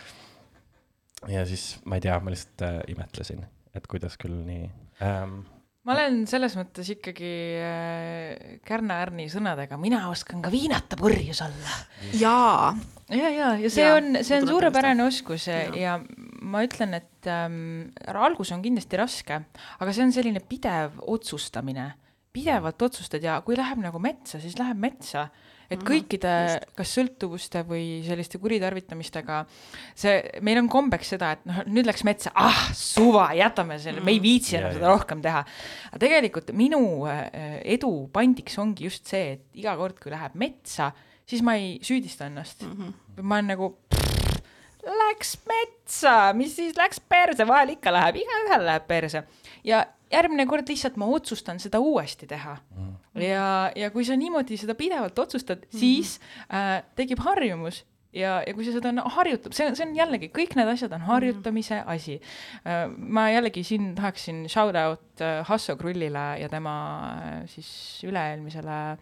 ja 1.30 1.44
siis 1.46 1.74
ma 1.86 2.00
ei 2.00 2.08
tea, 2.08 2.20
ma 2.24 2.34
lihtsalt 2.34 2.68
äh, 2.68 2.80
imetlesin, 2.96 3.44
et 3.76 3.92
kuidas 3.92 4.20
küll 4.22 4.46
nii 4.48 4.70
ähm,. 5.04 5.42
Ma 5.88 5.96
olen 5.96 6.24
selles 6.30 6.56
mõttes 6.60 6.90
ikkagi 6.94 7.32
äh, 7.58 8.58
Kärna-Ärni 8.68 9.28
sõnadega, 9.34 9.80
mina 9.82 10.04
oskan 10.12 10.44
ka 10.44 10.52
viinata 10.54 11.00
purjus 11.00 11.42
olla. 11.46 11.78
jaa, 12.18 12.74
ja, 13.10 13.32
ja, 13.34 13.54
ja 13.62 13.72
see 13.72 13.88
Jaa, 13.88 13.98
on, 13.98 14.20
see 14.26 14.42
on 14.42 14.50
suurepärane 14.52 15.06
oskus 15.08 15.48
ja, 15.50 15.64
ja 15.78 15.98
ma 16.42 16.62
ütlen, 16.66 16.94
et 17.00 17.30
ähm, 17.30 17.90
algus 18.14 18.54
on 18.54 18.62
kindlasti 18.66 19.00
raske, 19.02 19.42
aga 19.80 19.96
see 19.96 20.06
on 20.06 20.14
selline 20.16 20.44
pidev 20.46 21.02
otsustamine, 21.02 21.92
pidevalt 22.32 22.82
otsustad 22.86 23.24
ja 23.26 23.40
kui 23.46 23.58
läheb 23.60 23.82
nagu 23.84 24.00
metsa, 24.02 24.40
siis 24.44 24.60
läheb 24.62 24.80
metsa 24.80 25.30
et 25.72 25.84
kõikide 25.88 26.34
kas 26.78 26.94
sõltuvuste 26.98 27.64
või 27.68 28.02
selliste 28.06 28.40
kuritarvitamistega 28.42 29.42
see, 29.96 30.18
meil 30.46 30.62
on 30.62 30.70
kombeks 30.72 31.14
seda, 31.16 31.34
et 31.38 31.46
noh, 31.50 31.62
nüüd 31.72 31.88
läks 31.90 32.04
metsa, 32.08 32.34
ah 32.36 32.64
suva, 32.78 33.30
jätame 33.38 33.80
selle, 33.82 34.04
me 34.06 34.16
ei 34.16 34.22
viitsi 34.24 34.58
enam 34.60 34.76
seda 34.76 34.92
rohkem 34.92 35.24
teha. 35.24 35.46
aga 35.92 36.02
tegelikult 36.02 36.52
minu 36.58 36.82
äh, 37.10 37.62
edu 37.78 37.94
pandiks 38.14 38.60
ongi 38.62 38.90
just 38.90 39.08
see, 39.12 39.38
et 39.38 39.64
iga 39.64 39.78
kord, 39.80 40.00
kui 40.02 40.14
läheb 40.14 40.36
metsa, 40.40 40.92
siis 41.28 41.44
ma 41.46 41.56
ei 41.60 41.78
süüdista 41.86 42.28
ennast. 42.28 42.68
Mm. 42.68 42.78
-hmm. 42.78 43.24
ma 43.24 43.40
olen 43.40 43.52
nagu 43.56 43.74
läks 44.82 45.38
metsa, 45.48 46.34
mis 46.34 46.56
siis? 46.56 46.76
Läks 46.78 47.00
perse, 47.00 47.48
vahel 47.48 47.76
ikka 47.76 47.94
läheb, 47.94 48.22
igaühel 48.24 48.66
läheb 48.66 48.88
perse. 48.90 49.24
Ja 49.64 49.86
järgmine 50.12 50.46
kord 50.50 50.70
lihtsalt 50.70 50.98
ma 51.02 51.08
otsustan 51.12 51.60
seda 51.60 51.80
uuesti 51.80 52.28
teha 52.30 52.58
mm. 52.58 52.92
ja, 53.24 53.46
ja 53.76 53.92
kui 53.94 54.06
sa 54.08 54.18
niimoodi 54.20 54.60
seda 54.60 54.76
pidevalt 54.76 55.20
otsustad 55.20 55.64
mm, 55.64 55.70
-hmm. 55.72 55.80
siis 55.80 56.20
äh, 56.54 56.84
tekib 56.96 57.24
harjumus 57.24 57.86
ja, 58.14 58.42
ja 58.48 58.54
kui 58.54 58.66
sa 58.68 58.76
seda 58.76 58.92
no, 58.96 59.06
harjutab, 59.16 59.56
see 59.56 59.68
on, 59.70 59.76
see 59.78 59.88
on 59.88 59.96
jällegi, 59.96 60.32
kõik 60.36 60.56
need 60.60 60.70
asjad 60.74 60.94
on 60.98 61.06
harjutamise 61.08 61.76
mm 61.76 61.82
-hmm. 61.82 61.94
asi 61.94 62.22
äh,. 62.68 62.88
ma 62.98 63.30
jällegi 63.32 63.64
siin 63.64 63.96
tahaksin 63.96 64.50
shout 64.50 64.76
out 64.76 65.22
äh, 65.22 65.46
Hasso 65.48 65.76
Krullile 65.76 66.40
ja 66.40 66.50
tema 66.50 66.76
äh, 67.18 67.48
siis 67.48 68.04
üle-eelmisele 68.04 68.98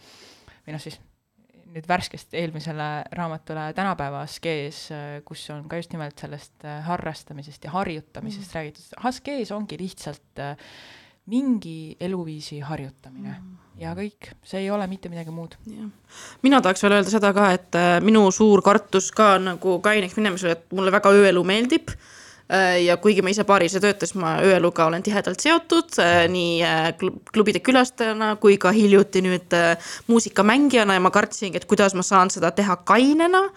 või 0.68 0.76
noh, 0.76 0.82
siis 0.82 1.00
nüüd 1.74 1.88
värskest 1.90 2.34
eelmisele 2.38 2.88
raamatule 3.16 3.70
Tänapäeva 3.78 4.24
skees, 4.30 4.86
äh, 4.94 5.20
kus 5.26 5.46
on 5.54 5.68
ka 5.70 5.80
just 5.80 5.94
nimelt 5.94 6.20
sellest 6.20 6.66
äh, 6.66 6.80
harrastamisest 6.86 7.68
ja 7.68 7.74
harjutamisest 7.76 8.50
mm. 8.50 8.56
räägitud. 8.58 9.12
skees 9.20 9.52
ongi 9.56 9.78
lihtsalt 9.80 10.42
äh, 10.44 10.56
mingi 11.30 11.96
eluviisi 12.00 12.60
harjutamine 12.66 13.36
mm. 13.36 13.58
ja 13.84 13.94
kõik, 13.98 14.32
see 14.44 14.64
ei 14.64 14.72
ole 14.74 14.88
mitte 14.90 15.10
midagi 15.10 15.34
muud. 15.34 15.58
mina 16.42 16.62
tahaks 16.62 16.84
veel 16.84 16.98
öelda 17.00 17.14
seda 17.14 17.34
ka, 17.38 17.52
et 17.58 17.78
äh, 17.78 17.98
minu 18.04 18.26
suur 18.32 18.64
kartus 18.66 19.12
ka 19.12 19.36
nagu 19.42 19.80
kaineks 19.86 20.18
minemisel, 20.18 20.56
et 20.56 20.66
mulle 20.74 20.94
väga 20.96 21.14
ööelu 21.14 21.46
meeldib 21.46 21.94
äh, 21.94 22.16
ja 22.86 22.98
kuigi 22.98 23.22
ma 23.22 23.30
ise 23.30 23.46
baaris 23.46 23.76
ei 23.78 23.84
tööta, 23.84 24.08
siis 24.08 24.18
ma 24.18 24.38
ööeluga 24.42 24.88
olen 24.90 25.04
tihedalt 25.06 25.44
seotud 25.44 26.00
äh, 26.02 26.24
nii 26.32 27.04
klubide 27.34 27.62
külastajana 27.62 28.36
kui 28.42 28.58
ka 28.58 28.74
hiljuti 28.74 29.22
nüüd 29.26 29.54
muusikamängijana 30.08 30.98
ja 30.98 31.04
ma 31.04 31.14
kartsingi, 31.14 31.62
et 31.62 31.70
kuidas 31.70 31.94
ma 31.98 32.06
saan 32.06 32.34
seda 32.34 32.52
teha 32.56 32.80
kainena 32.90 33.48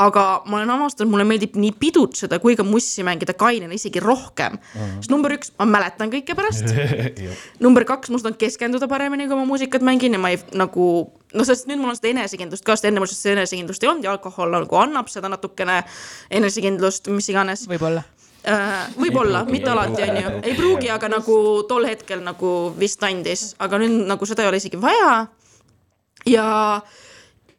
aga 0.00 0.24
ma 0.48 0.58
olen 0.58 0.72
avastanud, 0.74 1.10
mulle 1.12 1.26
meeldib 1.28 1.56
nii 1.60 1.72
pidutseda 1.80 2.38
kui 2.42 2.56
ka 2.58 2.64
mussi 2.66 3.04
mängida 3.06 3.34
kainena 3.38 3.76
isegi 3.76 4.00
rohkem 4.00 4.56
mm. 4.56 4.68
-hmm. 4.74 5.00
sest 5.00 5.12
number 5.12 5.34
üks, 5.36 5.52
ma 5.58 5.66
mäletan 5.68 6.12
kõike 6.12 6.36
pärast 6.36 6.72
number 7.64 7.84
kaks, 7.88 8.10
ma 8.10 8.20
suudan 8.20 8.38
keskenduda 8.40 8.88
paremini, 8.88 9.28
kui 9.28 9.36
ma 9.36 9.44
muusikat 9.48 9.84
mängin 9.84 10.16
ja 10.16 10.22
ma 10.22 10.32
ei 10.32 10.40
nagu, 10.56 10.86
noh, 11.34 11.46
sest 11.46 11.68
nüüd 11.68 11.82
mul 11.82 11.92
on 11.92 11.98
seda 11.98 12.14
enesekindlust 12.14 12.64
ka, 12.64 12.76
sest 12.76 12.88
enne 12.88 13.02
mul 13.02 13.10
seda 13.12 13.36
enesekindlust 13.36 13.84
ei 13.84 13.92
olnud 13.92 14.08
ja 14.08 14.16
alkohol 14.16 14.56
nagu 14.56 14.80
annab 14.80 15.12
seda 15.12 15.28
natukene 15.28 15.82
enesekindlust, 16.30 17.12
mis 17.12 17.28
iganes. 17.28 17.66
võib-olla 17.68 18.04
äh, 18.06 18.19
võib-olla, 18.96 19.44
mitte 19.44 19.70
alati, 19.70 20.02
on 20.06 20.16
ju, 20.16 20.32
ei 20.42 20.56
pruugi, 20.56 20.88
aga 20.92 21.10
nagu 21.12 21.36
tol 21.68 21.84
hetkel 21.88 22.22
nagu 22.24 22.72
vist 22.78 23.02
andis, 23.04 23.50
aga 23.60 23.80
nüüd 23.82 24.06
nagu 24.08 24.28
seda 24.28 24.46
ei 24.46 24.52
ole 24.52 24.60
isegi 24.62 24.80
vaja. 24.80 25.26
ja 26.28 26.48
äh, 26.76 27.09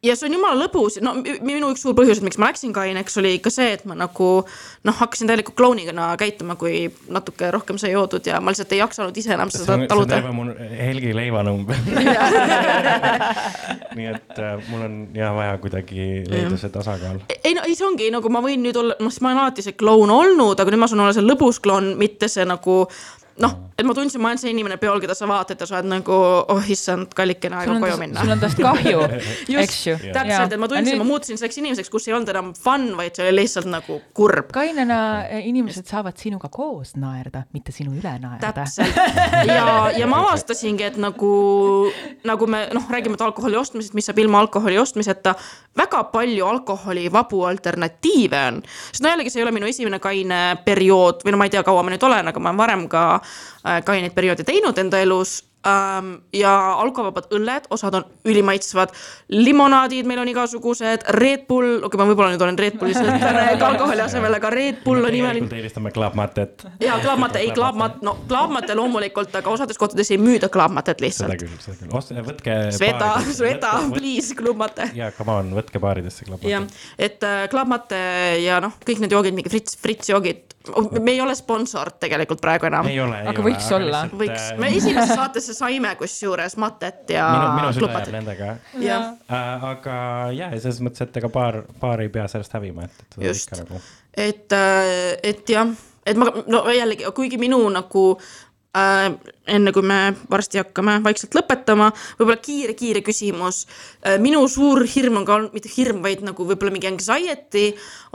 ja 0.02 0.16
see 0.18 0.26
on 0.26 0.34
jumala 0.34 0.58
lõbus, 0.64 0.96
no 1.04 1.12
minu 1.22 1.68
üks 1.70 1.84
suur 1.84 1.94
põhjus, 1.94 2.18
miks 2.26 2.38
ma 2.40 2.48
läksin 2.50 2.72
kaineks, 2.74 3.14
oli 3.20 3.36
ikka 3.36 3.52
see, 3.54 3.68
et 3.76 3.84
ma 3.86 3.94
nagu 3.94 4.30
noh, 4.42 4.96
hakkasin 4.98 5.30
täielikult 5.30 5.54
klounina 5.58 6.08
käituma, 6.18 6.56
kui 6.58 6.88
natuke 7.12 7.52
rohkem 7.54 7.78
sai 7.78 7.92
joodud 7.94 8.26
ja 8.26 8.40
ma 8.42 8.50
lihtsalt 8.50 8.74
ei 8.74 8.82
jaksanud 8.82 9.22
ise 9.22 9.36
enam 9.36 9.52
seda 9.54 9.78
taluda. 9.86 10.18
see 10.18 10.32
on 10.32 10.38
mul 10.40 10.50
Helgi 10.58 11.14
leivanumber 11.14 11.78
nii 13.96 14.10
et 14.10 14.42
äh, 14.42 14.58
mul 14.72 14.86
on 14.88 14.98
ja 15.14 15.30
vaja 15.36 15.54
kuidagi 15.62 16.10
leida 16.26 16.58
see 16.58 16.74
tasakaal. 16.74 17.22
ei 17.38 17.54
no 17.54 17.62
ei, 17.68 17.78
see 17.78 17.86
ongi 17.86 18.10
nagu 18.10 18.32
ma 18.32 18.42
võin 18.42 18.66
nüüd 18.66 18.82
olla, 18.82 18.98
noh, 18.98 19.18
ma 19.22 19.32
olen 19.32 19.46
alati 19.46 19.68
see 19.68 19.78
kloun 19.78 20.10
olnud, 20.10 20.58
aga 20.58 20.74
nüüd 20.74 20.82
ma 20.82 20.90
saan 20.90 21.06
olla 21.06 21.14
see 21.14 21.26
lõbus 21.26 21.62
kloun, 21.62 21.94
mitte 22.00 22.30
see 22.32 22.48
nagu 22.48 22.82
noh, 23.40 23.54
et 23.78 23.86
ma 23.86 23.94
tundsin, 23.96 24.20
ma 24.20 24.30
olen 24.30 24.40
see 24.40 24.50
inimene 24.52 24.76
peol, 24.80 25.00
keda 25.02 25.14
sa 25.16 25.26
vaatad 25.28 25.62
ja 25.62 25.68
sa 25.68 25.78
oled 25.78 25.88
nagu, 25.88 26.16
oh 26.52 26.68
issand, 26.70 27.14
kallikene 27.16 27.56
aega 27.62 27.76
koju 27.80 27.96
minna. 28.00 28.20
sul 28.20 28.34
on 28.34 28.42
tast 28.42 28.60
kahju 28.60 29.00
eks 29.62 29.78
ju. 29.86 29.94
täpselt, 30.12 30.52
et 30.52 30.60
ma 30.60 30.68
tundsin, 30.70 30.98
ma 31.00 31.06
muutusin 31.08 31.40
selleks 31.40 31.60
inimeseks, 31.62 31.90
kus 31.92 32.08
ei 32.08 32.16
olnud 32.16 32.32
enam 32.32 32.52
fun, 32.58 32.90
vaid 32.98 33.16
see 33.16 33.26
oli 33.26 33.40
lihtsalt 33.40 33.70
nagu 33.72 33.98
kurb. 34.16 34.52
kainena 34.54 34.98
eh, 35.24 35.46
inimesed 35.48 35.88
saavad 35.88 36.20
sinuga 36.20 36.50
koos 36.52 36.94
naerda, 37.00 37.46
mitte 37.56 37.74
sinu 37.74 37.94
üle 37.96 38.14
naerda. 38.22 38.52
täpselt 38.52 39.00
ja, 39.48 39.64
ja 39.96 40.10
ma 40.10 40.20
avastasingi, 40.26 40.90
et 40.92 41.00
nagu, 41.00 41.32
nagu 42.28 42.50
me 42.50 42.66
noh, 42.76 42.88
räägime 42.92 43.16
alkoholi 43.22 43.56
ostmisest, 43.56 43.96
mis 43.96 44.08
saab 44.10 44.20
ilma 44.20 44.42
alkoholi 44.44 44.76
ostmiseta, 44.82 45.34
väga 45.78 46.04
palju 46.12 46.46
alkoholivabu 46.46 47.44
alternatiive 47.48 48.44
on. 48.50 48.62
sest 48.90 49.04
no 49.04 49.14
jällegi, 49.14 49.32
see 49.32 49.40
ei 49.40 49.48
ole 49.48 49.56
minu 49.56 49.70
esimene 49.70 50.02
kaine 50.02 50.42
periood 50.66 51.24
või 51.24 51.34
no 51.34 51.40
ma 51.40 51.48
ei 51.48 51.56
tea, 51.56 51.64
kaua 51.66 51.84
ma 51.86 51.94
nüüd 51.94 52.04
olen, 52.06 52.28
aga 52.28 52.42
ma 52.42 52.52
olen 52.52 52.60
varem 52.60 52.88
ka 52.92 53.06
kaineid 53.62 54.14
perioode 54.14 54.46
teinud 54.48 54.78
enda 54.78 55.00
elus 55.02 55.40
ähm, 55.66 56.14
ja 56.34 56.52
alkovabad 56.80 57.28
õlled, 57.34 57.68
osad 57.74 57.94
on 57.98 58.06
ülimaitsvad, 58.28 58.92
limonaadid 59.32 60.06
meil 60.08 60.22
on 60.22 60.30
igasugused, 60.32 61.06
Red 61.18 61.46
Bull, 61.48 61.78
okei 61.78 61.88
okay,, 61.88 62.00
ma 62.00 62.06
võib-olla 62.10 62.32
nüüd 62.34 62.44
olen 62.46 62.58
Red 62.58 62.78
Bulli 62.80 62.96
sõltlane 62.96 63.44
alkoholi 63.70 64.04
asemel, 64.04 64.36
aga 64.38 64.52
Red 64.54 64.82
Bull 64.84 65.02
on 65.02 65.08
imeline. 65.08 65.46
tegelikult 65.46 65.58
eelistame 65.60 65.94
Club 65.94 66.18
Mattet. 66.18 66.66
jaa, 66.82 66.98
Club 67.04 67.22
Matte, 67.22 67.42
ei 67.42 67.54
Matte, 67.78 68.06
no 68.06 68.16
Club 68.28 68.54
Matte 68.56 68.76
loomulikult, 68.78 69.34
aga 69.42 69.54
osades 69.54 69.80
kohtades 69.80 70.12
ei 70.14 70.20
müüda 70.22 70.50
Club 70.52 70.74
Mattet 70.76 71.02
lihtsalt. 71.04 71.32
seda 71.32 71.42
küll, 71.44 71.58
seda 71.62 71.78
küll, 71.80 71.96
ostke, 71.98 72.26
võtke. 72.26 72.58
Sveta, 72.76 73.12
Sveta, 73.30 73.74
please, 73.94 74.36
Club 74.38 74.60
Matte. 74.62 74.90
jaa, 74.98 75.12
come 75.16 75.38
on, 75.38 75.52
võtke 75.58 75.82
baaridesse 75.82 76.26
Club 76.26 76.40
Matte. 76.40 76.52
jah, 76.52 76.66
et 76.98 77.28
äh, 77.28 77.44
Club 77.52 77.70
Matte 77.70 78.02
ja 78.42 78.58
noh, 78.64 78.74
kõik 78.82 79.04
need 79.04 79.14
joogid, 79.14 79.36
mingi 79.36 79.52
Fritz, 79.52 79.78
Fritz 79.80 80.10
joogid, 80.10 80.48
me 81.00 81.10
ei 81.10 81.20
ole 81.20 81.34
sponsor 81.34 81.90
tegelikult 82.00 82.40
praegu 82.42 82.68
enam. 82.68 82.88
aga 83.30 83.44
võiks 83.44 83.68
ole, 83.74 83.88
olla. 83.88 84.02
võiks, 84.08 84.48
me 84.60 84.70
esimesse 84.76 85.16
saatesse 85.16 85.56
saime 85.56 85.94
kusjuures 86.00 86.56
Mattet 86.62 87.14
ja. 87.16 87.28
minu, 87.32 87.48
minu 87.58 87.72
süda 87.76 88.02
jääb 88.02 88.12
nendega. 88.16 88.50
Äh, 88.82 89.64
aga 89.72 89.96
ja, 90.36 90.50
ja 90.52 90.60
selles 90.60 90.82
mõttes, 90.84 91.06
et 91.06 91.22
ega 91.22 91.30
paar, 91.32 91.62
paar 91.80 92.04
ei 92.04 92.12
pea 92.12 92.26
sellest 92.30 92.54
hävima, 92.58 92.86
et, 92.88 93.06
et. 93.08 93.18
just, 93.28 93.54
nagu... 93.58 93.80
et, 94.14 94.46
äh, 94.56 95.16
et 95.32 95.54
jah, 95.56 95.72
et 96.06 96.18
ma, 96.18 96.30
no 96.50 96.64
jällegi, 96.72 97.08
kuigi 97.16 97.40
minu 97.40 97.62
nagu 97.72 98.06
äh, 98.16 98.32
enne 98.72 99.72
kui 99.72 99.84
me 99.84 100.14
varsti 100.32 100.56
hakkame 100.62 100.94
vaikselt 101.04 101.34
lõpetama, 101.36 101.90
võib-olla 102.16 102.38
kiire-kiire 102.40 103.02
küsimus 103.04 103.66
äh,. 104.00 104.16
minu 104.22 104.40
suur 104.48 104.86
hirm 104.88 105.20
on 105.20 105.26
ka 105.28 105.34
olnud, 105.36 105.52
mitte 105.52 105.68
hirm, 105.74 106.00
vaid 106.04 106.24
nagu 106.24 106.46
võib-olla 106.48 106.72
mingi 106.72 106.88
anxiety 106.88 107.66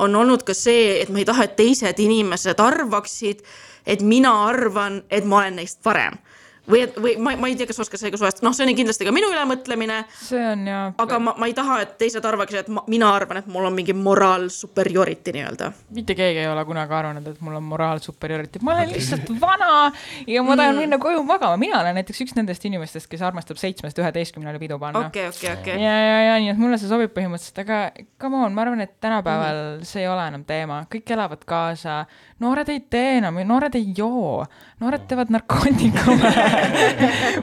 on 0.01 0.17
olnud 0.17 0.41
ka 0.47 0.55
see, 0.57 0.97
et 1.03 1.13
ma 1.13 1.21
ei 1.21 1.29
taha, 1.29 1.45
et 1.45 1.55
teised 1.59 2.01
inimesed 2.01 2.57
arvaksid, 2.57 3.45
et 3.85 4.01
mina 4.01 4.33
arvan, 4.47 5.03
et 5.13 5.29
ma 5.29 5.43
olen 5.43 5.61
neist 5.61 5.83
parem 5.85 6.17
või, 6.69 6.83
või 7.01 7.13
ma, 7.21 7.33
ma 7.39 7.49
ei 7.49 7.55
tea, 7.57 7.67
kas 7.69 7.79
oskad 7.81 8.01
sellega 8.01 8.19
suhestuda, 8.19 8.45
noh, 8.47 8.55
see 8.55 8.65
on 8.67 8.73
kindlasti 8.77 9.07
ka 9.07 9.13
minu 9.15 9.29
ülemõtlemine. 9.31 9.99
see 10.19 10.41
on 10.51 10.65
ja. 10.67 10.79
aga 10.99 11.19
ma, 11.23 11.33
ma 11.39 11.49
ei 11.49 11.55
taha, 11.57 11.79
et 11.85 11.95
teised 12.01 12.25
arvaksid, 12.27 12.65
et 12.65 12.71
ma, 12.73 12.83
mina 12.91 13.09
arvan, 13.15 13.41
et 13.41 13.49
mul 13.51 13.67
on 13.69 13.75
mingi 13.75 13.95
moraal 13.97 14.49
superiority 14.53 15.33
nii-öelda. 15.37 15.71
mitte 15.95 16.15
keegi 16.17 16.43
ei 16.43 16.49
ole 16.51 16.65
kunagi 16.67 16.97
arvanud, 16.99 17.29
et 17.31 17.41
mul 17.45 17.59
on 17.59 17.67
moraal 17.67 18.01
superiority, 18.03 18.61
ma 18.67 18.75
olen 18.75 18.93
lihtsalt 18.93 19.31
vana 19.41 19.71
ja 20.27 20.43
ma 20.43 20.57
tahan 20.59 20.75
mm. 20.75 20.81
minna 20.83 21.01
koju 21.01 21.23
magama, 21.27 21.59
mina 21.61 21.81
olen 21.81 21.99
näiteks 22.01 22.23
üks 22.27 22.37
nendest 22.37 22.65
inimestest, 22.67 23.09
kes 23.11 23.23
armastab 23.25 23.59
seitsmest 23.61 23.99
üheteistkümnele 24.03 24.59
pidu 24.61 24.79
panna. 24.81 25.07
okei, 25.07 25.29
okei, 25.31 25.53
okei. 25.53 25.79
ja, 25.83 25.95
ja, 26.03 26.19
ja 26.31 26.37
nii 26.43 26.53
et 26.55 26.61
mulle 26.61 26.81
see 26.81 26.91
sobib 26.91 27.15
põhimõtteliselt, 27.15 27.63
aga 27.63 27.81
come 28.19 28.43
on, 28.43 28.55
ma 28.55 28.65
arvan, 28.65 28.83
et 28.83 28.97
tänapäeval 29.03 29.61
mm. 29.77 29.87
see 29.87 30.03
ei 30.03 30.11
ole 30.11 30.27
enam 30.33 30.43
teema, 30.47 30.83
kõik 30.91 31.15
elavad 31.15 31.47
kaasa 31.47 32.03
noored 32.43 32.69
ei 32.69 32.83
tee 32.89 33.17
enam, 33.21 33.39
noored 33.47 33.75
ei 33.79 33.93
joo, 33.97 34.43
noored 34.83 35.07
teevad 35.09 35.31
narkootikume 35.33 36.56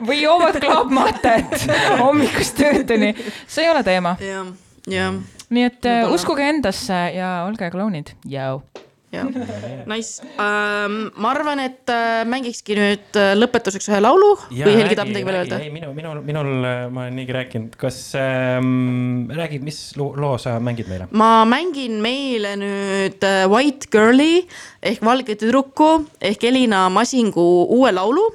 või 0.06 0.20
joovad 0.22 0.60
klaapmatet 0.62 1.66
hommikust 2.00 2.60
öödeni, 2.64 3.14
see 3.46 3.66
ei 3.66 3.70
ole 3.72 3.82
teema. 3.86 4.16
jah, 4.20 4.48
jah. 4.90 5.20
nii 5.50 5.68
et 5.70 5.90
uh, 5.90 6.12
uskuge 6.14 6.48
endasse 6.48 7.00
ja 7.16 7.36
olge 7.48 7.70
klounid, 7.74 8.14
jõu 8.28 8.62
jah, 9.14 9.28
nice 9.90 10.22
um,. 10.34 10.96
ma 11.16 11.32
arvan, 11.32 11.62
et 11.64 11.92
äh, 11.92 12.22
mängikski 12.28 12.76
nüüd 12.78 13.18
äh, 13.20 13.32
lõpetuseks 13.38 13.90
ühe 13.92 14.00
laulu 14.02 14.30
ja, 14.54 14.68
või 14.68 14.78
Helgi 14.80 14.98
tahab 14.98 15.10
midagi 15.12 15.28
veel 15.28 15.40
öelda? 15.40 15.60
ei, 15.64 15.72
minu, 15.74 15.92
minul, 15.96 16.22
minul, 16.26 16.50
ma 16.94 17.06
olen 17.06 17.18
niigi 17.20 17.36
rääkinud, 17.36 17.76
kas 17.80 17.98
ähm,, 18.20 19.30
räägid, 19.34 19.64
mis 19.66 19.80
loo, 20.00 20.12
loo 20.18 20.38
sa 20.42 20.56
mängid 20.62 20.90
meile? 20.90 21.08
ma 21.14 21.32
mängin 21.48 22.00
meile 22.04 22.54
nüüd 22.60 23.28
White 23.50 23.90
Girl'i 23.94 24.44
ehk 24.84 25.04
Valge 25.04 25.38
tüdruku 25.40 25.90
ehk 26.24 26.48
Elina 26.50 26.86
Masingu 26.92 27.44
uue 27.74 27.92
laulu, 27.94 28.26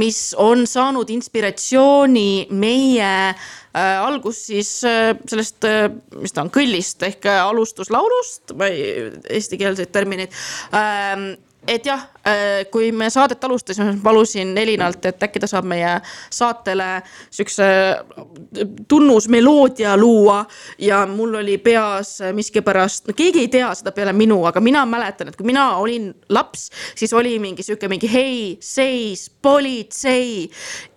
mis 0.00 0.32
on 0.40 0.66
saanud 0.68 1.10
inspiratsiooni 1.14 2.48
meie 2.54 3.12
äh, 3.34 3.52
algus 3.74 4.44
siis 4.46 4.70
äh, 4.86 5.16
sellest 5.26 5.66
äh,, 5.66 5.88
mis 6.20 6.34
ta 6.34 6.44
on, 6.44 6.52
kõllist 6.54 7.02
ehk 7.06 7.26
äh, 7.26 7.40
alustuslaulust, 7.42 8.54
ma 8.58 8.70
ei, 8.70 9.10
eestikeelseid 9.34 9.90
termineid. 9.94 10.34
Ähm, 10.74 11.34
et 11.66 11.86
jah, 11.86 12.02
äh, 12.26 12.64
kui 12.70 12.90
me 12.92 13.08
saadet 13.10 13.44
alustasime, 13.44 13.96
palusin 14.02 14.52
Elinalt, 14.58 15.04
et 15.08 15.22
äkki 15.22 15.40
ta 15.40 15.48
saab 15.48 15.66
meie 15.68 15.94
saatele 16.32 16.88
siukse 17.32 17.64
äh, 17.64 18.66
tunnusmeloodia 18.88 19.96
luua 19.96 20.42
ja 20.78 21.04
mul 21.06 21.38
oli 21.40 21.56
peas 21.58 22.18
miskipärast, 22.32 23.08
no 23.08 23.16
keegi 23.16 23.44
ei 23.46 23.48
tea 23.52 23.70
seda 23.78 23.94
peale 23.96 24.12
minu, 24.16 24.42
aga 24.48 24.60
mina 24.60 24.84
mäletan, 24.88 25.30
et 25.30 25.38
kui 25.38 25.48
mina 25.48 25.66
olin 25.80 26.10
laps, 26.28 26.68
siis 26.94 27.14
oli 27.16 27.38
mingi 27.42 27.64
sihuke 27.64 27.88
mingi 27.88 28.10
hei, 28.12 28.36
seis, 28.60 29.26
politsei 29.42 30.50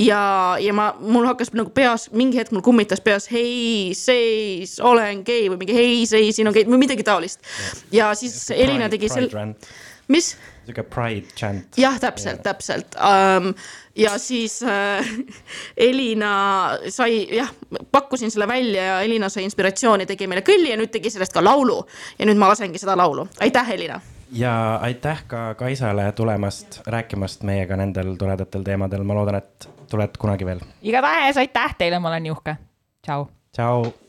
ja, 0.03 0.21
ja 0.59 0.75
ma, 0.75 0.89
mul 0.99 1.29
hakkas 1.29 1.53
nagu 1.55 1.71
peas, 1.75 2.09
mingi 2.11 2.41
hetk 2.41 2.51
mul 2.55 2.65
kummitas 2.65 3.03
peas 3.03 3.29
hei, 3.31 3.95
seis, 3.97 4.77
olen 4.83 5.23
gei 5.27 5.47
või 5.47 5.63
mingi 5.63 5.79
hei, 5.79 6.03
seis, 6.09 6.35
siin 6.35 6.51
on 6.51 6.57
gei 6.57 6.67
või 6.67 6.83
midagi 6.83 7.07
taolist. 7.07 7.39
ja 7.91 8.11
siis 8.17 8.49
Elina 8.51 8.91
tegi 8.91 9.09
selle, 9.11 9.51
mis? 10.11 10.35
Sihuke 10.67 10.83
pride 10.91 11.31
chant. 11.35 11.77
jah, 11.79 11.97
täpselt, 12.01 12.43
täpselt 12.45 12.97
um,. 12.99 13.53
ja 13.95 14.17
siis 14.21 14.59
äh, 14.63 15.07
Elina 15.77 16.77
sai, 16.89 17.23
jah, 17.35 17.51
pakkusin 17.91 18.31
selle 18.31 18.47
välja 18.47 18.83
ja 18.83 18.99
Elina 19.01 19.29
sai 19.29 19.47
inspiratsiooni, 19.47 20.05
tegi 20.09 20.27
meile 20.27 20.43
kõlli 20.45 20.73
ja 20.73 20.77
nüüd 20.79 20.91
tegi 20.93 21.11
sellest 21.13 21.35
ka 21.35 21.43
laulu. 21.43 21.79
ja 22.19 22.29
nüüd 22.29 22.39
ma 22.39 22.51
lasengi 22.53 22.81
seda 22.81 22.97
laulu, 22.99 23.27
aitäh, 23.43 23.71
Elina. 23.77 23.99
ja 24.31 24.55
aitäh 24.81 25.23
ka 25.27 25.53
Kaisale 25.59 26.11
tulemast, 26.11 26.81
rääkimast 26.87 27.47
meiega 27.47 27.79
nendel 27.79 28.15
toredatel 28.19 28.67
teemadel, 28.67 29.07
ma 29.07 29.17
loodan, 29.17 29.41
et 29.41 29.69
tuled 29.89 30.19
kunagi 30.19 30.45
veel. 30.45 30.65
igatahes 30.81 31.39
aitäh 31.43 31.79
teile, 31.79 31.99
ma 31.99 32.13
olen 32.13 32.27
nii 32.27 32.35
uhke. 32.35 32.59
tšau. 33.05 33.29
tšau 33.55 34.06